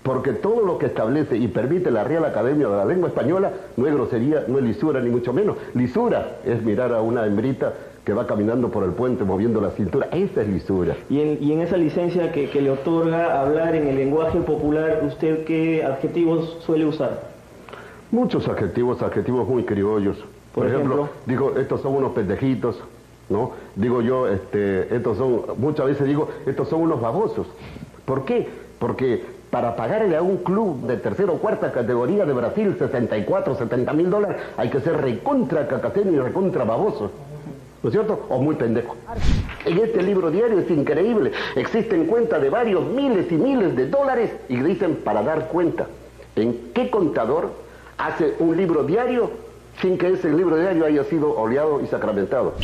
[0.08, 3.86] Porque todo lo que establece y permite la Real Academia de la Lengua Española no
[3.86, 5.58] es grosería, no es lisura, ni mucho menos.
[5.74, 7.74] Lisura es mirar a una hembrita
[8.06, 10.08] que va caminando por el puente moviendo la cintura.
[10.10, 10.96] Esa es lisura.
[11.10, 15.02] Y en, y en esa licencia que, que le otorga hablar en el lenguaje popular,
[15.06, 17.24] ¿usted qué adjetivos suele usar?
[18.10, 20.16] Muchos adjetivos, adjetivos muy criollos.
[20.54, 21.16] Por, Por ejemplo, ejemplo.
[21.26, 22.80] digo, estos son unos pendejitos.
[23.28, 23.50] ¿no?
[23.76, 27.46] Digo yo, este, estos son, muchas veces digo, estos son unos babosos.
[28.06, 28.48] ¿Por qué?
[28.78, 33.92] Porque para pagarle a un club de tercera o cuarta categoría de Brasil 64, 70
[33.92, 37.10] mil dólares, hay que ser recontra cacateño y recontra baboso.
[37.82, 38.26] ¿No es cierto?
[38.28, 38.96] O muy pendejo.
[39.64, 41.32] En este libro diario es increíble.
[41.54, 45.86] Existen cuentas de varios miles y miles de dólares y dicen para dar cuenta.
[46.34, 47.52] ¿En qué contador
[47.96, 49.30] hace un libro diario
[49.80, 52.54] sin que ese libro diario haya sido oleado y sacramentado?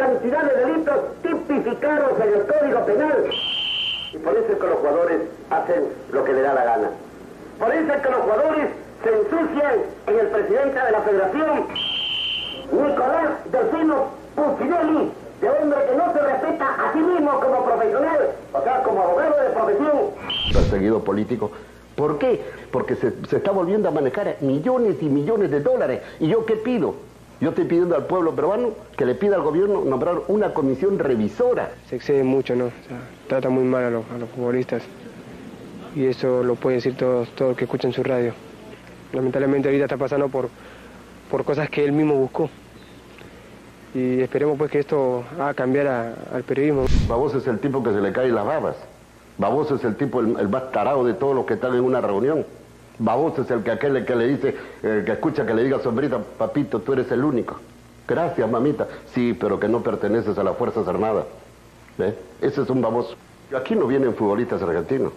[0.00, 3.30] Cantidad de delitos tipificados en el Código Penal.
[4.12, 5.20] Y por eso es que los jugadores
[5.50, 6.90] hacen lo que le da la gana.
[7.58, 8.68] Por eso es que los jugadores
[9.04, 9.74] se ensucian
[10.06, 11.66] en el presidente de la federación,
[12.72, 18.62] Nicolás Delfino Pucinelli, de hombre que no se respeta a sí mismo como profesional, o
[18.62, 19.96] sea, como abogado de profesión.
[20.52, 21.50] perseguido político.
[21.94, 22.40] ¿Por qué?
[22.72, 26.00] Porque se, se está volviendo a manejar millones y millones de dólares.
[26.18, 26.94] ¿Y yo qué pido?
[27.40, 31.70] Yo estoy pidiendo al pueblo peruano que le pida al gobierno nombrar una comisión revisora.
[31.88, 32.66] se excede mucho, ¿no?
[32.66, 34.82] O sea, trata muy mal a los, a los futbolistas.
[35.96, 38.34] Y eso lo pueden decir todos, todos los que escuchan su radio.
[39.12, 40.50] Lamentablemente ahorita está pasando por,
[41.30, 42.50] por cosas que él mismo buscó.
[43.94, 46.84] Y esperemos pues que esto haga cambiar a- al periodismo.
[47.08, 48.76] Baboso es el tipo que se le caen las babas.
[49.38, 52.00] Baboso es el tipo, el, el más tarado de todos los que están en una
[52.02, 52.44] reunión.
[53.00, 56.18] Baboso es el que aquel que le dice, el que escucha que le diga sombrita,
[56.18, 57.56] papito, tú eres el único.
[58.06, 58.86] Gracias, mamita.
[59.14, 61.24] Sí, pero que no perteneces a las Fuerzas Armadas.
[61.96, 62.14] ¿Ve?
[62.42, 63.16] Ese es un baboso.
[63.56, 65.12] Aquí no vienen futbolistas argentinos.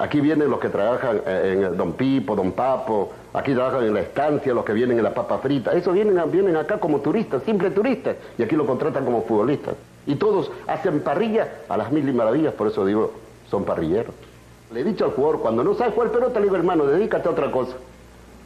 [0.00, 3.94] Aquí vienen los que trabajan eh, en el Don Pipo, Don Papo, aquí trabajan en
[3.94, 5.72] la estancia, los que vienen en la papa frita.
[5.72, 9.76] Esos vienen, vienen acá como turistas, simples turistas, y aquí lo contratan como futbolistas.
[10.06, 13.12] Y todos hacen parrilla a las mil y maravillas, por eso digo,
[13.48, 14.14] son parrilleros.
[14.72, 17.32] Le he dicho al jugador, cuando no sabes jugar pelota, le digo, hermano, dedícate a
[17.32, 17.76] otra cosa.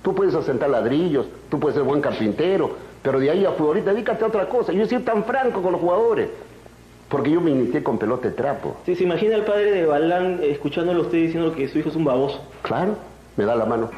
[0.02, 2.70] Tú puedes asentar ladrillos, tú puedes ser buen carpintero,
[3.02, 4.72] pero de ahí a futbolista, dedícate a otra cosa.
[4.72, 6.30] Yo he sido tan franco con los jugadores,
[7.08, 8.76] porque yo me inicié con pelota de trapo.
[8.86, 11.90] Sí, ¿Se imagina el padre de Balán eh, escuchándolo a usted diciendo que su hijo
[11.90, 12.42] es un baboso?
[12.62, 12.96] Claro,
[13.36, 13.90] me da la mano.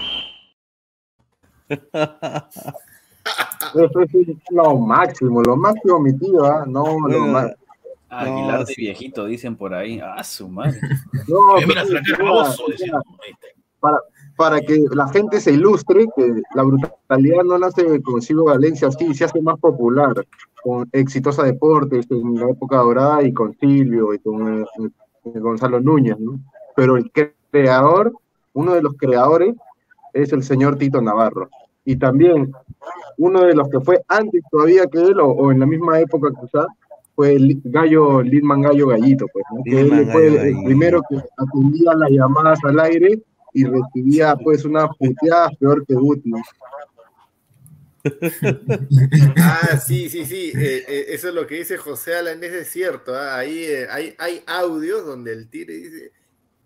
[1.69, 4.09] Eso es
[4.51, 6.65] lo máximo, lo máximo, mi tío, ¿ah?
[6.67, 7.53] No, lo más.
[8.09, 8.81] Aguilar No, de sí.
[8.83, 10.01] viejito, dicen por ahí.
[10.03, 10.79] Ah, su madre.
[11.29, 13.01] No, Eh, mira, pero- se la mira, baboso, mira, decía.
[13.81, 13.99] para,
[14.37, 19.15] para que la gente se ilustre que la brutalidad no nace con Silvio Valencia, sí,
[19.15, 20.15] se hace más popular
[20.63, 24.67] con Exitosa Deportes en la época dorada y con Silvio y con eh,
[25.25, 26.39] eh, Gonzalo Núñez, ¿no?
[26.75, 27.11] Pero el
[27.51, 28.13] creador,
[28.53, 29.55] uno de los creadores,
[30.13, 31.49] es el señor Tito Navarro.
[31.85, 32.53] Y también
[33.19, 36.29] uno de los que fue antes todavía que él, o, o en la misma época
[36.41, 36.67] quizás,
[37.17, 39.65] fue el Gallo, Lidman Gallo Gallito, pues, ¿no?
[39.65, 43.23] que él fue Gallo el primero que atendía las llamadas al aire
[43.55, 46.31] y recibía pues una puteada peor que Guti.
[49.37, 50.53] Ah, sí, sí, sí.
[50.55, 53.13] eh, eh, eso es lo que dice José Alanés, es cierto.
[53.13, 56.13] ah, Ahí eh, hay, hay audios donde el Tigre dice.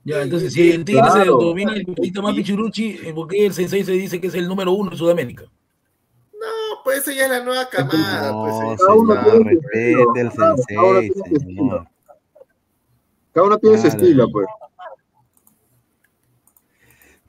[0.05, 3.83] Ya, entonces, si el Tigre se domina el futbolista más pichuruchi, ¿por qué el Sensei
[3.85, 5.45] se dice que es el número uno en Sudamérica?
[6.71, 8.33] No, pues ya es la nueva camada.
[8.33, 8.77] pues, No, eh.
[8.79, 11.87] señor, respete al sensei, señor.
[13.33, 14.47] Cada uno tiene su estilo, pues.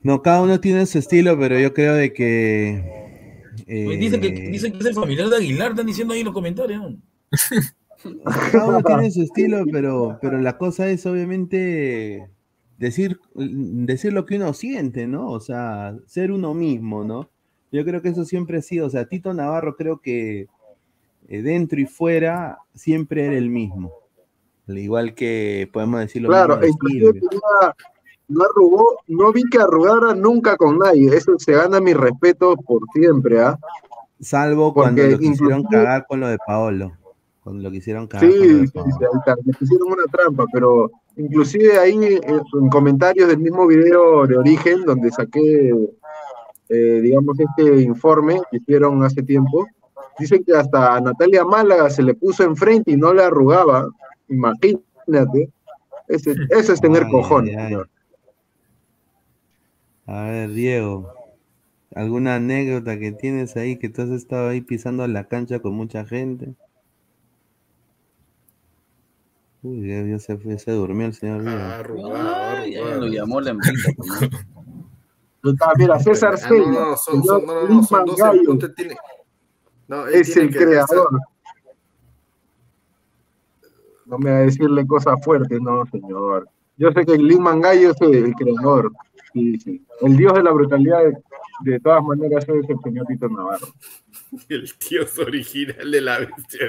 [0.02, 3.42] No, cada uno tiene su estilo, pero yo creo de que.
[3.66, 6.34] eh, Dicen que, dicen que es el familiar de Aguilar, están diciendo ahí en los
[6.34, 6.94] comentarios.
[8.52, 12.28] cada uno tiene su estilo, pero, pero la cosa es obviamente
[12.78, 15.30] decir, decir lo que uno siente, ¿no?
[15.30, 17.30] O sea, ser uno mismo, ¿no?
[17.72, 20.46] Yo creo que eso siempre ha sido, o sea, Tito Navarro creo que
[21.28, 23.90] eh, dentro y fuera siempre era el mismo.
[24.68, 27.20] Al igual que podemos decir lo Claro, de inclusive
[28.28, 31.14] no arrugó, no vi que arrugara nunca con nadie.
[31.14, 33.58] Eso se gana mi respeto por siempre, ¿ah?
[34.20, 36.92] Salvo cuando lo quisieron inclusive- cagar con lo de Paolo.
[37.42, 38.90] Cuando lo quisieron cagar con lo Sí, de sí, Paolo.
[38.98, 44.26] sí, está, le pusieron una trampa, pero inclusive ahí eh, en comentarios del mismo video
[44.26, 45.74] de origen, donde saqué,
[46.72, 49.66] eh, digamos, este informe que hicieron hace tiempo,
[50.18, 53.88] dicen que hasta a Natalia Málaga se le puso enfrente y no le arrugaba.
[54.28, 55.50] Imagínate.
[56.08, 57.56] Ese- eso es tener Ay, cojones.
[57.56, 57.68] ay, ay.
[57.68, 57.88] señor.
[60.06, 61.12] A ver, Diego,
[61.94, 66.04] ¿alguna anécdota que tienes ahí que tú has estado ahí pisando la cancha con mucha
[66.04, 66.54] gente?
[69.62, 72.12] Uy, ya, ya se fue, se durmió el señor Diego.
[72.16, 73.90] Ay, ya lo llamó la hembrita.
[75.42, 75.50] ¿no?
[75.50, 78.16] Está, mira, César Ah, Sella, no, no, son, no, no, no, son Lisman dos.
[78.16, 78.96] Gallo, usted tiene-
[79.88, 81.20] no, él es tiene el que- creador.
[84.06, 86.48] No me va a decirle cosas fuertes, no, señor.
[86.76, 88.92] Yo sé que Lin Mangayo es el creador.
[89.32, 89.86] Sí, sí.
[90.02, 91.16] El dios de la brutalidad, de,
[91.70, 93.68] de todas maneras, es el señor Tito Navarro.
[94.48, 96.66] El dios original de la bestia.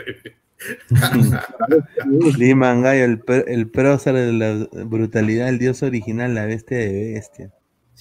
[2.37, 7.51] Lima Gallo, el, el prócer de la brutalidad, el dios original, la bestia de bestia.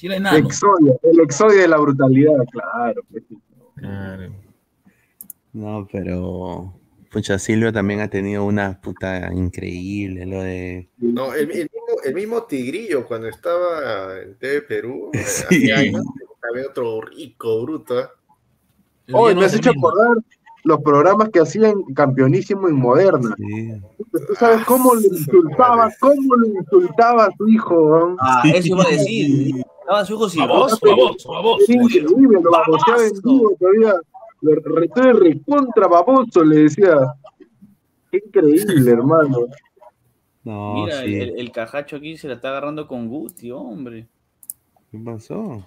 [0.02, 3.02] Sí, hay El exodio, el exodio de la brutalidad, claro.
[3.08, 3.22] pues.
[5.52, 6.74] No, pero.
[7.12, 10.90] Pucha, Silvio también ha tenido una puta increíble, lo de.
[10.98, 11.68] No, el, el mismo,
[12.04, 15.70] el mismo Tigrillo cuando estaba en TV Perú, eh, Sí.
[15.70, 16.02] años,
[16.50, 18.00] había otro rico, bruto.
[18.00, 18.06] ¿eh?
[19.12, 20.16] Oh, me has hecho acordar
[20.64, 23.36] los programas que hacían campeonísimo en Moderna.
[24.10, 28.16] ¿Tú sabes cómo le insultaba, cómo le insultaba a su hijo?
[28.18, 29.64] Ah, eso iba a decir.
[29.82, 31.64] Estaba baboso.
[31.66, 33.94] Sí, increíble, lo baboseaba en vivo todavía.
[34.40, 36.96] Lo retó de recontra baboso, le decía.
[38.10, 39.46] Qué increíble, hermano.
[40.44, 41.14] No, Mira, sí.
[41.14, 44.08] el, el cajacho aquí se la está agarrando con Guti, hombre.
[44.90, 45.64] ¿Qué pasó?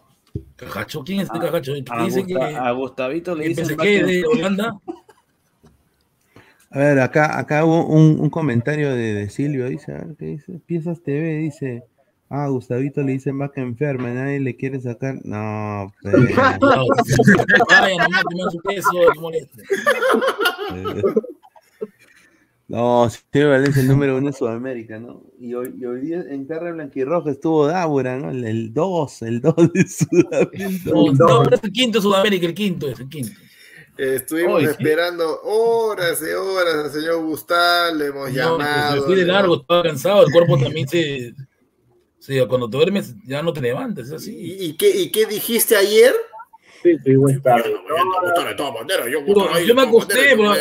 [0.57, 1.73] Cajacho, ¿quién es este Ah, cajacho?
[1.73, 4.77] ¿Qué A, dice que Gusta- a Gustavito le que dicen PSG de Holanda?
[6.71, 10.25] A ver, acá, acá hubo un, un comentario de, de Silvio, dice, a ver qué
[10.25, 10.59] dice.
[10.65, 11.83] Piezas TV, dice.
[12.30, 15.19] Ah, Gustavito le dicen vaca enferma, nadie le quiere sacar.
[15.23, 16.14] No, pues.
[17.69, 19.64] Vaya, nomás comer su queso, no moleste.
[22.68, 25.22] No, Valencia el número uno en Sudamérica, ¿no?
[25.39, 28.31] Y hoy, y hoy día en Carre Blanquirroja estuvo Dábora, ¿no?
[28.31, 30.91] El 2, el 2 de Sudamérica.
[30.91, 33.39] No, no, pero es el quinto de Sudamérica, el quinto es el quinto.
[33.99, 38.95] Eh, estuvimos esperando horas y horas al señor Gustavo, le hemos No, llamado.
[38.95, 41.34] se fui de largo, estaba cansado, el cuerpo también se.
[42.26, 44.35] Se- cuando te duermes ya no te levantas, es así.
[44.35, 46.14] ¿Y, y qué, ¿Y qué dijiste ayer?
[46.81, 47.73] Sí, sí, buen tarde.
[49.10, 50.14] Yo, yo me acosté,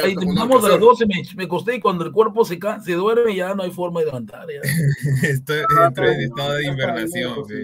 [0.03, 3.35] ahí terminamos a las 12, me, me acosté y cuando el cuerpo se, se duerme
[3.35, 4.47] ya no hay forma de levantar.
[4.49, 4.61] Ya.
[5.29, 7.55] Estoy dentro de estado de invernación, sí,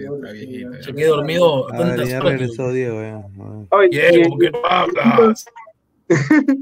[0.79, 2.31] está quedé dormido A tantas ya horas.
[2.39, 3.15] regresó Diego, ya.
[3.71, 5.45] A Diego, ¿qué hablas?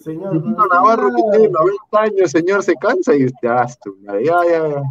[0.00, 4.36] Señor, Navarro que tiene 90 años, señor, se cansa y usted, ah, su madre, ya,
[4.50, 4.82] ya, ya.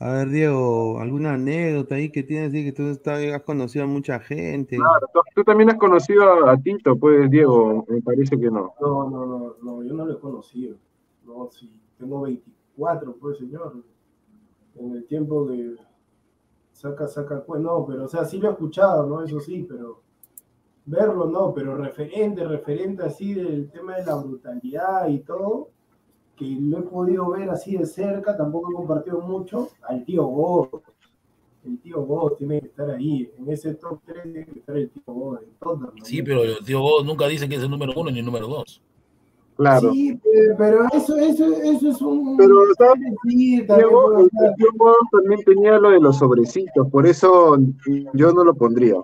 [0.00, 4.20] A ver, Diego, ¿alguna anécdota ahí que tienes así que tú has conocido a mucha
[4.20, 4.76] gente?
[4.76, 8.74] Claro, tú, tú también has conocido a, a Tito, pues, Diego, me parece que no.
[8.80, 10.76] No, no, no, no, yo no lo he conocido.
[11.24, 13.82] No, sí, tengo 24, pues, señor.
[14.76, 15.74] En el tiempo que
[16.70, 19.24] saca, saca, pues, no, pero, o sea, sí lo he escuchado, ¿no?
[19.24, 20.02] Eso sí, pero
[20.88, 25.70] verlo no, pero referente, referente así del tema de la brutalidad y todo,
[26.38, 30.70] que lo he podido ver así de cerca, tampoco he compartido mucho, al tío Gómez.
[31.64, 34.88] El tío Gómez tiene que estar ahí, en ese top 3 tiene que estar el
[34.90, 35.42] tío Gómez.
[35.42, 36.04] en todas, ¿no?
[36.04, 38.46] Sí, pero el tío Gómez nunca dice que es el número uno ni el número
[38.46, 38.80] dos.
[39.56, 39.90] Claro.
[39.92, 42.36] Sí, pe- pero eso, eso, eso es un.
[42.36, 43.00] Pero, ¿sabes?
[43.24, 47.56] Sí, también, Diego, bueno, el tío Gómez también tenía lo de los sobrecitos, por eso
[48.14, 48.94] yo no lo pondría.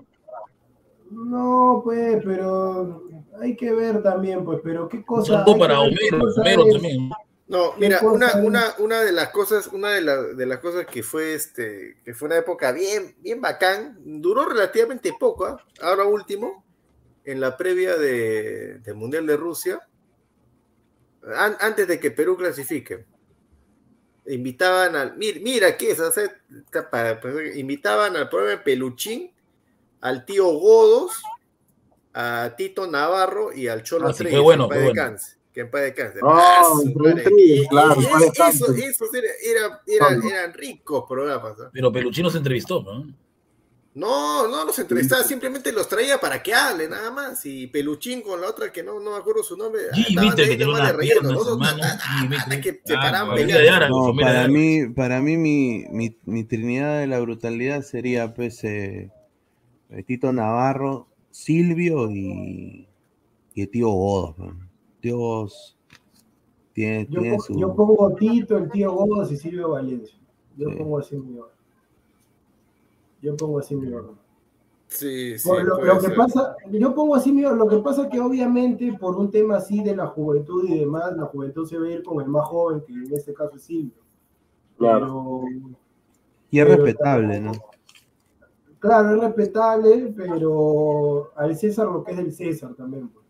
[1.11, 3.03] No, pues, pero
[3.45, 5.45] hay que ver también, pues, pero qué cosa.
[5.47, 6.73] hay para Homero, cosa Homero es.
[6.75, 7.11] también.
[7.47, 10.87] No, ¿Qué mira, una, una, una de las cosas, una de, la- de las cosas
[10.87, 15.63] que fue este, que fue una época bien, bien bacán, duró relativamente poco, ¿ah?
[15.83, 16.65] ahora último,
[17.25, 19.79] en la previa de, del Mundial de Rusia,
[21.37, 23.05] an- antes de que Perú clasifique.
[24.27, 26.01] Invitaban al, mira, mira qué es,
[26.91, 27.21] para-
[27.55, 29.31] invitaban al programa de Peluchín,
[30.01, 31.23] al tío Godos,
[32.15, 35.03] a Tito Navarro y al Cholo Ah, sí, qué Treyes, bueno, en paz qué bueno.
[35.03, 36.19] descanse, que en paz descanse.
[36.23, 38.65] Ah, Ah, Y- y- claro, y- descanse.
[38.65, 41.59] eso- esos era- era- eran, eran ricos programas.
[41.59, 41.71] ¿no?
[41.73, 43.07] Pero Peluchino se entrevistó, ¿no?
[43.97, 47.47] No, no los entrevistaba, simplemente los traía para que hable, nada más.
[47.47, 49.83] Y Peluchín con la otra que no, no me acuerdo su nombre.
[49.95, 50.03] Que
[52.61, 53.01] que se Ah,
[54.21, 59.13] para mí, para mí mi, mi, mi trinidad de la brutalidad sería pues eh,
[59.91, 62.87] eh, Tito Navarro, Silvio y,
[63.55, 64.39] y el tío Godos.
[64.39, 64.57] ¿no?
[65.01, 65.77] Tío Godos
[66.73, 67.59] tiene, Yo, tiene su...
[67.59, 70.17] yo pongo Tito, el tío Gómez y Silvio Valencia.
[70.57, 70.77] Yo Sí.
[70.77, 71.55] pongo así mi orden.
[73.21, 74.17] Yo pongo así mi orden.
[74.87, 75.49] Sí, sí.
[75.49, 77.59] Por lo, que pasa, yo pongo así mi orden.
[77.59, 81.25] Lo que pasa que obviamente por un tema así de la juventud y demás, la
[81.27, 83.91] juventud se va a ir con el más joven, que en este caso es Silvio.
[84.79, 85.43] Claro.
[85.47, 85.77] Pero,
[86.53, 87.53] Y es respetable, ¿no?
[88.85, 93.09] Claro, es respetable, pero al César lo que es del César también.
[93.09, 93.25] pues.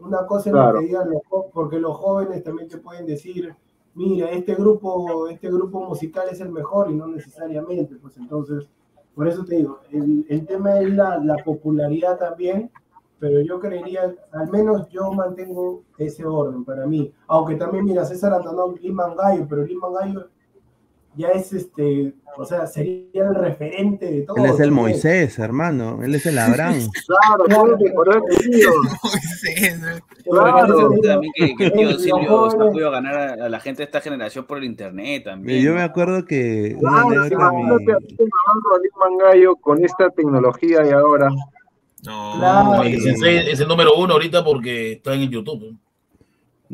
[0.00, 0.72] Una cosa es Claro.
[0.72, 1.22] lo que digan los
[1.52, 3.54] porque los jóvenes también te pueden decir,
[3.94, 8.68] mira, este grupo, este grupo musical es el mejor y no necesariamente, pues entonces,
[9.14, 12.68] por eso te digo, el, el tema es la, la popularidad también,
[13.20, 18.34] pero yo creería, al menos yo mantengo ese orden para mí, aunque también, mira, César
[18.34, 20.26] Antonón, Liman Gallo, pero Liman Gallo
[21.16, 24.36] ya es este, o sea, sería el referente de todo.
[24.36, 26.02] Él es el Moisés, hermano.
[26.02, 26.74] Él es el Abraham.
[27.06, 28.72] Claro, claro, que por eso te digo.
[30.24, 30.66] Claro.
[30.66, 30.90] Claro.
[31.02, 33.78] También que, que el tío Silvio se ha jóvenes- podido ganar a, a la gente
[33.78, 35.62] de esta generación por el internet también.
[35.62, 35.76] Yo ¿no?
[35.76, 40.86] me acuerdo que Claro, mi- imagínate a ti grabando a Liz Mangallo con esta tecnología
[40.86, 41.28] y ahora.
[42.06, 42.82] No, Claro.
[42.82, 45.76] El Sensei es el número uno ahorita porque está en el YouTube.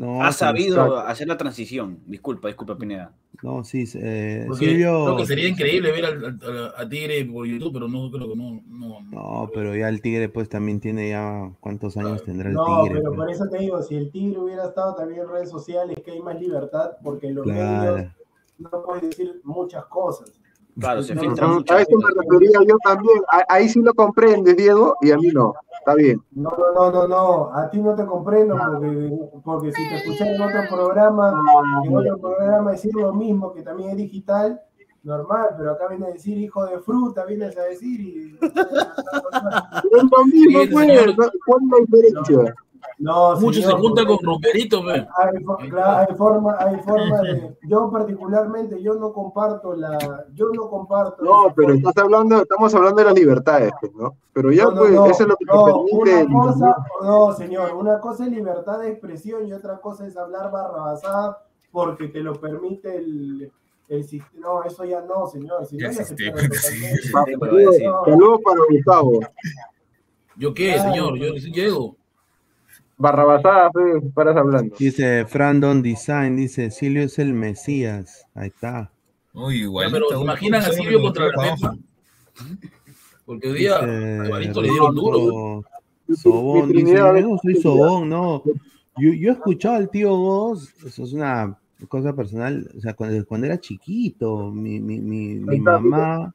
[0.01, 1.99] No, Ha sabido hacer la transición.
[2.05, 3.13] Disculpa, disculpa, Pineda.
[3.43, 5.05] No, sí, eh, Porque Silvio.
[5.05, 8.35] creo que sería increíble ver al- al- a, Tigre por YouTube, pero no creo que
[8.35, 8.61] no.
[8.67, 9.11] no, no.
[9.11, 12.99] No, pero ya el Tigre pues también tiene ya cuántos años tendrá el No, Tigre.
[12.99, 13.17] pero pues?
[13.17, 16.19] por eso te digo, si el Tigre hubiera estado también en redes sociales, que hay
[16.21, 17.93] más libertad, porque en los Claro.
[17.95, 18.11] medios
[18.59, 20.31] no puedes decir muchas cosas.
[20.79, 23.17] Claro, se No, filtran A eso me refería yo también.
[23.29, 25.53] A- Ahí sí lo comprendes, Diego, y a mí no.
[25.81, 26.21] Está bien.
[26.33, 29.11] No, no, no, no, no, a ti no te comprendo porque,
[29.43, 31.33] porque si te escuchas en otro programa,
[31.83, 34.61] en otro programa decir lo mismo, que también es digital,
[35.01, 38.37] normal, pero acá viene a decir hijo de fruta, vienes a decir y...
[38.41, 40.59] Es lo mismo.
[40.71, 42.55] ¿Cuál es la diferencia?
[42.97, 44.91] No, Muchos se juntan con Rumperito, pe.
[44.91, 47.57] Hay, hay forma, hay forma de...
[47.63, 50.25] Yo particularmente, yo no comparto la...
[50.33, 51.23] Yo no comparto...
[51.23, 54.15] No, pero estás hablando, estamos hablando de las libertades, pues, ¿no?
[54.33, 56.23] Pero ya, No, no, pues, no, eso es lo que te permite.
[56.25, 60.51] Una cosa, no, señor, una cosa es libertad de expresión y otra cosa es hablar
[60.51, 63.51] barrabasada porque te lo permite el,
[63.89, 64.39] el sistema.
[64.39, 65.65] No, eso ya no, señor.
[65.65, 67.79] Si ya sistema, totalmente.
[68.05, 69.19] Saludos para Gustavo.
[70.37, 71.17] ¿Yo qué, señor?
[71.17, 71.95] Yo sí llego.
[73.01, 74.75] Barrabasada, pues, paras hablando.
[74.77, 78.25] Dice Frandon Design, dice Silvio es el Mesías.
[78.35, 78.91] Ahí está.
[79.33, 79.89] Uy, igual.
[79.91, 81.75] pero ¿se imaginan a Silvio contra la Pepa?
[83.25, 85.63] Porque hoy día Dice Alvarito le dieron duro.
[86.07, 88.43] Rico Sobón, Mi dice, yo no soy Sobón, no.
[88.97, 91.57] Yo, yo he escuchado al tío Vos, eso es una
[91.87, 96.33] cosa personal, o sea, cuando, cuando era chiquito, mi, mi, mi, mi mamá,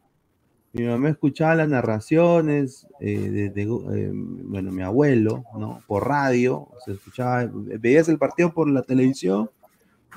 [0.77, 5.81] mi mamá escuchaba las narraciones eh, de, de, eh, bueno, mi abuelo, ¿no?
[5.87, 9.51] Por radio, se escuchaba, veías el partido por la televisión,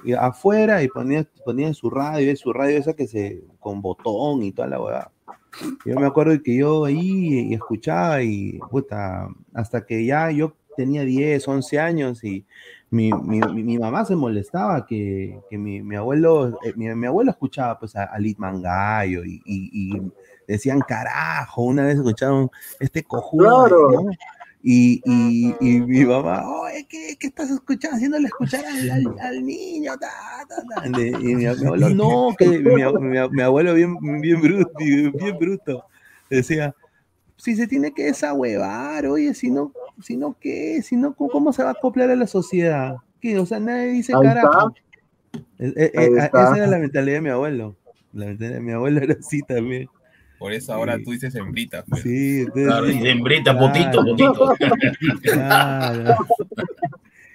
[0.04, 4.52] y afuera y ponía, ponía su radio, su radio esa que se, con botón y
[4.52, 5.12] toda la hueá.
[5.86, 11.04] Yo me acuerdo que yo ahí y escuchaba y puta, hasta que ya yo tenía
[11.04, 12.46] 10, 11 años y
[12.92, 17.78] mi, mi, mi- mamá se molestaba que, que mi, mi abuelo, eh, mi, abuelo escuchaba
[17.80, 20.02] pues a, a Litman Gallo y, y- y
[20.48, 22.50] decían carajo, una vez escucharon
[22.80, 23.92] este cojudo, Claro.
[23.92, 24.12] ¿no?
[24.62, 27.96] Y, y, y mi mamá, oye, ¿qué, qué estás escuchando?
[27.96, 30.10] Haciéndole escuchar al, al- al niño, ta,
[30.50, 30.90] ta, ta".
[30.90, 35.84] De- Y mi, abuelo, no, que mi, mi- mi abuelo bien, bien bruto, bien bruto,
[36.30, 36.76] decía,
[37.38, 39.72] si se tiene que desahuevar, oye, si no,
[40.02, 40.82] si no, ¿qué?
[40.82, 42.96] Si no, ¿cómo, cómo se va a acoplar a la sociedad?
[43.22, 43.38] ¿Qué?
[43.40, 44.74] O sea, nadie dice Ahí carajo.
[45.34, 46.44] Eh, eh, eh, está.
[46.44, 47.76] esa era la mentalidad de mi abuelo.
[48.14, 49.90] La mentalidad de mi abuelo era así también.
[50.38, 51.84] Por eso ahora tú dices hembrita.
[51.84, 52.02] pues.
[52.02, 53.68] Sí, entonces, Claro, hembrita, Claro.
[53.68, 54.56] potito, potito.
[55.22, 56.16] Claro.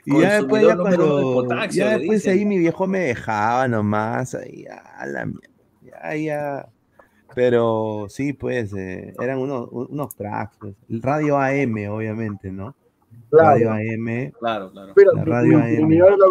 [0.07, 2.39] Y ya después, ya de cuando, ya después dicen.
[2.39, 5.49] ahí mi viejo me dejaba nomás, ahí, a la mierda,
[5.83, 6.69] ya, ya.
[7.35, 10.75] Pero sí, pues, eh, eran unos, unos tracks, pues.
[10.89, 12.75] El radio AM, obviamente, ¿no?
[13.31, 13.73] Radio.
[13.73, 14.93] AM, Claro, claro.
[14.95, 16.09] Pero la radio mi AM.
[16.09, 16.27] La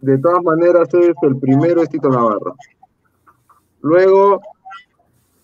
[0.00, 2.56] de todas maneras, es el primero, es Tito Navarro.
[3.82, 4.40] Luego,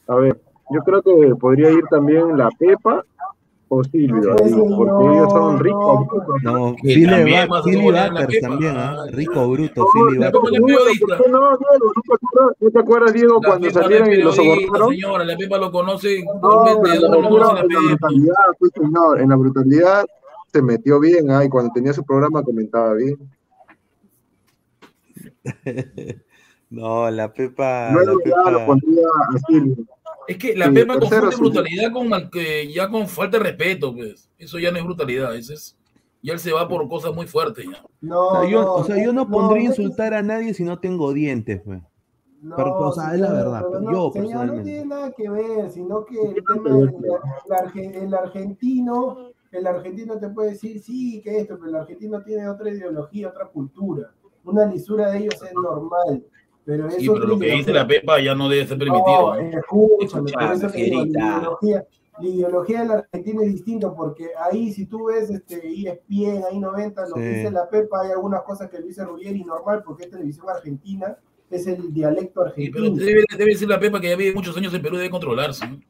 [0.08, 3.04] a ver, yo creo que podría ir también la Pepa
[3.70, 6.06] o Silvio, ahí, porque ellos son ricos.
[6.42, 8.48] No, Philly también Ba- más Philly buena la Butters Pepa.
[8.48, 8.74] también,
[9.12, 10.26] Rico Bruto, No, Philly la.
[10.32, 11.06] Pepa no es periodista.
[11.16, 11.92] ¿por qué no, Diego?
[11.94, 14.42] ¿No te acuerdas, no te acuerdas, Diego, La cuando Pepa no salieron y lo periodista,
[14.66, 14.90] sobornaron?
[14.94, 15.24] señora.
[15.24, 16.24] La Pepa lo conoce.
[16.24, 17.80] No, no la en la Pepa.
[17.82, 20.04] brutalidad, pues, señor, en la brutalidad
[20.52, 23.16] se metió bien, ah, y cuando tenía su programa comentaba bien.
[26.70, 28.66] No, la Pepa, la Luego ya lo Pepa.
[28.66, 29.76] pondría a Silvio.
[30.28, 31.40] Es que la Sí, Pepa confunde sí.
[31.40, 32.10] brutalidad con
[32.72, 34.30] ya con falta de respeto, pues.
[34.38, 35.76] Eso ya no es brutalidad, eso es.
[36.22, 37.82] Ya él se va por cosas muy fuertes ya.
[38.00, 40.55] No, O sea, yo, no, o sea, yo no pondría a no, insultar a nadie
[40.55, 41.80] si no tengo dientes, pues.
[42.40, 44.70] No, Pero, o sea, es la verdad, pero pero no, yo señor, no personalmente.
[44.70, 46.94] tiene nada que ver, sino que el tema del
[47.74, 52.48] el, el argentino, el argentino te puede decir sí, que esto, pero el argentino tiene
[52.48, 54.12] otra ideología, otra cultura.
[54.44, 56.24] Una lisura de ellos es normal,
[56.68, 59.34] pero es Sí, otra pero lo que dice la Pepa ya no debe ser permitido.
[59.36, 59.40] No,
[60.02, 61.86] eso digo, la ideología,
[62.20, 67.08] la ideología del argentino es distinta, porque ahí si tú ves este ESPN, ahí 90,
[67.08, 70.10] lo que dice la Pepa, hay algunas cosas que lo dice Ruggeri normal, porque es
[70.10, 71.16] televisión argentina,
[71.50, 73.06] es el dialecto Sí, pero argentino.
[73.06, 75.66] debe, debe ser la Pepa que ya vive muchos años en Perú, debe controlarse.
[75.66, 75.80] ¿no?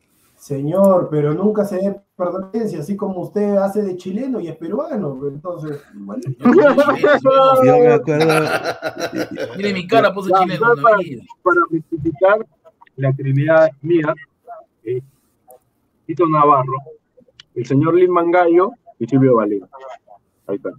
[0.49, 5.21] Señor, pero nunca se dé pertenencia, así como usted hace de chileno y es peruano.
[5.29, 6.23] Entonces, bueno.
[7.67, 8.45] Yo me acuerdo.
[9.59, 10.61] Mire mi cara, puse Ya, chileno.
[10.83, 10.97] para,
[11.43, 12.47] para justificar
[12.97, 14.15] la Trinidad mía,
[14.85, 15.03] eh,
[16.07, 16.79] Tito Navarro,
[17.55, 19.69] el señor Lin Mangallo y Silvio Valero.
[20.47, 20.71] Ahí está.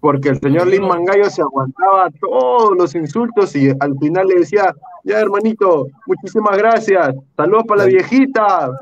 [0.00, 4.74] Porque el señor Lin Mangallo se aguantaba todos los insultos y al final le decía,
[5.06, 8.72] ya hermanito, muchísimas gracias, saludos para la viejita.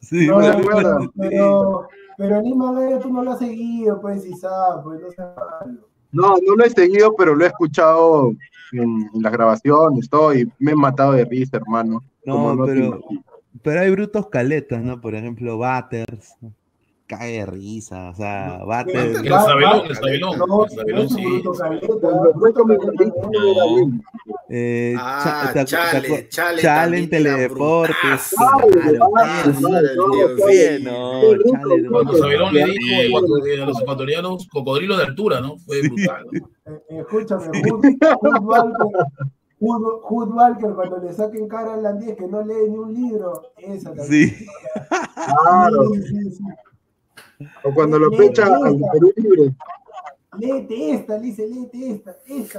[0.00, 1.12] Sí, No, me pero, acuerdo.
[1.16, 2.40] pero, pero
[2.74, 5.80] Gallo tú no lo has seguido, pues, sabes, pues, no malo.
[6.12, 8.32] No, no lo he seguido, pero lo he escuchado
[8.72, 12.02] en, en las grabaciones, todo, y me he matado de risa, hermano.
[12.24, 13.00] No, pero,
[13.62, 15.00] pero hay brutos caletas, ¿no?
[15.00, 16.34] Por ejemplo, Batters.
[17.10, 19.18] Cae de risa, o sea, Batters.
[19.18, 20.38] El Sabelón, el Sabelón.
[20.38, 21.42] No, El Sabelón, es un sí.
[24.48, 28.34] Eh, Ah, Cha- Chale, Chale Chale en Teledeportes.
[28.38, 28.56] Ah.
[31.90, 35.56] Cuando Sabelón le dijo ecuator- a los ecuatorianos cocodrilo de altura, ¿no?
[35.58, 36.26] Fue brutal.
[36.32, 37.50] Eh, Escúchame,
[39.62, 43.92] Hood, Walker, cuando le saquen cara a Landíez que no lee ni un libro, esa
[43.94, 44.30] también.
[44.30, 44.46] Sí.
[45.14, 45.90] Claro.
[45.94, 46.44] Sí, sí, sí.
[47.64, 49.54] O cuando lo pecha al Perú Libre.
[50.38, 52.58] Léete esta, le dice, léete esta, esta.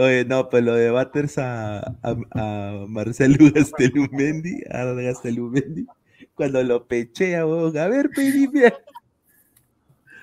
[0.00, 5.86] Oye, no, pero lo de Batters a, a, a Marcelo Gastelumendi, a Gastelumendi,
[6.34, 8.72] cuando lo pechea, weón, a ver, pedime.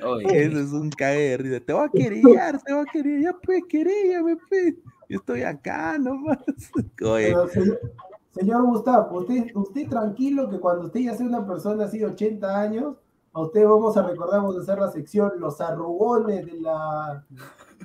[0.01, 1.59] Oye, Eso es un risa.
[1.59, 4.75] Te va a querellar, te va a querellar, pues querellame, pues.
[5.09, 6.37] Yo estoy acá nomás.
[7.01, 7.77] Oye, Pero,
[8.31, 12.59] señor, Gustavo, usted, usted tranquilo que cuando usted ya sea una persona así de 80
[12.59, 12.95] años,
[13.31, 17.23] a usted vamos a recordar, vamos a hacer la sección Los arrugones de la...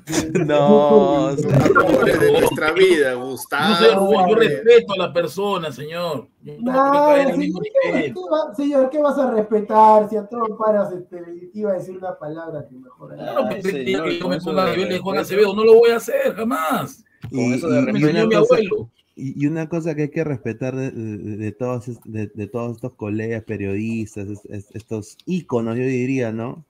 [0.06, 4.26] de- de- no, de- Los arrugones de nuestra vida, No Gustavo.
[4.28, 6.28] yo respeto a la persona, señor.
[6.42, 6.72] No
[7.14, 8.14] señor, ¿qué, nivel.
[8.14, 10.08] qué va- señor, ¿qué vas a respetar?
[10.08, 13.14] Si a todos paras, este, iba a decir una palabra que mejor.
[13.14, 15.18] Claro, que yo me ponga a de nivel de Juan.
[15.18, 17.04] Acevedo, no lo voy a hacer, jamás.
[17.28, 17.92] Con y, eso de una
[18.26, 18.90] mi abuelo.
[19.16, 22.94] Y, una cosa que hay que respetar de, de- de todos, de, de todos estos
[22.94, 26.64] colegas periodistas, es- es- estos íconos, yo diría, ¿no?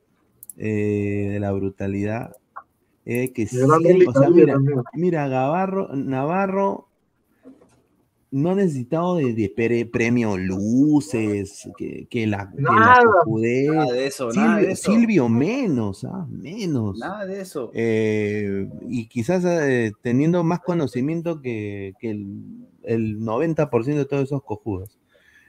[0.56, 2.36] Eh, de la brutalidad.
[3.06, 4.54] eh, que siempre- o sea, mira,
[4.94, 6.88] mira, Gavarro, Navarro
[8.34, 13.00] no ha necesitado de, de pre- premio luces, que, que la, que la Nada.
[13.72, 14.92] Nada de eso, nada de Silvio, eso.
[14.92, 16.98] Silvio menos, ah, menos.
[16.98, 17.70] Nada de eso.
[17.74, 22.26] Eh, y quizás eh, teniendo más conocimiento que, que el,
[22.82, 24.98] el 90% de todos esos cojudos.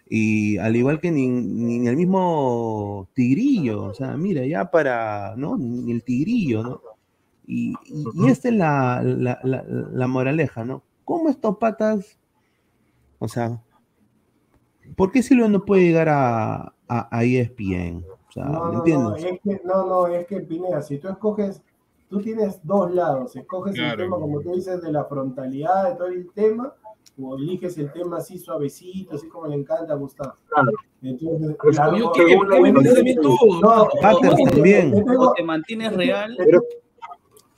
[0.08, 5.58] Y al igual que ni, ni el mismo tigrillo, o sea, mira, ya para, ¿no?
[5.58, 6.82] Ni el tigrillo, ¿no?
[7.48, 10.84] Y, y, y esta es la, la, la, la moraleja, ¿no?
[11.04, 12.20] ¿Cómo estos patas,
[13.26, 13.62] o sea,
[14.96, 18.06] ¿por qué Silvio no puede llegar a, a, a E ESPN?
[18.28, 19.08] O sea, No, ¿me no, entiendes?
[19.24, 21.62] no, es que, no, no, es que Pineda, si tú escoges,
[22.10, 24.04] tú tienes dos lados, escoges el Claro.
[24.04, 26.74] tema, como tú dices, de la frontalidad de todo el tema,
[27.22, 30.34] o eliges el tema así suavecito, así como le encanta a Gustavo.
[30.50, 30.72] Claro.
[31.02, 32.36] Entonces, Pues, la- Yo, o- ¿qué?
[32.36, 33.38] ¿Por qué me metes a mí todo?
[33.62, 34.92] No, Batters o- también.
[34.94, 36.64] te tengo- O te mantienes real Pero-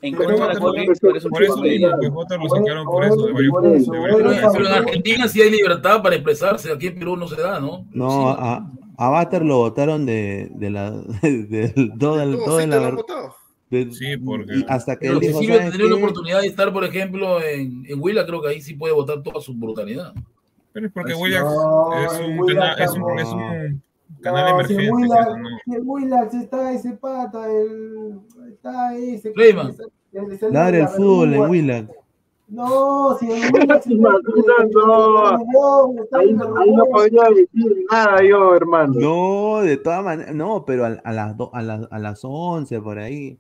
[0.02, 4.54] en contra de corriente, por eso Por eso lo sacaron por de varios de varios
[4.54, 7.86] Pero, en Argentina sí hay libertad para expresarse, aquí en Perú no se da, ¿no?
[7.92, 10.92] No, Sí, a, a Batter lo votaron de, de la
[11.22, 12.80] de, todo el- Todo sí en la
[13.70, 16.04] de- Sí, porque- y hasta que él si dijo, Silvio "¿Sabes tendría la qué?
[16.04, 19.42] oportunidad de estar, por ejemplo, en, en Huila, creo que ahí sí puede votar toda
[19.42, 20.14] su brutalidad.
[20.72, 22.50] Pero es porque Willax no, es, un
[22.80, 23.84] es, un, es un
[24.22, 24.92] canal No, si en emergente.
[25.08, 28.20] Willax- que no- si en Willax está ese pata, el,
[28.52, 29.32] está ese.
[29.34, 29.68] Clayman.
[30.14, 30.32] el-
[30.84, 31.50] el- fútbol en.
[31.50, 31.90] Willax.
[32.50, 34.10] No, si en Willax está
[34.74, 35.28] No,
[36.14, 38.94] Ahí, ahí no podría decir nada yo, hermano.
[38.96, 42.80] No, de todas maneras, no, pero a, a las do- a, las a las 11
[42.82, 43.38] por ahí.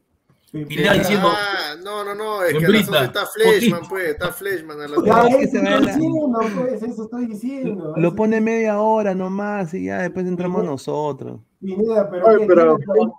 [0.51, 3.89] Pineda diciendo, Ah, no, no, no, es que a las Hembrita, 11 está Fleshman, poquito.
[3.89, 5.47] pues, está Fleshman a las Ya, es que 11.
[5.49, 7.93] se eso va estoy la- diciendo, pues, eso estoy diciendo.
[7.97, 11.41] Lo pone media hora nomás y ya después entramos nosotros.
[11.59, 12.77] Pineda, pero, Oye, ¿qué pero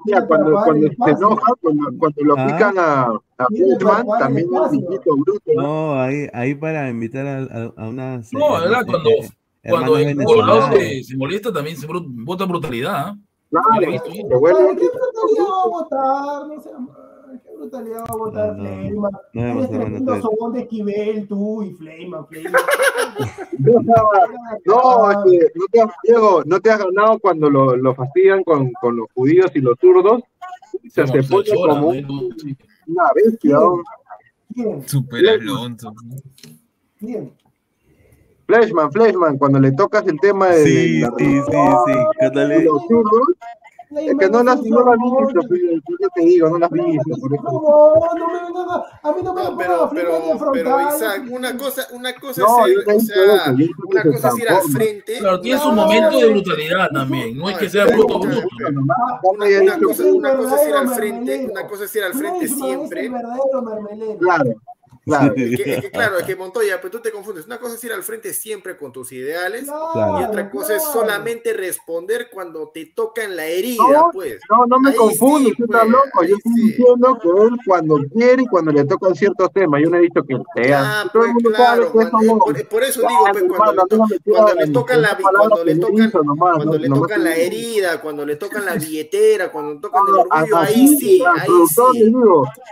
[0.09, 2.47] para cuando, cuando el se enoja, cuando, cuando lo Ah.
[2.47, 3.09] pican a,
[3.51, 3.79] el
[4.19, 4.81] también es espacio.
[4.89, 5.53] viejito bruto.
[5.55, 5.63] ¿no?
[5.63, 8.83] No, ahí, ahí para invitar a, a- a unas No, eh, ¿verdad?
[8.83, 9.31] eh, Cuando- eh,
[9.71, 12.95] cuando en Colorado se, se molesta también se vota brutalidad.
[13.09, 13.17] ¿ah?
[13.51, 16.47] Claro, ¿Qué brutalidad va a votar?
[16.47, 16.69] No ¿Qué
[17.59, 19.13] brutalidad va a votar No, no, Fleiman?
[19.13, 22.53] no debemos Eres ser tremendo buenos sobón de Esquivel, tú y Fleiman, Fleiman.
[24.65, 28.45] No, es que no te has, Diego, no te has ganado cuando lo, lo fastidian
[28.45, 30.23] con, con los judíos y los zurdos.
[30.89, 31.89] Se, se Se pone como ¿no?
[31.89, 32.57] un-
[32.87, 33.59] una bestia.
[34.87, 35.93] Super Alonso.
[38.47, 41.93] Fleshman, cuando le tocas el tema de Sí, la- sí, sí, sí.
[42.19, 43.23] Cuando de le- los zurdos,
[43.91, 45.61] es que no las, no las has visto, pues,
[46.01, 47.29] yo te digo, no las eso.
[47.43, 48.67] No, no me vengan
[49.03, 50.81] a, mí no me No, pero, pero, pero.
[50.89, 53.55] Isaac, una cosa, una cosa No, es o sea,
[53.87, 55.19] una cosa es ir al frente.
[55.19, 57.37] Claro, tiene su momento de brutalidad también.
[57.39, 58.49] No es que sea bruto, bruto.
[59.23, 62.49] Una cosa, que- una cosa es ir al frente, una cosa es ir al frente
[62.49, 63.11] siempre.
[64.21, 64.53] Claro,
[65.09, 65.35] claro.
[65.37, 67.47] Es que, es que, claro, es que Montoya, pues tú te confundes.
[67.47, 71.53] Una cosa es ir al frente siempre con tus ideales y otra cosa es solamente
[71.53, 74.41] responder cuando te tocan la herida, No, pues.
[74.51, 76.25] no, no me Ahí confundo, sí, usted pues, está loco.
[76.25, 79.97] Yo estoy diciendo que él cuando quiere y cuando le tocan ciertos temas, yo no
[79.97, 81.03] he dicho que sea.
[81.03, 85.65] Ah, pues claro, eso por, por eso digo, pues, cuando, le cuando tocan la, cuando
[85.65, 90.03] le tocan, cuando le tocan la herida, cuando le tocan la billetera, cuando le tocan
[90.09, 91.49] el orgullo, ahí sí, ahí
[91.95, 92.13] sí.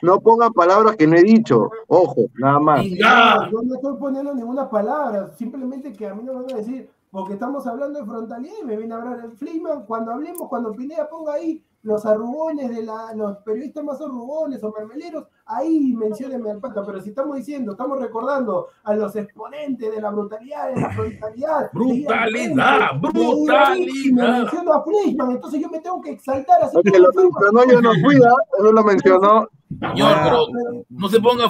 [0.02, 1.70] no pongan palabras que no he dicho.
[1.88, 2.84] Ojo, nada más.
[2.84, 6.56] No, yo no estoy poniendo ninguna palabra, simplemente que a mí no me van a
[6.58, 10.48] decir, porque estamos hablando de frontalidad y me viene a hablar el Fleischmann, cuando hablemos,
[10.48, 15.94] cuando Pineda ponga ahí los arrugones de la, los periodistas más arrugones o mermeleros, ahí
[15.94, 20.74] menciónenme al pata, pero si estamos diciendo, estamos recordando a los exponentes de la brutalidad,
[20.74, 21.70] de la frontalidad.
[21.72, 23.76] Brutalidad, de brutalidad.
[24.12, 26.76] menciono a Fleischmann, entonces yo me tengo que exaltar así.
[26.76, 29.48] Lo mencionó yo no fui, eso lo mencionó.
[29.68, 30.46] Señor, pero
[30.88, 31.44] no se ponga,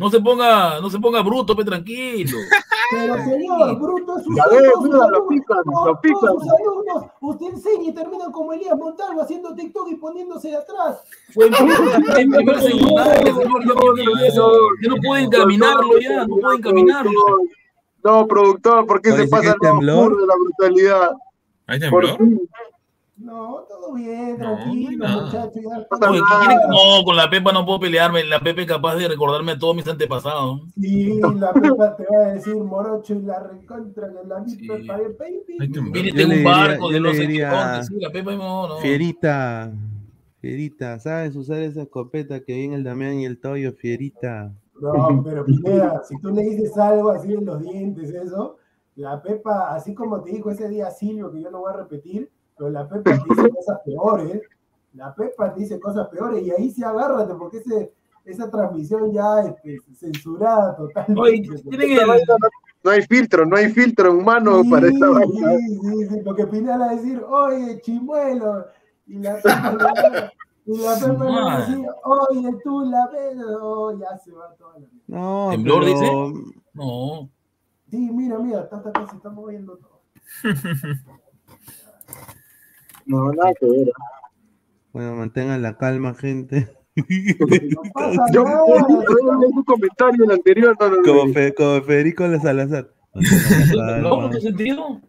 [0.00, 2.38] no se ponga, no se ponga bruto, pe tranquilo.
[2.90, 6.30] Pero señor, Bruto es un Ya ves, mira, lo pican, lo pican.
[6.30, 11.00] Alumnos, usted enseña y terminan como Elías Montalvo haciendo TikTok y poniéndose de atrás.
[11.32, 14.50] Fue en primer- en primer secundaria, señor, no quiero eso.
[14.82, 17.12] Ya no pueden caminarlo ya, no pueden caminarlo.
[18.02, 19.98] No, productor, ¿por qué se Parece que pasa es lo temblor.
[19.98, 21.10] oscuro de la brutalidad?
[21.68, 22.40] ¿Hay Por temblor?
[23.30, 25.52] No, todo bien, tranquilo, muchachos.
[25.54, 26.54] ¿qué quiere?
[26.68, 28.24] No, con la Pepa no puedo pelearme.
[28.24, 30.62] La Pepa es capaz de recordarme a todos mis antepasados.
[30.74, 35.04] Sí, la Pepa te va a decir morocho y la recontra de la misma para
[35.04, 35.70] el baby.
[35.92, 37.84] Mire, Yo tengo un barco de no qué diría.
[37.84, 38.76] Sí, la Pepa no, no.
[38.78, 39.72] Fierita,
[40.40, 44.52] Fierita, ¿sabes usar esa escopeta que viene el Damián y el Toyo, Fierita?
[44.80, 48.56] No, pero Pineda, si tú le dices algo así en los dientes, eso,
[48.96, 52.28] la Pepa, así como te dijo ese día Silvio, que yo no voy a repetir,
[52.60, 54.42] pero la Pepa te dice cosas peores,
[54.92, 57.92] la Pepa te dice cosas peores, y ahí sí agárrate, porque ese,
[58.26, 61.48] esa transmisión ya este, censurada totalmente.
[62.82, 65.56] No hay filtro, no hay filtro humano para esta Sí, vaina.
[65.56, 68.66] sí, sí, sí, porque va a decir, oye, chimuelo,
[69.06, 70.30] y la Pepa
[70.66, 74.54] y la Pepa le va a decir, oye, tú la ves, oh, ya se va
[74.58, 76.12] toda la No, ¿Temblor, pero- dice?
[76.74, 77.30] No.
[77.90, 80.00] Sí, mira, mira, tanta que se está moviendo todo.
[83.10, 83.92] No, nada que ver.
[84.92, 86.68] Bueno, mantengan la calma, gente.
[86.96, 87.70] Yo leí
[89.54, 91.02] un comentario en el anterior, no, no, no.
[91.02, 92.90] Como, Fe- como Federico Salazar.
[93.74, 94.10] La ¿No?
[94.10, 94.30] calma.
[94.30, 95.00] ¿Qué sentido?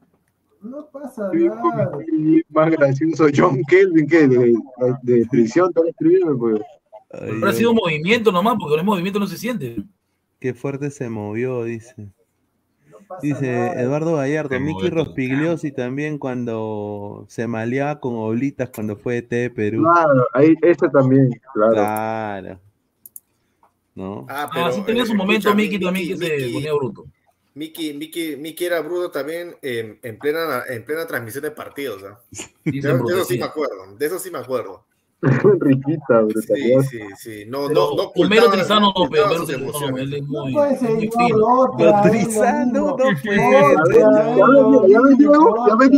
[0.61, 1.91] No pasa Sí, nada.
[2.07, 4.53] y Más gracioso, John Kelvin, que de,
[5.01, 6.61] de prisión, te a escribirme, pues.
[7.11, 9.83] Ay, Habrá Dios, sido movimiento nomás, porque con el movimiento no se siente.
[10.39, 12.11] Qué fuerte se movió, dice.
[13.21, 13.81] Dice nada.
[13.81, 14.89] Eduardo Gallardo, Miki.
[14.89, 19.83] Rospigliosi también cuando se maleaba con oblitas cuando fue de T de Perú.
[19.83, 21.71] Claro, ahí, ese también, claro.
[21.73, 22.59] Claro.
[23.95, 24.25] ¿No?
[24.29, 27.05] Ah, Ah, sí tenía su eh, momento escúchame, Miki también que se Miki- ponía bruto.
[27.53, 32.01] Miki, Miki, Miki era bruto también en, en plena, en plena transmisión de partidos.
[32.03, 32.19] ¿ah?
[32.31, 32.45] Sí,
[32.79, 34.85] De, eso sí me acuerdo, de eso sí me acuerdo.
[35.59, 36.81] Riquita, Sí, brutalidad.
[36.81, 37.45] sí, sí.
[37.47, 40.53] No, Pero no, no Homero Trizano no no, Homero Trizano no, él es No muy,
[40.53, 40.81] vez
[41.29, 44.03] lo Trizano, no puede Ya ves,
[44.37, 45.17] Otra ya Diego, vez.
[45.17, 45.47] ¿quién?
[45.47, 45.91] Otra vez.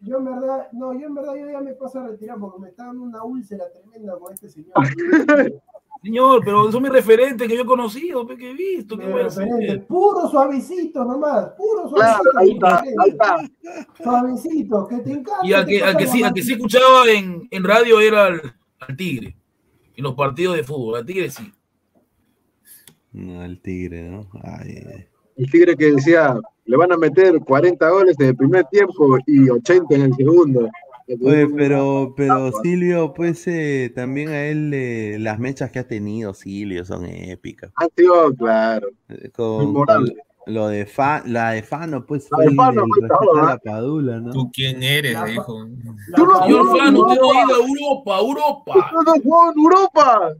[0.00, 2.68] Yo en verdad, no, yo en verdad yo ya me paso a retirar porque me
[2.70, 4.72] está dando una úlcera tremenda con este señor.
[6.02, 8.98] Señor, pero son mis referentes que yo he conocido, que he visto.
[8.98, 12.38] ¿qué Mi voy puro suavecito nomás, puro Claro, suavecito.
[12.38, 14.02] ahí mi está, ahí está.
[14.02, 15.46] Suavecito, que te encanta.
[15.46, 18.42] Y al que, al que, sí, al que sí escuchaba en, en radio era al,
[18.80, 19.36] al Tigre.
[19.94, 20.96] En los partidos de fútbol.
[20.98, 21.52] Al Tigre sí.
[23.12, 24.26] No, el tigre, ¿no?
[24.42, 25.06] Ay, ay.
[25.36, 29.48] El tigre que decía, le van a meter 40 goles en el primer tiempo y
[29.50, 30.68] 80 en el segundo.
[31.20, 36.32] Oye, pero, pero Silvio, pues eh, también a él eh, las mechas que ha tenido
[36.34, 37.72] Silvio son épicas.
[37.76, 38.88] Ha sido, claro.
[39.08, 40.12] Eh, Con, con
[40.46, 42.82] lo de Fa, la de Fano, pues La fue de Fano
[43.36, 43.46] ¿ah?
[43.46, 44.32] la Padula, ¿no?
[44.32, 45.12] ¿Tú quién eres?
[45.14, 45.66] La- dijo.
[46.16, 48.72] Tú no- Señor no, Fano, usted no ha ido a Europa, Europa.
[48.76, 50.36] ¡Esto no jugó en Europa!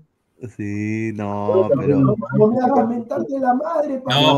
[0.56, 2.16] Sí, no, pero No.
[2.16, 2.16] No,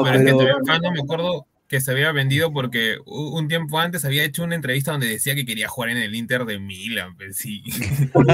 [0.02, 3.78] pero es que pero- también Fano me acuerdo, que se había vendido porque un tiempo
[3.78, 7.16] antes había hecho una entrevista donde decía que quería jugar en el Inter de Milan,
[7.16, 7.62] pues sí.
[8.14, 8.24] No,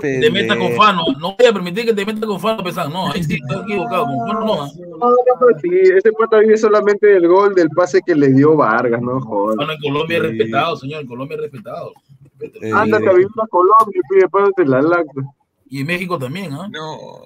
[0.00, 0.72] te meta con.
[0.72, 1.04] Fano.
[1.18, 2.92] No voy a permitir que te meta con Fano Pesán.
[2.92, 4.06] No, ahí sí estás equivocado.
[4.06, 4.46] Con Fano no.
[4.46, 5.16] No, no, no,
[5.60, 9.56] sí, ese pata vive solamente del gol del pase que le dio Vargas, no joder.
[9.56, 11.02] Fano en Colombia es respetado, señor.
[11.02, 11.92] En Colombia es respetado.
[12.40, 15.22] Eh, Ándate a vivir a Colombia y pide después te la lacta.
[15.72, 16.68] Y en México también, ¿ah?
[16.70, 17.22] No.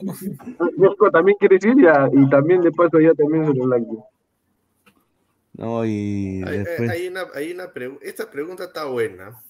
[0.76, 3.94] México también quiere decir ya, y también de paso ya también se lo lacta.
[5.54, 6.90] No, y Hay, después.
[6.90, 9.42] hay una, hay una pregu- esta pregunta está buena.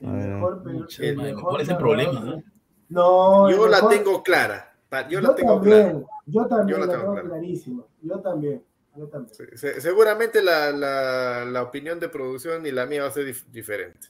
[0.00, 0.62] Mejor,
[1.00, 2.40] el mejor ¿Cuál es el problema?
[2.88, 3.50] no?
[3.50, 4.76] Yo la tengo clara.
[4.92, 6.04] Yo Yo, la tengo también, clara.
[6.26, 7.84] yo también Yo la la tengo clarísima.
[8.00, 8.62] Yo también,
[8.96, 9.34] yo también.
[9.58, 13.46] Se- seguramente la, la, la opinión de producción y la mía va a ser dif-
[13.50, 14.06] diferente.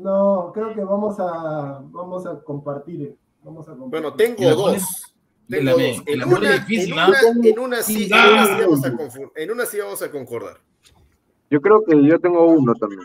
[0.00, 3.16] No, creo que vamos a vamos a compartir.
[3.42, 3.90] Vamos a compartir.
[3.90, 4.82] Bueno, tengo dos.
[5.48, 6.02] Tengo dos.
[6.06, 7.08] En una, difícil, en ¿ah?
[7.08, 10.56] una- en una sí, en una sí vamos a en una sí vamos a concordar.
[11.50, 13.02] Yo creo que yo tengo uno también.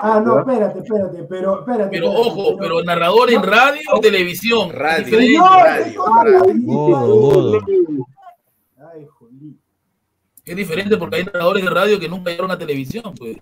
[0.00, 1.90] Ah, no, espérate, espérate, pero espérate.
[1.90, 4.70] Pero espérate, ojo, pero narrador en radio o televisión.
[4.72, 8.06] Radio, radio, radio.
[10.44, 13.36] Es diferente porque hay narradores de radio que nunca llegaron a televisión, pues.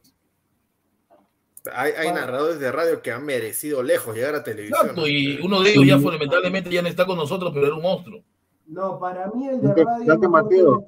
[1.74, 4.80] Hay, hay narradores de radio que han merecido lejos llegar a televisión.
[4.80, 7.82] Exacto, y uno de ellos ya fundamentalmente ya no está con nosotros, pero era un
[7.82, 8.22] monstruo.
[8.66, 10.04] No, para mí el de radio.
[10.06, 10.84] Dante Mateo.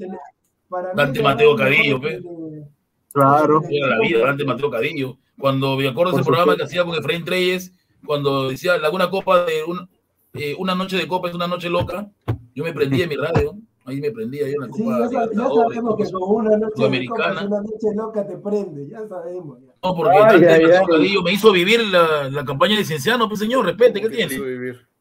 [0.68, 2.64] para mí Dante Mateo Cadillo, de-
[3.12, 3.60] Claro.
[3.60, 5.18] Toda la vida, Dante Mateo Cadillo.
[5.38, 7.72] Cuando me acuerdo de ese programa que hacía con Efraín Treyes,
[8.06, 9.88] cuando decía Laguna Copa de un-
[10.34, 12.10] eh, una noche de copa es una noche loca,
[12.54, 13.54] yo me prendía en mi radio,
[13.84, 16.36] ahí me prendía yo en la Sí, Copa ya, sa- ya sabemos que Copa con
[16.46, 17.28] una noche de Sudamericana.
[17.34, 19.58] copas, una noche loca te prende, ya sabemos.
[19.60, 19.71] ya.
[19.82, 20.86] No, porque Ay, Dante ay, ay.
[20.88, 24.38] Cadillo me hizo vivir la, la campaña de Cienciano, pues señor, respete, ¿qué Que tiene?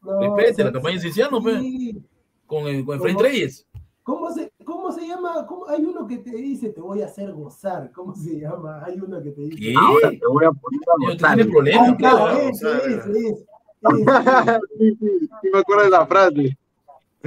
[0.01, 2.01] No, Respete, o sea, la campaña de Cienciano, pues, sí.
[2.47, 3.27] con, eh, con Efraín ¿Cómo?
[3.27, 3.67] Treyes.
[4.03, 5.45] ¿Cómo se, ¿Cómo se llama?
[5.45, 7.91] ¿Cómo- Hay uno que te dice, te voy a hacer gozar.
[7.93, 8.81] ¿Cómo se llama?
[8.83, 9.57] Hay uno que te dice.
[9.59, 9.75] ¿Qué?
[9.77, 11.35] Ahora te voy a poner a gozar.
[11.35, 12.71] tiene problemas, Ah, claro, pues, ese, ¿no?
[12.71, 13.45] ese, ese, ese.
[14.79, 16.57] Sí, sí, sí me acuerdo de la frase.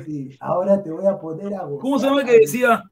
[0.04, 1.80] Sí, ahora te voy a poner a gozar.
[1.80, 2.82] ¿Cómo se llama el que decía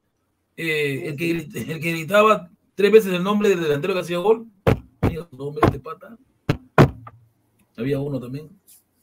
[0.55, 4.47] eh, el, que, el que gritaba tres veces el nombre del delantero que hacía gol?
[5.29, 6.17] Su nombre este pata.
[7.77, 8.49] Había uno también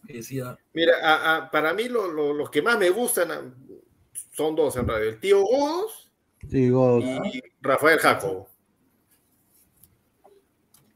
[0.07, 0.57] que decía.
[0.75, 3.43] Mira, a- a- para mí lo- lo- los que más me gustan ah,
[4.33, 5.09] son dos en radio.
[5.11, 6.11] El tío Godos
[6.49, 7.01] Sí, Godo.
[7.01, 8.49] y Rafael Jacobo.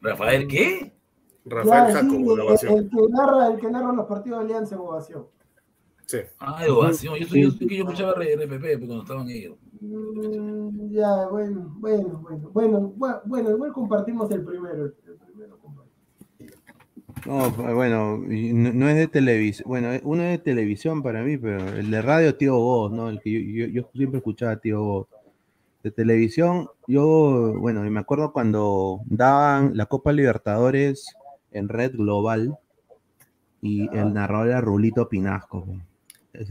[0.01, 0.93] ¿Rafael qué?
[1.45, 2.73] Rafael Claro, sí, Jacobo, el, ovación.
[2.79, 5.27] el que narra, el que narra los partidos de Alianza en ovación.
[6.07, 6.19] Sí.
[6.39, 7.17] Ah, de ovación.
[7.17, 9.57] Yo, soy, yo, yo escuchaba RPP cuando estaban ellos.
[9.81, 14.93] Mm, ya, bueno, bueno, bueno, bueno, bu- bueno, igual compartimos el primero.
[17.27, 19.69] No, bueno, no, no es de televisión.
[19.69, 23.09] Bueno, uno es de televisión para mí, pero el de radio, tío Voz, ¿no?
[23.09, 25.07] El que yo, yo- yo siempre escuchaba tío Voz.
[25.83, 31.15] De televisión, yo, bueno, y me acuerdo cuando daban la Copa Libertadores
[31.53, 32.57] en Red Global
[33.61, 35.67] y el narrador era Rulito Pinasco.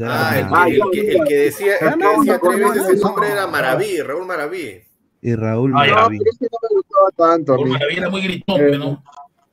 [0.06, 3.08] Ah, el, una- el que, el que decía, el que decía tres veces el no.
[3.08, 4.82] nombre era Maraví, Raúl Maraví.
[5.22, 5.72] y Raúl.
[5.72, 6.20] No, Maraví.
[6.20, 7.72] pero ese no me gustaba tanto a Por mí.
[7.74, 9.04] Maraví era muy gritón, ¿no?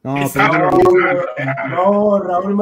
[0.03, 0.71] No, pero-
[1.69, 2.57] No, Raúl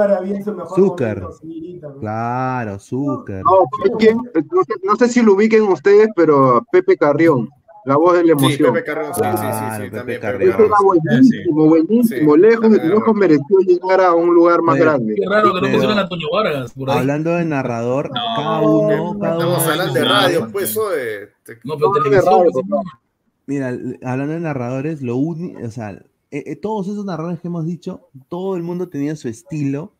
[0.44, 1.22] su mejor Zúcar.
[1.40, 3.42] sí, claro, Zúcar.
[3.44, 3.60] No.
[3.90, 7.48] No sé, no sé si lo ubiquen ustedes, pero Pepe Carrión,
[7.84, 8.72] la voz de la Sí, emoción.
[8.74, 10.20] Pepe Carrión, sí, sí, sí, Claro, sí, Pepe también.
[10.20, 10.50] Carrión.
[10.52, 15.14] Ese era buenísimo, buenísimo, Sí, lejos, lejos mereció llegar a un lugar más Oye, grande.
[15.14, 16.98] Qué raro que no pusieran a Antonio Vargas por ahí.
[16.98, 20.82] Hablando de narrador, No, cada uno, cada Estamos uno hablando de radio, pues, no.
[20.82, 21.28] oye.
[21.44, 22.34] Te- No, pero No, de televisión.
[22.34, 22.64] radio, pues.
[23.46, 23.68] Mira,
[24.02, 25.98] hablando de narradores, lo único, o sea,
[26.30, 29.94] eh, eh, todos esos narradores que hemos dicho, todo el mundo tenía su estilo,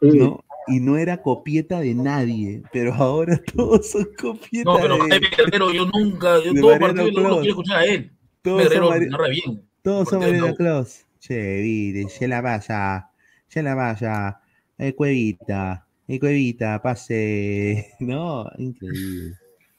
[0.00, 0.16] Sí.
[0.18, 0.44] ¿no?
[0.68, 5.26] Y no era copieta de nadie, pero ahora todos son copietas No, pero de, Jaime
[5.36, 7.38] Guerrero, yo nunca, yo todo partido lo, lo Clos.
[7.38, 8.12] quiero escuchar a él.
[8.42, 9.62] todos Guerrero son, Mari- narra bien.
[9.82, 10.54] todos son Mariano no.
[10.54, 11.04] Claus.
[11.20, 13.10] Che, vire, se la vaya,
[13.48, 14.40] se la vaya,
[14.78, 19.34] eh, cuevita, eh, cuevita, pase, no, increíble.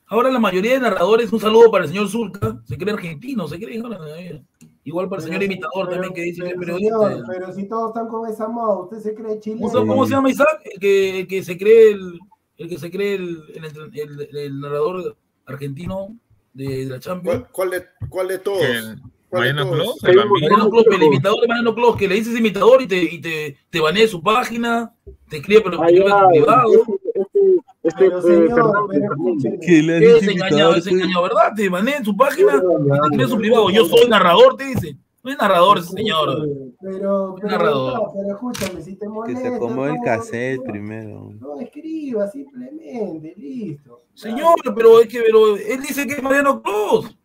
[0.08, 3.58] Ahora la mayoría de narradores, un saludo para el señor Zulca, se cree argentino, se
[3.60, 3.80] cree.
[3.80, 4.00] ahora,
[4.86, 7.10] Igual para el señor imitador pero- también que dice que es pero, periodista.
[7.10, 9.70] señor, pero si todos están con esa moda, ¿usted se cree chileno?
[9.72, 10.62] ¿Cómo, se- llama Isaac?
[10.74, 12.20] El que, el que se cree el,
[12.58, 15.16] el que se cree el, el, entre- el- el narrador
[15.46, 16.16] argentino
[16.54, 17.46] de, de la Champions.
[17.52, 18.62] ¿Cuál, cuál de, ¿Cuál de todos?
[18.64, 19.00] El
[19.30, 20.00] ¿Cuál de Mariano todos?
[20.00, 20.48] Clos, el Bambino.
[20.50, 23.58] Mariano Clos, el imitador de Mariano Clos, que le dices imitador y te, y te,
[23.70, 24.96] te banea su página,
[25.30, 26.72] te escribe pero privado.
[27.90, 29.60] Este, Pero, eh.
[29.62, 31.54] Que le han Es engañado, es engañado, ¿verdad?
[31.56, 32.62] Te banea en su página
[33.12, 33.70] y te su privado.
[33.70, 34.98] Yo soy narrador, te dice.
[35.22, 36.48] No es narrador ese señor.
[36.80, 37.94] Pero, pero, Narrador.
[37.94, 39.42] no, pero escúchame, si te Que molesta.
[39.42, 41.34] se acomode el cassette no, primero.
[41.42, 44.04] No escriba, simplemente, listo.
[44.14, 47.19] Señor, pero es que pero él dice que es Mariano Cruz.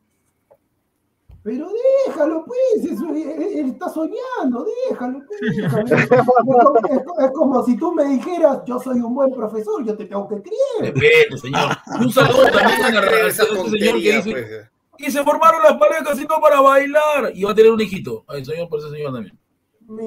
[1.44, 1.68] Pero
[2.06, 5.86] déjalo, pues, eso, él, él está soñando, déjalo, pues, déjalo.
[5.86, 9.84] Es como, es co- es como si tú me dijeras, yo soy un buen profesor,
[9.84, 10.94] yo te tengo que creer.
[10.94, 11.68] Respete, señor.
[12.00, 16.18] Un saludo también a, la- ese señor que dice, pues, y se formaron las parejas
[16.18, 17.30] y no para bailar.
[17.34, 18.24] Y va a tener un hijito.
[18.26, 19.38] Ay, señor, por ese señor también.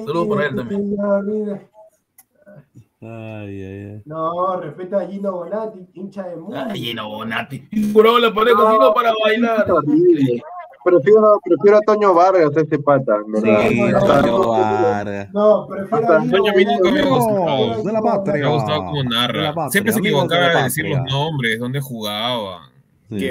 [0.04, 0.90] Saludos para él también.
[0.90, 1.62] Mira.
[3.00, 4.02] Ay, ay, ay.
[4.06, 6.56] No, respeta a Gino Bonatti, hincha de mundo.
[6.68, 7.68] Ay, Gino Bonatti.
[7.70, 9.70] Y formaron las parejas y no para bailar.
[9.70, 10.42] Horrible.
[10.84, 13.16] Prefiero, prefiero a Toño Vargas, ese pata.
[13.26, 13.68] verdad.
[13.68, 15.28] Sí, Hasta- Toño Vargas.
[15.32, 17.82] No, prefiero a Gino Toño me gustado.
[17.82, 18.34] de la patria.
[18.34, 19.54] Me ha gustado como narra.
[19.54, 22.70] patria, Siempre se equivocaba de decir los nombres, dónde jugaba.
[23.10, 23.30] Sí.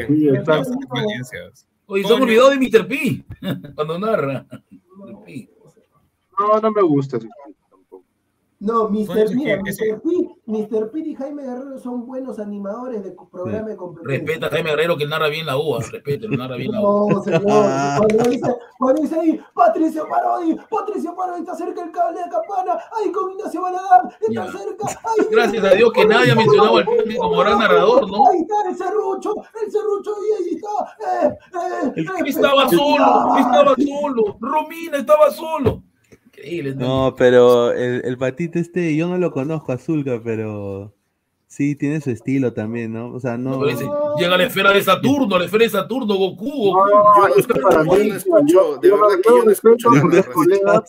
[1.90, 2.88] Oye, se han olvidado de Mr.
[2.88, 3.24] P.
[3.76, 4.46] Cuando narra.
[4.98, 5.24] Mr.
[5.26, 5.50] P.
[6.40, 7.18] No, no me gusta.
[8.60, 9.36] No, Mr.
[9.36, 10.02] Mira, Mr.
[10.02, 10.10] P,
[10.48, 10.90] Mr.
[10.90, 14.18] P y Jaime Guerrero son buenos animadores de programa de competencia.
[14.18, 15.80] Respeta a Jaime Guerrero que narra bien la UA.
[15.92, 17.14] Respeta, narra bien la UA.
[17.14, 17.42] No, señor.
[17.98, 22.80] Cuando dice, cuando dice ahí, Patricio Parodi, Patricio Parodi está cerca el cable de campana,
[22.98, 24.52] ahí con Ignacio Baladar, está Ya.
[24.52, 25.28] cerca, ahí.
[25.32, 28.28] Gracias a Dios que nadie ha mencionado al Pepe como gran narrador, ¿no?
[28.30, 31.26] Ahí está el serrucho, el serrucho, y ahí está.
[31.26, 34.38] Eh, eh, eh, estaba solo, estaba solo.
[34.40, 35.84] Romina estaba solo.
[36.38, 36.76] Increíble.
[36.76, 36.88] ¿no?
[37.10, 40.94] No, pero el, el patito este, yo no lo conozco a Zulka, pero
[41.48, 43.12] sí tiene su estilo también, ¿no?
[43.14, 43.64] O sea, no.
[43.66, 46.78] Llega a la esfera de Saturno, a la esfera de Saturno, Goku, Goku.
[46.78, 50.04] No, es que para mí, Yo no escucho, de verdad que yo no escucho Yo
[50.04, 50.84] no he escuchado,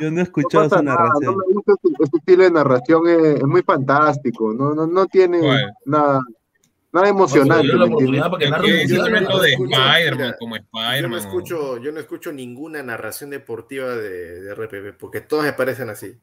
[0.00, 1.34] Yo no he escuchado su nada, narración.
[1.36, 5.06] no me gusta ese, ese estilo de narración, es, es muy fantástico, no, no, no
[5.06, 5.40] tiene
[5.86, 6.20] nada,
[6.92, 7.68] nada emocionante.
[7.72, 11.10] No de Spider-Man, Yo Spider-Man.
[11.10, 15.90] no escucho, yo no escucho ninguna narración deportiva de, de RPP, porque todas me parecen
[15.90, 16.16] así.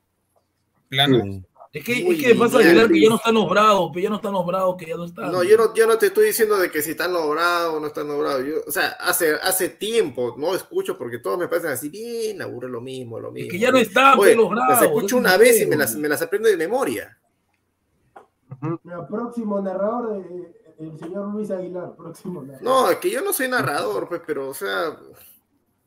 [0.89, 1.21] Plano.
[1.23, 1.43] Sí.
[1.71, 4.15] Es que, es que pasa Aguilar que ya no están los bravos, que ya no
[4.15, 5.31] están los bravos, que ya no están.
[5.31, 7.87] No, yo no, yo no te estoy diciendo de que si están logrados o no
[7.87, 8.43] están logrados.
[8.43, 12.69] Yo, o sea, hace, hace tiempo no escucho porque todos me parecen así, bien, aburre
[12.69, 13.51] lo mismo, lo mismo.
[13.51, 16.09] que ya no están, Oye, bravos, Las escucho una es vez y me las, me
[16.09, 17.15] las aprendo de memoria.
[18.63, 22.63] El próximo narrador, de, el señor Luis Aguilar, próximo narrador.
[22.63, 24.97] No, es que yo no soy narrador, pues, pero, o sea,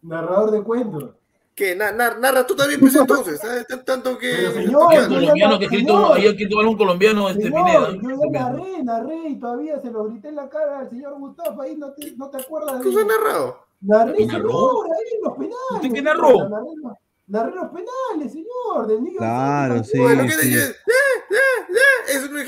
[0.03, 1.11] Narrador de cuentos.
[1.55, 3.67] que na- na- narra tú también, pues entonces, ¿sabes?
[3.67, 4.33] Tan- Tanto que.
[4.37, 7.93] Pero, señor, El colombiano que escrito, ahí escrito algún colombiano, este Señor, Pineda.
[7.93, 11.63] yo ya narré, narré y todavía se lo grité en la cara al señor Gustavo,
[11.63, 13.59] ahí no te, no te acuerdas ¿Qué de narrado?
[13.81, 15.57] Narré, ¿Qué señor, ahí los penales.
[15.73, 16.49] ¿Usted qué narró?
[16.49, 16.67] Narré,
[17.27, 19.19] narré los penales, señor, del niño.
[19.19, 20.55] Claro, sí, Bueno, ¿qué sí.
[20.55, 20.73] ¡Eh, eh,
[21.31, 22.15] eh!
[22.15, 22.45] Es un ¡eh!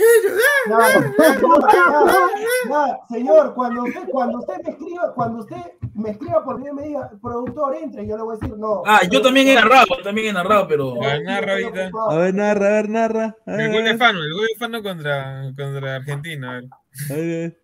[3.08, 5.56] Señor, cuando usted, cuando usted me escriba, cuando usted
[5.94, 8.82] me escriba por mí me diga, productor, entre, yo le voy a decir, no.
[8.86, 10.94] Ah, yo también he narrado, yo también he narrado, pero.
[11.02, 11.90] Ah, narra ahorita.
[12.10, 13.36] A ver, narra, a ver, narra.
[13.46, 16.50] A ver, El a gol de ver, Fano, el gol de Fano contra, contra Argentina.
[16.50, 16.64] a ver.
[17.10, 17.63] a ver.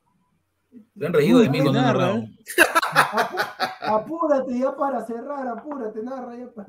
[1.00, 1.98] Se han reído de mí cuando narra.
[1.98, 2.24] narrado.
[3.80, 6.68] Apúrate ya para cerrar, apúrate, narra ya para.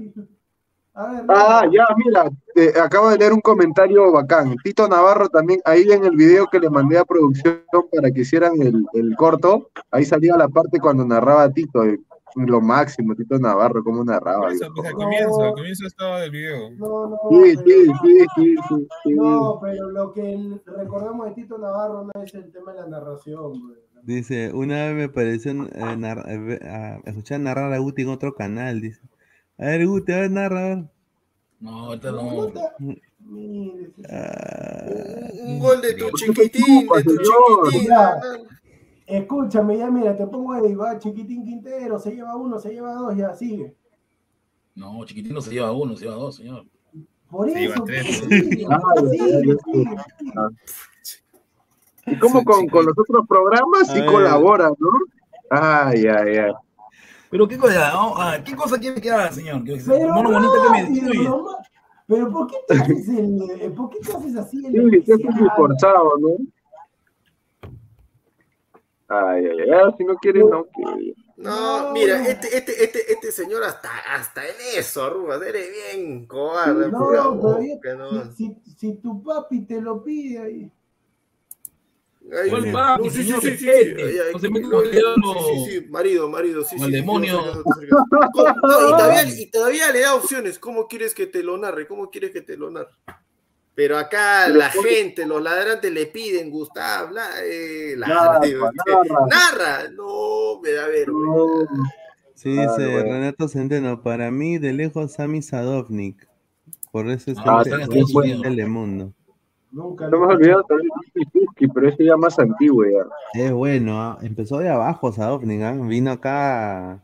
[0.93, 4.55] A ver, Ah, ya, mira, eh, acabo de leer un comentario bacán.
[4.63, 7.61] Tito Navarro también, ahí en el video que le mandé a producción
[7.93, 11.99] para que hicieran el, el corto, ahí salía la parte cuando narraba Tito, eh,
[12.35, 14.43] lo máximo, Tito Navarro, cómo narraba.
[14.43, 16.69] Por eso, pues al comienzo, al comienzo estaba del video.
[16.77, 19.13] No, no, Sí, pero- sí, sí, sí, sí, sí.
[19.13, 23.59] No, pero lo que recordamos de Tito Navarro no es el tema de la narración,
[23.61, 23.90] güey.
[24.03, 28.09] Dice, una vez me pareció eh, nar- eh, ve- ah, escuchar narrar a Guti en
[28.09, 29.01] otro canal, dice.
[29.57, 30.89] A ver, Guti, a ver, narra.
[31.59, 33.91] No, ahorita No, sí.
[34.09, 34.85] Ah,
[35.43, 37.87] Un gol de tu chiquitín, de tu chiquitín.
[37.87, 38.19] Ya.
[39.05, 43.15] Escúchame, ya mira, te pongo ahí, va, chiquitín Quintero, se lleva uno, se lleva dos,
[43.15, 43.75] ya sigue.
[44.73, 46.65] No, chiquitín no se lleva uno, se lleva dos, señor.
[47.29, 48.05] Por Se lleva eso, tres.
[52.07, 54.05] Y como con, con los otros programas sí A ver.
[54.05, 54.89] colabora, ¿no?
[55.49, 56.51] Ay, ay, ay.
[57.29, 58.13] Pero qué cosa, no?
[58.17, 59.63] Ah, ¿qué cosa quiere que haga, señor?
[59.63, 61.29] Que mono bonito que me rápido, destruye.
[61.29, 61.67] nomás.
[62.07, 64.97] Pero ¿por qué te haces el, eh, por qué te haces así el Sí, sí,
[64.97, 65.49] es especial?
[65.55, 66.29] forzado, ¿no?
[69.07, 71.13] Ay, ay, ay, ah, si no quiere, no quiere.
[71.37, 72.23] No, No, mira, no.
[72.25, 76.89] este, este, este, este señor hasta, hasta en eso, Rubas, eres bien cobarde.
[76.91, 78.31] No, ¿no?
[78.35, 80.71] si, si tu papi te lo pide ahí.
[82.31, 82.51] El
[85.89, 86.85] marido, marido, sí, Con sí.
[86.85, 87.41] el demonio.
[87.41, 87.99] te acercas, te acercas.
[88.33, 90.59] ¿Cómo- no, y, todavía, y todavía le da opciones.
[90.59, 91.87] ¿Cómo quieres que te lo narre?
[91.87, 92.91] ¿Cómo quieres que te lo narre?
[93.73, 98.71] Pero acá Pero la ¿por gente, los ladrantes le piden, Gustavo, la, eh, Narra, ladra,
[98.85, 99.27] narra.
[99.29, 99.89] narra.
[99.91, 101.47] No, me da ver, No.
[102.35, 103.03] Sí, dice.
[103.03, 106.27] Renato Centeno, para mí de lejos Sami Sadovnik.
[106.91, 109.13] Por eso está Ah, en Telemundo.
[109.71, 113.07] Nunca No me has olvidado también de pero ese ya más antiguo ya.
[113.41, 117.01] Es bueno, ah, empezó de abajo Sadovnik, ah, vino acá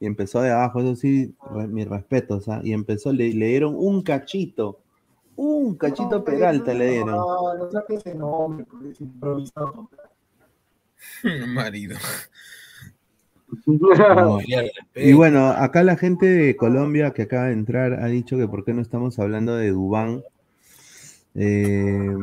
[0.00, 3.46] y empezó de abajo, eso sí, re- mi respeto, o sea, y empezó, le, le
[3.48, 4.78] dieron un cachito,
[5.34, 7.16] un cachito Peralta le dieron.
[7.16, 9.88] No, no saques ese nombre, porque es improvisado.
[11.48, 11.96] Marido.
[13.66, 14.40] No.
[14.94, 18.62] Y bueno, acá la gente de Colombia que acaba de entrar ha dicho que por
[18.62, 20.22] qué no estamos hablando de Dubán.
[21.40, 22.16] Eh,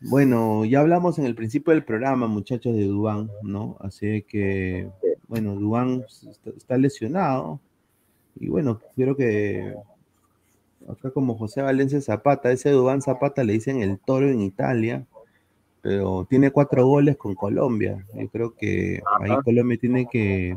[0.00, 3.76] bueno, ya hablamos en el principio del programa, muchachos, de Dubán, ¿no?
[3.80, 4.88] Así que,
[5.28, 6.04] bueno, Dubán
[6.56, 7.60] está, lesionado.
[8.40, 9.74] Y bueno, creo que
[10.88, 15.06] acá como José Valencia Zapata, ese Dubán Zapata le dicen el toro en Italia,
[15.82, 18.02] pero tiene cuatro goles con Colombia.
[18.14, 19.36] Yo creo que ahí.
[19.44, 20.56] Colombia tiene que,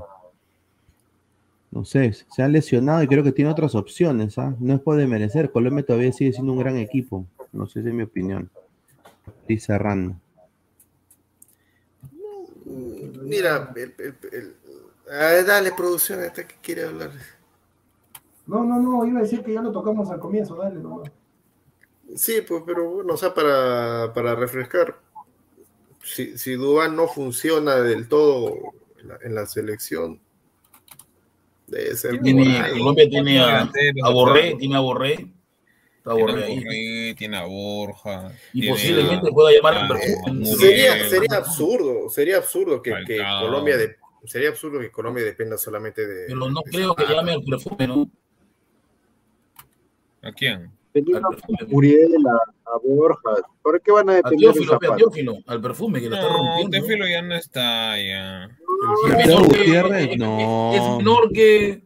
[1.71, 4.55] no sé, se ha lesionado y creo que tiene otras opciones, ¿ah?
[4.59, 7.25] No es por demerecer, Colombia todavía sigue siendo un gran equipo,
[7.57, 8.49] no sé si es mi opinión.
[9.47, 10.15] Y cerrando.
[12.65, 17.11] Mira, el, el- el- dale, producción, esta que quiere hablar.
[18.45, 21.03] No, no, no, iba a decir que ya lo tocamos al comienzo, dale, no.
[22.15, 24.97] Sí, pues, pero bueno, o sea, para, para refrescar,
[26.03, 28.55] si, si Dubán no funciona del todo
[28.99, 30.19] en la, en la selección,
[31.67, 32.69] debe ser Tiene.
[32.71, 33.61] Colombia tiene a,
[34.03, 35.27] a Borré, tiene a Borré.
[36.15, 38.31] Está Tiene a tiene a Borja.
[38.53, 40.31] Y tiene posiblemente a- pueda llamar a al perfume.
[40.33, 40.57] Muriel.
[40.57, 42.91] Sería, sería absurdo, sería absurdo que.
[43.41, 46.25] Colombia de- sería absurdo que Colombia dependa solamente de.
[46.27, 48.09] Pero no de creo que llame al perfume, ¿no?
[50.21, 50.71] ¿A quién?
[50.93, 53.29] Tenía a Muriel, a, a Borja.
[53.61, 54.95] ¿Por qué van a A depender de Teófilo, a?
[54.97, 56.63] Teófilo, al perfume que está No, rompiendo.
[56.63, 56.69] ¿no?
[56.71, 58.45] Teófilo ya no está, ya.
[58.45, 58.49] Es
[59.09, 60.73] Mateo menor que- Gutiérrez, es- no.
[60.73, 61.83] Es menor que,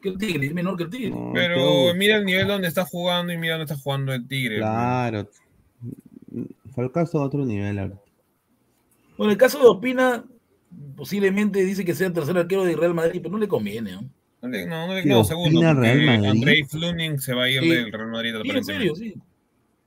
[0.00, 1.12] que el Tigre, es menor que el Tigre.
[1.34, 4.56] Pero mira el nivel donde está jugando y mira dónde está jugando el Tigre.
[4.58, 5.28] Claro.
[6.74, 8.00] Falcao está a otro nivel ahorita.
[9.16, 10.24] Bueno, el caso de Opina,
[10.96, 14.08] posiblemente dice que sea el tercer arquero de Real Madrid, pero no le conviene, ¿no?
[14.42, 15.58] No, le- no, no, le- ¿Qué no, segundo.
[15.58, 16.28] opina Real porque Madrid?
[16.30, 17.68] Andrei Fluning se va a ir Sí.
[17.68, 19.14] del Real Madrid Sí, en serio, sí.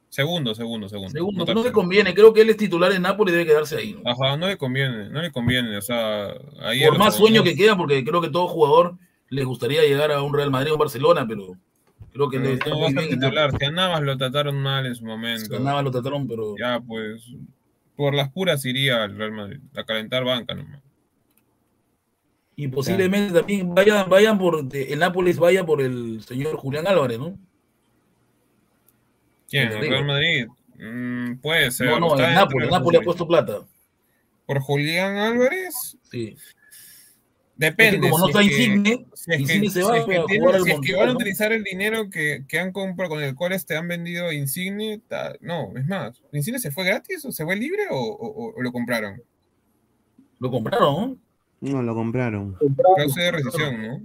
[0.10, 1.10] Segundo, segundo, segundo.
[1.10, 2.14] Segundo, No no le conviene.
[2.14, 3.94] Creo que él es titular en Nápoles y debe quedarse ahí.
[4.03, 4.11] ¿no?
[4.11, 5.76] Ajá, no le conviene, no le conviene.
[5.76, 6.27] O sea,
[6.61, 8.95] ahí Por más sueño que queda, porque creo que todo jugador
[9.34, 11.57] le gustaría llegar a un Real Madrid o un Barcelona, pero
[12.11, 13.51] creo que le está No muy a bien titular.
[13.57, 15.55] Si a Navas lo trataron mal en su momento.
[15.55, 16.55] A Navas lo trataron, pero.
[16.57, 17.31] Ya, pues.
[17.95, 19.60] Por las puras iría al Real Madrid.
[19.76, 20.81] A calentar banca nomás.
[22.55, 24.64] Y posiblemente también vayan, vayan por.
[24.72, 27.38] el Nápoles vaya por el señor Julián Álvarez, ¿no?
[29.49, 29.69] ¿Quién?
[29.69, 29.91] El ¿El River.
[29.91, 30.47] Real Madrid?
[30.77, 31.89] Mm, puede ser.
[31.89, 32.68] No, no, el Nápoles.
[32.68, 33.61] El Nápoles ha puesto plata.
[34.45, 35.97] ¿Por Julián Álvarez?
[36.11, 36.35] Sí.
[37.55, 37.97] Depende.
[37.97, 40.05] Es que como no si está Insigne, si es que- Insigne se si va es
[40.05, 42.45] que a tienen- jugar al si es que Montreal, van a utilizar el dinero que,
[42.47, 46.57] que han comprado, con el cual te han vendido Insigne, ta- no, es más, ¿Insigne
[46.59, 49.21] se fue gratis o se fue libre o, o- o lo compraron?
[50.39, 51.19] Lo compraron,
[51.61, 51.71] ¿no?
[51.71, 52.57] No, lo compraron.
[52.95, 54.01] Cláusula de rescisión, ¿no?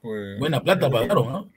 [0.00, 1.50] Pues, Buena plata pagaron, ¿no?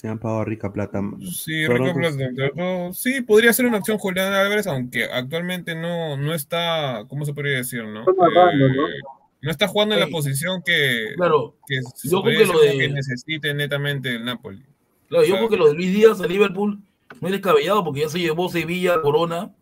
[0.00, 1.00] Se han pagado rica plata.
[1.32, 2.92] Sí, Pero, pues, Plata.
[2.92, 7.56] Sí, podría ser una opción Julián Álvarez, aunque actualmente no, no está, ¿cómo se podría
[7.58, 8.00] decir, no?
[8.00, 8.88] Está narrando, ¿no?
[8.88, 8.92] Eh,
[9.44, 12.88] no está jugando en la posición que, Claro, que yo creo que lo de- que
[12.88, 14.62] necesite netamente el Napoli.
[15.08, 16.80] Claro, O yo creo que lo de Luis Díaz a Liverpool
[17.20, 19.52] no es descabellado porque ya se llevó Sevilla, Corona.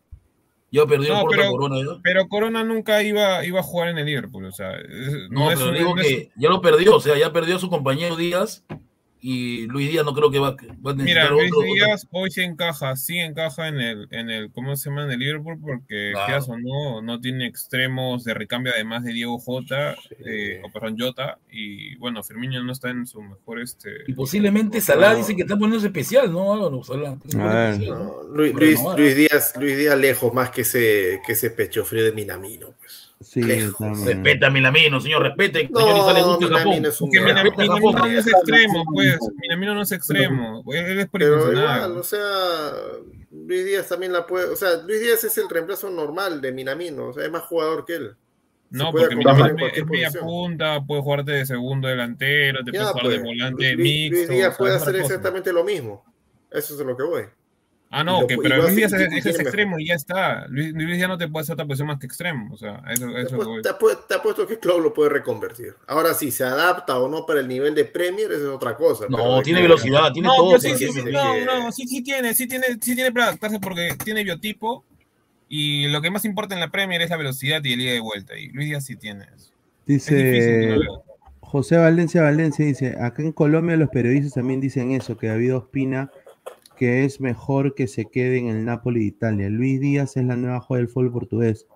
[0.71, 1.77] Ya perdió No, pero, Corona.
[1.81, 2.01] ¿ya?
[2.03, 4.71] pero Corona nunca iba, iba a jugar en el Liverpool, o sea,
[5.29, 7.31] No, no, es pero un- digo no es- que ya lo perdió, o sea, ya
[7.33, 8.65] perdió a su compañero Díaz
[9.25, 11.63] y Luis Díaz no creo que va, va a Mira, necesitar Luis otro.
[11.63, 15.05] Díaz hoy sí encaja, sí encaja en el, en el, ¿cómo se llama?
[15.05, 16.27] En el Liverpool, porque Claro.
[16.27, 19.95] quieras o no, no tiene extremos de recambio además de Diego Jota,
[20.27, 23.91] eh, o perdón, Jota, y bueno, Firmino no está en su mejor este.
[24.09, 26.53] Y posiblemente Salah dice que está poniéndose especial, ¿no?
[26.53, 26.83] Álvaro?
[26.83, 27.17] Salah.
[27.23, 27.73] que se pone A ver.
[27.75, 28.05] especial, ¿no?
[28.05, 28.81] No, Luis, Luis.
[28.97, 32.75] Luis Díaz, Luis Díaz lejos más que ese, que ese pecho frío de Minamino.
[32.81, 33.02] Pues.
[33.23, 33.41] Sí,
[34.43, 35.69] a Milamino, señor, respete.
[35.71, 36.87] No, señor Isa le gusta Minamino Japón.
[36.87, 39.19] es un Porque Mina- Respeta a Minamino no es extremo, pues.
[39.41, 40.65] Minamino no es extremo.
[40.73, 42.73] Él es Pero igual, o sea,
[43.31, 44.47] Luis Díaz también la puede.
[44.51, 47.09] O sea, Luis Díaz es el reemplazo normal de Minamino.
[47.09, 48.17] O sea, es más jugador que él.
[48.71, 52.93] No, puede porque Minamino es media punta, puede jugarte de segundo delantero, te Ya, puede
[52.93, 54.33] jugar pues, de volante Luis- Luis, mixto.
[54.33, 56.05] Díaz o sea, puede hacer exactamente lo mismo.
[56.51, 57.23] Eso es lo que voy.
[57.95, 60.47] Ah, no, lo que, pero Luis Díaz hace- es, y es extremo y ya está.
[60.49, 62.53] Luis, Luis Díaz no te puede hacer otra posición más que extremo.
[62.55, 63.63] O sea, eso, Te, eso te
[64.09, 65.75] te apuesto que Klopp lo puede reconvertir.
[65.87, 69.05] Ahora, si se adapta o no para el nivel de Premier, eso es otra cosa.
[69.11, 70.51] No, pero tiene velocidad, tiene No, todo.
[70.53, 73.61] pues sí, sí, sí, no, no, sí, sí tiene, sí tiene, sí tiene para adaptarse
[73.61, 74.85] porque tiene biotipo
[75.49, 78.01] y lo que más importa en la Premier es la velocidad y el ida de
[78.01, 78.39] vuelta.
[78.39, 79.51] Y Luis Díaz sí tiene eso.
[79.85, 80.79] Dice.
[81.41, 86.11] José Valencia Valencia dice, acá en Colombia los periodistas también dicen eso, que David Ospina
[86.83, 89.49] que es mejor que se quede en el Napoli de Italia.
[89.49, 91.69] Luis Díaz es la nueva joya del fútbol portugués.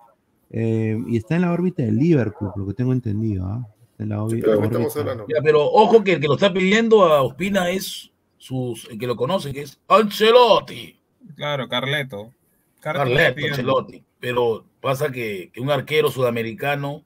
[0.49, 3.65] Eh, y está en la órbita del Liverpool, por lo que tengo entendido.
[3.91, 5.25] Está en la órbita- pero, órbita.
[5.29, 9.07] Ya, pero ojo que el que lo está pidiendo a Ospina es sus, el que
[9.07, 10.99] lo conoce, que es Ancelotti.
[11.37, 12.33] Claro, Carleto.
[12.81, 14.03] Carleto, Ancelotti.
[14.19, 17.05] Pero pasa que, que un arquero sudamericano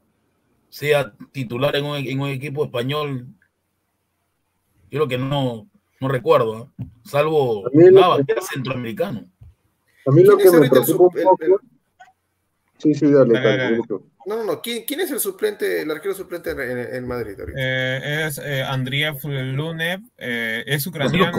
[0.70, 3.28] sea titular en un, en un equipo español,
[4.90, 5.68] yo creo que no,
[6.02, 6.86] no recuerdo, ¿eh?
[7.06, 9.26] salvo A mí lo Navas, que- era centroamericano.
[10.06, 11.58] A mí lo ¿Quién que es me el preocupa un el-.
[12.80, 13.78] Sí, sí, dale, Dale.
[14.26, 14.62] No, no, no.
[14.62, 17.58] ¿Quién, quién es el suplente, el arquero suplente en, en- Madrid ahorita?
[17.60, 19.06] Eh, es eh, Andriy
[19.54, 21.38] Lunev, eh, es ucraniano,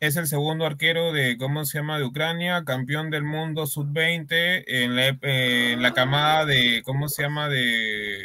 [0.00, 4.96] es el segundo arquero de, ¿cómo se llama?, de Ucrania, campeón del mundo sub-20 en
[4.96, 8.24] la, eh, en la camada de, ¿cómo se llama?, de,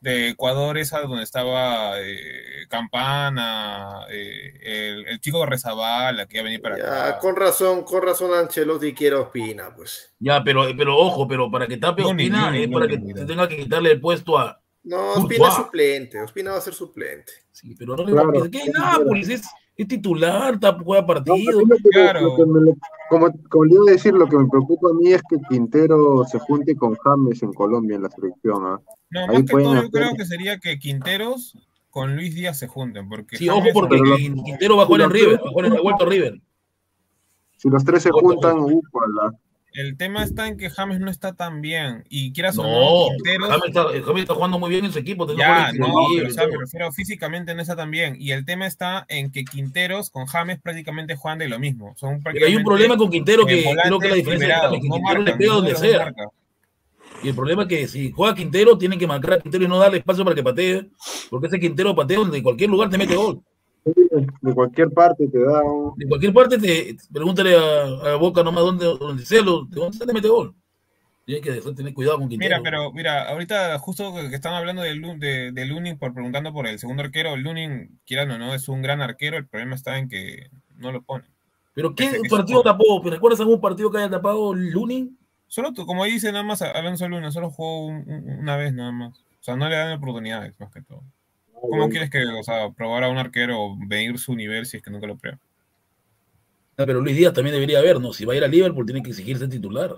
[0.00, 6.44] de Ecuador, esa donde estaba eh, Campana, eh, el, el chico Rezabala que iba a
[6.44, 7.18] venir para Ya, acá.
[7.18, 10.14] con razón, con razón Ancelotti quiere Ospina, pues.
[10.18, 13.56] Ya, pero, pero ojo, pero para que tape Lunin, Ospina es para que tenga que
[13.56, 14.60] quitarle el puesto a.
[14.84, 15.12] No.
[15.14, 17.32] Ospina es suplente, Ospina va a ser suplente.
[17.52, 18.32] Sí, pero no Claro.
[18.40, 19.28] va a ¿Qué es Nápoles?
[19.28, 19.42] Es,
[19.78, 21.36] es titular, está, juega partido.
[21.60, 22.74] Que que me-
[23.08, 26.24] como, como le iba a decir, lo que me preocupa a mí es que Quintero
[26.24, 28.66] se junte con James en Colombia en la selección.
[28.66, 28.80] ¿ah?
[29.10, 31.56] No, Ahí más que todo yo creo que sería que Quinteros
[31.90, 34.00] con Luis Díaz se junten, porque Sí, ojo, porque
[34.44, 36.40] Quintero va a jugar en River, va a jugar en la vuelta River.
[37.56, 39.32] Si los tres se juntan, ufala.
[39.78, 42.04] El tema está en que James no está tan bien.
[42.08, 43.48] Y quieras o no, No, Quinteros.
[43.48, 45.24] James está, James está jugando muy bien en su equipo.
[45.36, 46.52] Ya, no, pero, o y sea, todo.
[46.54, 48.16] me refiero físicamente no está tan bien.
[48.18, 51.94] Y el tema está en que Quinteros con James prácticamente juegan de lo mismo.
[51.96, 54.96] Son Pero hay un problema con Quintero que creo que la diferencia es que no
[54.96, 55.98] Quintero le pega donde sea.
[56.06, 56.28] marca.
[57.22, 59.78] Y el problema es que si juega Quintero, tiene que marcar a Quintero y no
[59.78, 60.88] darle espacio para que patee,
[61.30, 63.40] porque ese Quintero patea donde en cualquier lugar te mete gol.
[63.84, 65.94] De cualquier parte te da un...
[65.96, 69.96] De cualquier parte, te pregúntale a, a Boca nomás dónde, dónde sea, lo- de dónde
[69.98, 70.54] se te mete gol.
[71.24, 72.56] Tienes que dejar- tener cuidado con Quintero.
[72.58, 76.66] Mira, pero mira, ahorita justo que están hablando de, de, de Lunin, por preguntando por
[76.66, 80.08] el segundo arquero, Lunin, quieran o no, es un gran arquero, el problema está en
[80.08, 81.26] que no lo ponen.
[81.74, 83.00] ¿Pero qué partido tapó?
[83.02, 85.18] ¿Te recuerdas algún partido que haya tapado Lunin?
[85.46, 88.90] Solo tú, como dice nada más Alonso Luna, solo jugó un- un- una vez nada
[88.92, 89.18] más.
[89.20, 91.02] O sea, no le dan oportunidades más que todo.
[91.60, 91.88] ¿Cómo bueno.
[91.90, 94.90] quieres que, o sea, probar a un arquero o medir su nivel si es que
[94.90, 95.38] nunca lo prueba?
[96.76, 98.12] Ah, pero Luis Díaz también debería haber, ¿no?
[98.12, 99.96] Si va a ir a Liverpool, tiene que exigirse titular.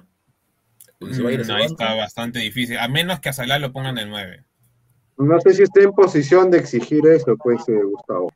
[0.98, 3.28] Porque se va a ir a ese Mm, ahí está bastante difícil, a menos que
[3.28, 4.44] a Salah lo pongan de 9.
[5.18, 8.32] No sé si está en posición de exigir eso, pues, eh, Gustavo.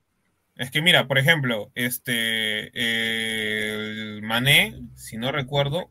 [0.56, 5.88] Es que mira, por ejemplo, este el Mané, si no recuerdo,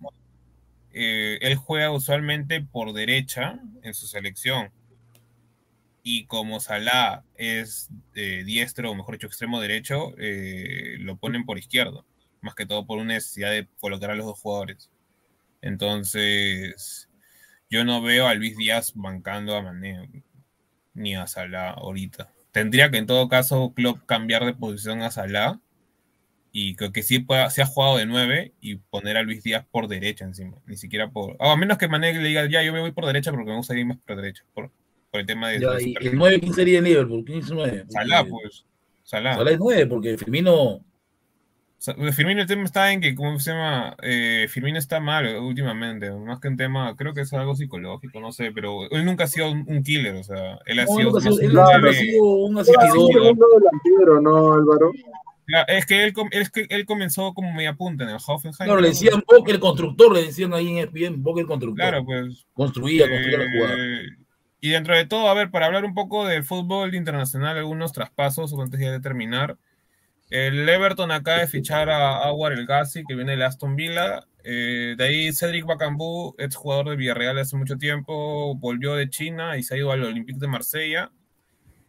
[0.93, 4.69] eh, él juega usualmente por derecha en su selección.
[6.03, 12.05] Y como Salah es diestro, o mejor dicho, extremo derecho, eh, lo ponen por izquierdo.
[12.41, 14.91] Más que todo por una necesidad de colocar a los dos jugadores.
[15.61, 17.09] Entonces,
[17.69, 20.23] yo no veo a Luis Díaz bancando a Mané
[20.93, 22.33] ni a Salah ahorita.
[22.51, 25.59] Tendría que en todo caso Klopp cambiar de posición a Salah
[26.51, 29.65] y creo que sí pueda, se ha jugado de 9 y poner a Luis Díaz
[29.71, 31.35] por derecha encima, ni siquiera por...
[31.39, 33.57] o a menos que Mané le diga, ya, yo me voy por derecha porque me
[33.57, 34.71] gusta ir más por derecha, por,
[35.13, 35.59] por el tema de...
[35.59, 37.23] Ya, de y el 9, ¿quién sería en Liverpool?
[37.23, 37.85] ¿Quién es el 9?
[37.87, 38.65] Salah, pues.
[39.03, 39.35] Salah.
[39.35, 40.83] Salah es 9, porque Firmino.
[41.77, 43.95] Sa- Firmino el tema está en que, ¿cómo se llama?
[44.01, 48.31] Eh, Firmino está mal últimamente, más que un tema, creo que es algo psicológico, no
[48.31, 51.11] sé, pero él nunca ha sido un, un killer, o sea, él ha No, sido
[51.11, 53.35] más sido- él un siempre ha sido un asistidor.
[53.37, 54.91] delantero, ¿no, Álvaro?
[55.45, 58.55] Claro, es que él, es que él comenzó como media punta en el Hoffenheim.
[58.57, 61.85] Claro, le decían Boca el constructor, le decían ahí en ESPN, Boca el constructor.
[61.89, 62.45] Claro, pues.
[62.53, 63.75] Construía, construía la jugada.
[64.63, 68.53] Y dentro de todo, a ver, para hablar un poco del fútbol internacional, algunos traspasos
[68.57, 69.57] antes de terminar.
[70.29, 74.25] El Everton acaba de fichar a Awar El Gassi, que viene del Aston Villa.
[74.45, 79.57] Eh, de ahí Cedric Bakambu, ex jugador de Villarreal hace mucho tiempo, volvió de China
[79.57, 81.11] y se ha ido al Olympique de Marsella.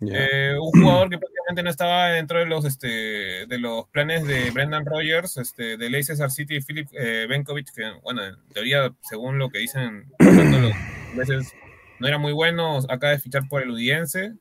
[0.01, 4.51] Eh, un jugador que prácticamente no estaba dentro de los, este, de los planes de
[4.51, 9.39] Brendan Rodgers, este, de Leicester City y Philip eh, Benkovic, que, bueno, en teoría, según
[9.39, 10.73] lo que dicen los
[11.15, 11.55] veces,
[11.99, 14.35] no era muy bueno, acaba de fichar por el Udiense.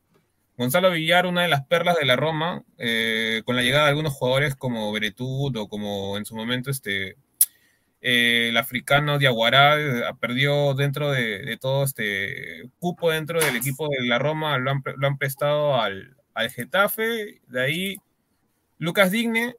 [0.57, 4.13] Gonzalo Villar, una de las perlas de la Roma, eh, con la llegada de algunos
[4.13, 7.17] jugadores como Beretut o como en su momento este,
[8.01, 13.87] eh, el africano Diaguará eh, perdió dentro de, de todo este cupo dentro del equipo
[13.89, 17.97] de la Roma, lo han, lo han prestado al, al Getafe, de ahí
[18.77, 19.55] Lucas Digne,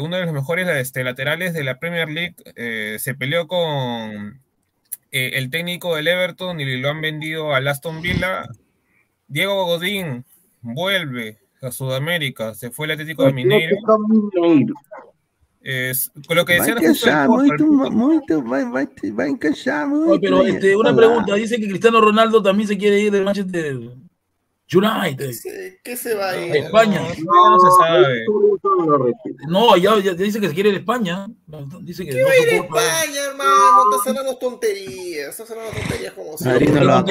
[0.00, 2.36] uno de los mejores este, laterales de la Premier League,
[2.98, 4.40] se peleó con
[5.16, 8.48] eh, el técnico del Everton y lo han vendido al Aston Villa.
[9.28, 10.24] Diego Godín,
[10.60, 13.76] vuelve a Sudamérica, se fue el Atlético de Mineiro.
[15.60, 16.96] Es, con lo que decían del
[20.20, 25.30] pero este, una pregunta, dice que Cristiano Ronaldo también se quiere ir de Manchester United.
[25.84, 26.56] ¿Qué se va a ir?
[26.56, 27.00] España.
[27.24, 28.24] no se sabe.
[29.48, 31.26] No, ya, ya dice que se quiere ir a España.
[31.82, 33.82] Dice que ¿Qué no va a ir a España, hermano?
[33.92, 35.28] Estás hablando tonterías.
[35.30, 37.02] Estás hablando tonterías como Madrid no lo.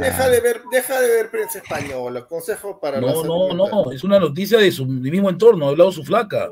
[0.00, 2.26] Deja de ver, deja de ver prensa española.
[2.26, 6.04] Consejo para No, no, no, es una noticia de su mismo entorno, ha hablado su
[6.04, 6.50] flaca.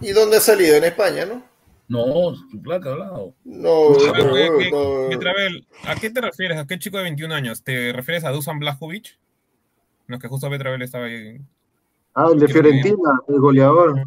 [0.00, 0.76] ¿Y dónde ha salido?
[0.76, 1.42] En España, ¿no?
[1.88, 3.34] No, su flaca ha hablado.
[3.44, 5.08] No, no, ¿qué- qué- no.
[5.08, 6.58] Betravel, ¿a qué te refieres?
[6.58, 7.62] ¿A qué chico de 21 años?
[7.62, 9.18] ¿Te refieres a Dusan Blajovic?
[10.08, 11.38] No, es que justo Betravel estaba ahí.
[12.16, 14.02] Ah, el de Fiorentina, el goleador.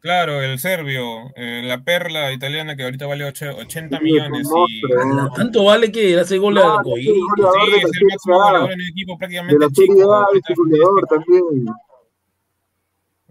[0.00, 4.46] Claro, el serbio, eh, la perla italiana que ahorita vale ocho- 80 Sí, millones.
[4.50, 4.82] no, y...
[4.82, 8.46] pero- Tanto vale que hace gol No, goleador Sí, de la es el máximo A.
[8.48, 9.92] goleador en el equipo De prácticamente la chico.
[9.94, 10.52] Serie A, ahorita.
[10.52, 11.66] es el goleador también.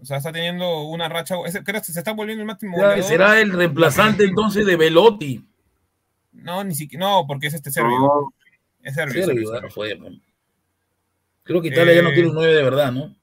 [0.00, 1.36] O sea, está teniendo una racha.
[1.64, 3.04] creo que se está volviendo el máximo goleador.
[3.04, 5.44] será el reemplazante entonces de Velotti.
[6.32, 7.06] No, ni siquiera.
[7.06, 7.98] No, porque es este serbio.
[8.00, 8.34] No.
[8.82, 9.24] Es serbio.
[9.24, 9.62] Serbio, serbio, serbio.
[9.62, 10.20] no fue.
[11.44, 13.14] Creo que Italia ya no Eh, tiene un 9 de verdad, ¿no?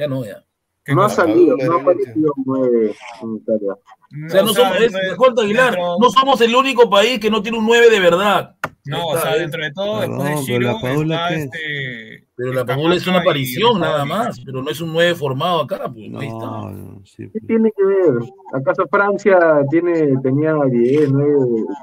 [0.00, 0.42] Ya no, ya.
[0.82, 3.72] ¿Qué No ha salido, no ha aparecido nueve en Italia.
[3.74, 7.20] O sea, no somos, es, dentro de- Jorge Aguilar, dentro- no somos el único país
[7.20, 8.56] que no tiene un 9 de verdad.
[8.86, 12.26] No, o sea, dentro de todo, después de pero la Chiro, Padula, está este.
[12.34, 15.92] Pero la Padula es una aparición nada más, pero no es un 9 formado acá,
[15.92, 16.46] pues ahí está.
[16.46, 18.14] No, no, sí, ¿Qué tiene que ver?
[18.54, 19.38] ¿Acaso Francia
[19.70, 21.34] tiene, tenía 10, 9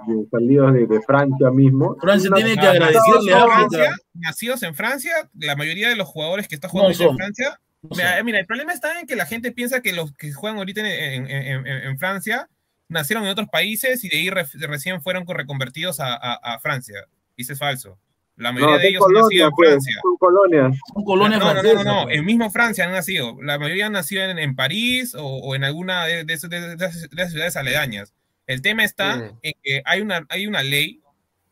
[0.08, 1.96] de salidos de, de Francia mismo?
[2.02, 3.46] Francia tiene que agradecerle nacidos a.
[3.46, 7.18] Francia, nacidos en Francia, la mayoría de los jugadores que están jugando No en son.
[7.82, 8.18] Francia.
[8.18, 10.82] No Mira, el problema está en que la gente piensa que los que juegan ahorita
[10.82, 12.50] en, en- en- en- Francia
[12.90, 17.06] nacieron en otros países y de ahí re- recién fueron reconvertidos a, a- a Francia.
[17.36, 18.00] Y eso es falso.
[18.36, 20.00] La mayoría No, de ellos han nacido en pues, Francia.
[20.04, 20.78] son colonias.
[20.94, 21.86] Son colonias no, no, no, francesas.
[21.86, 22.18] no, no, pues.
[22.18, 23.38] en mismo Francia han nacido.
[23.42, 26.60] La mayoría han nacido en, en París o, o en alguna de, de esas- de-
[26.62, 28.14] de- de las ciudades aledañas.
[28.46, 29.40] El tema está Mm.
[29.42, 31.02] en que hay una, hay una ley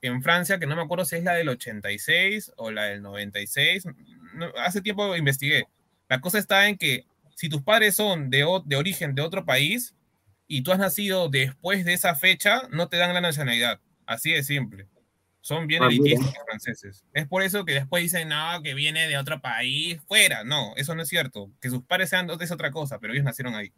[0.02, 3.86] en Francia que no me acuerdo si es la del 86 o la del 96.
[4.36, 5.66] no, hace tiempo investigué.
[6.10, 7.06] La cosa está en que
[7.36, 9.96] si tus padres son de, de origen de otro país
[10.48, 13.80] y tú has nacido después de esa fecha, no te dan la nacionalidad.
[14.06, 14.88] Así de simple.
[15.42, 17.06] Son bien Ah, elitistas los franceses.
[17.14, 20.44] Es por eso que después dicen, no, que viene de otro país, fuera.
[20.44, 21.52] No, eso no es cierto.
[21.62, 23.72] Que sus padres sean de es otra cosa, pero ellos nacieron ahí.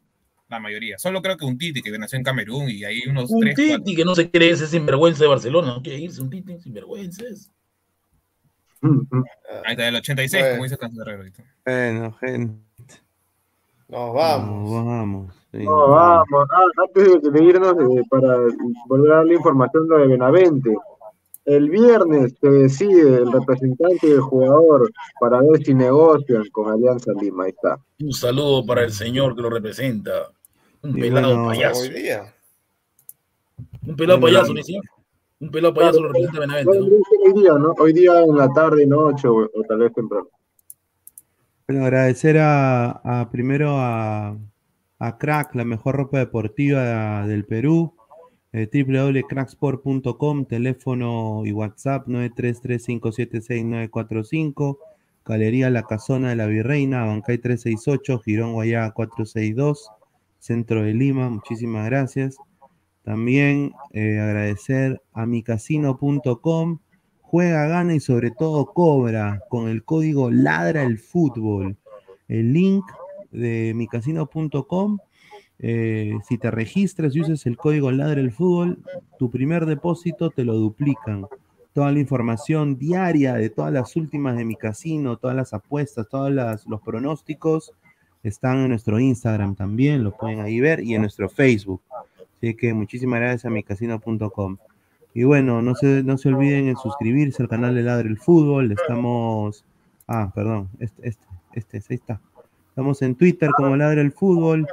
[0.49, 0.97] La mayoría.
[0.97, 3.67] Solo creo que un Titi que nació en Camerún y ahí unos Un tres, Titi
[3.69, 3.95] cuatro.
[3.97, 5.67] que no se cree ese sinvergüenza de Barcelona.
[5.67, 7.23] No quiere irse un Titi sinvergüenza.
[7.29, 7.51] es.
[8.81, 10.77] Ahí está, el 86, Bueno.
[10.77, 11.43] como dice ahorita.
[11.65, 12.53] Bueno, gente.
[13.89, 14.69] Nos vamos.
[14.71, 15.33] No, vamos.
[15.51, 18.37] sí, No, nos vamos, ah, antes de, de irnos, eh, para
[18.87, 20.75] volver a dar la información lo de Benavente.
[21.45, 27.45] El viernes se decide el representante del jugador para ver si negocian con Alianza Lima.
[27.45, 27.79] Ahí está.
[28.01, 30.11] Un saludo para el señor que lo representa.
[30.81, 31.81] Un Y pelado bueno, payaso.
[31.83, 32.33] Hoy día.
[33.85, 34.89] Un pelado Bueno, payaso, ¿no es cierto?
[35.39, 36.77] Un pelado payaso lo representa Benavente.
[36.79, 37.73] Hoy día, ¿no?
[37.77, 40.27] Hoy día en la tarde, noche o, o tal vez temprano.
[41.67, 44.35] Bueno, agradecer a, a- primero a,
[44.99, 47.93] a Crack, la mejor ropa deportiva del Perú,
[48.53, 54.77] eh, www.cracksport.com, teléfono y WhatsApp 933576945,
[55.25, 59.89] Galería La Casona de la Virreina, Bancay 368, Girón Guayá 462,
[60.39, 62.37] Centro de Lima, muchísimas gracias.
[63.07, 66.79] También eh, agradecer a micasino.com,
[67.21, 71.77] juega, gana y sobre todo cobra con el código Ladra el Fútbol.
[72.27, 72.83] El link
[73.31, 74.97] de micasino.com,
[75.59, 78.83] eh, si te registras y usas el código Ladra el Fútbol,
[79.17, 81.27] tu primer depósito te lo duplican.
[81.71, 86.29] Toda la información diaria de todas las últimas de mi casino, todas las apuestas, todos
[86.29, 87.71] los pronósticos
[88.21, 91.81] están en nuestro Instagram también, lo pueden ahí ver, y en nuestro Facebook.
[92.37, 94.57] Así que muchísimas gracias a micasino.com.
[95.13, 98.71] Y bueno, no se, no se olviden en suscribirse al canal de Ladre el Fútbol.
[98.71, 99.65] Estamos.
[100.07, 100.69] Ah, perdón.
[100.79, 102.21] Este, este, este, ahí está.
[102.69, 104.67] Estamos en Twitter como Ladre el Fútbol.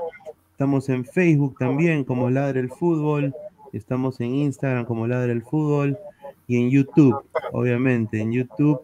[0.51, 3.35] Estamos en Facebook también como Ladre el Fútbol.
[3.73, 5.99] Estamos en Instagram como Ladre el Fútbol.
[6.47, 8.83] Y en YouTube, obviamente, en YouTube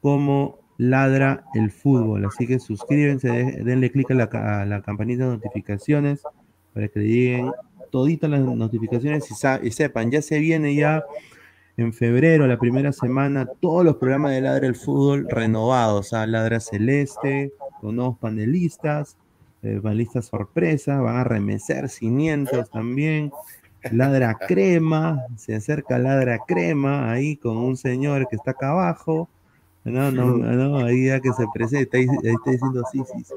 [0.00, 2.24] como Ladra el Fútbol.
[2.24, 6.22] Así que suscríbanse, de- denle clic a la, ca- a la campanita de notificaciones
[6.72, 7.50] para que le lleguen
[7.90, 11.04] toditas las notificaciones y, sa- y sepan, ya se viene ya
[11.76, 16.60] en febrero, la primera semana, todos los programas de Ladra el Fútbol renovados, a Ladra
[16.60, 19.16] Celeste, con nuevos panelistas,
[19.62, 23.32] eh, panelistas sorpresa, van a remecer cimientos también,
[23.92, 29.28] Ladra Crema, se acerca Ladra Crema ahí con un señor que está acá abajo,
[29.84, 33.24] No, no, no, ahí ya que se presenta, ahí, ahí está diciendo sí, sí.
[33.24, 33.34] sí.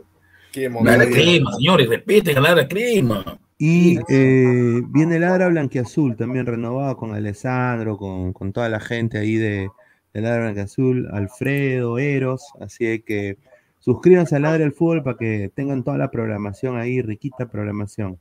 [0.84, 3.40] Ladra crema, señores, respeten a Ladra crema.
[3.66, 9.36] Y eh, viene Ladra Blanquiazul, también renovado con Alessandro, con, con toda la gente ahí
[9.36, 9.70] de,
[10.14, 13.38] de Ladra Blanquiazul, Alfredo, Eros, así que
[13.80, 18.20] suscríbanse a Ladra el Fútbol para que tengan toda la programación ahí, riquita programación.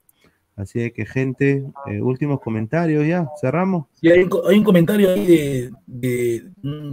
[0.55, 3.86] Así de que gente, eh, últimos comentarios ya, cerramos.
[4.01, 6.44] Y hay, un co- hay un comentario ahí de, de,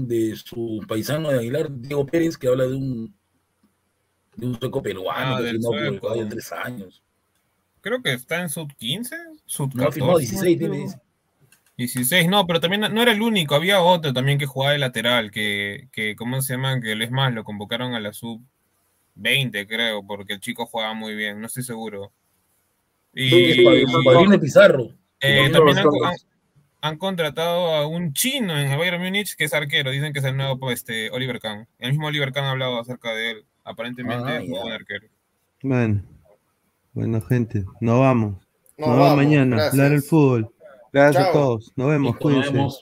[0.08, 3.14] de su paisano de Aguilar, Diego Pérez, que habla de un
[4.38, 5.96] de un sueco peruano Ah, que sueco.
[5.98, 7.04] Ecuador en tres años.
[7.82, 9.16] Creo que está en sub 15,
[9.46, 9.94] sub No, ha 14.
[10.00, 11.00] firmado 16, tiene, dice.
[11.78, 15.32] 16, no, pero también no era el único, había otro también que jugaba de lateral,
[15.32, 16.82] que, que ¿cómo se llama?
[16.82, 18.42] Que es más, lo convocaron a la sub
[19.16, 22.12] 20, creo, porque el chico jugaba muy bien, no estoy seguro.
[23.14, 24.90] Sí, su padrino es Pizarro.
[25.22, 25.78] eh, también
[26.82, 30.26] han, contratado a un chino en el Bayern Múnich que es arquero, dicen que es
[30.26, 31.68] el nuevo pues, este, Oliver Kahn.
[31.80, 35.08] El mismo Oliver Kahn ha hablado acerca de él, aparentemente Ah, es un arquero.
[35.62, 36.04] Bueno,
[37.00, 38.34] bueno, gente, nos vamos.
[38.78, 39.56] Nos Nos, vemos vamos, mañana.
[39.56, 39.74] gracias.
[39.76, 40.50] Ladra el fútbol.
[40.92, 41.72] Gracias a todos.
[41.78, 42.52] Nos vemos, nos cuídense.
[42.52, 42.82] vemos.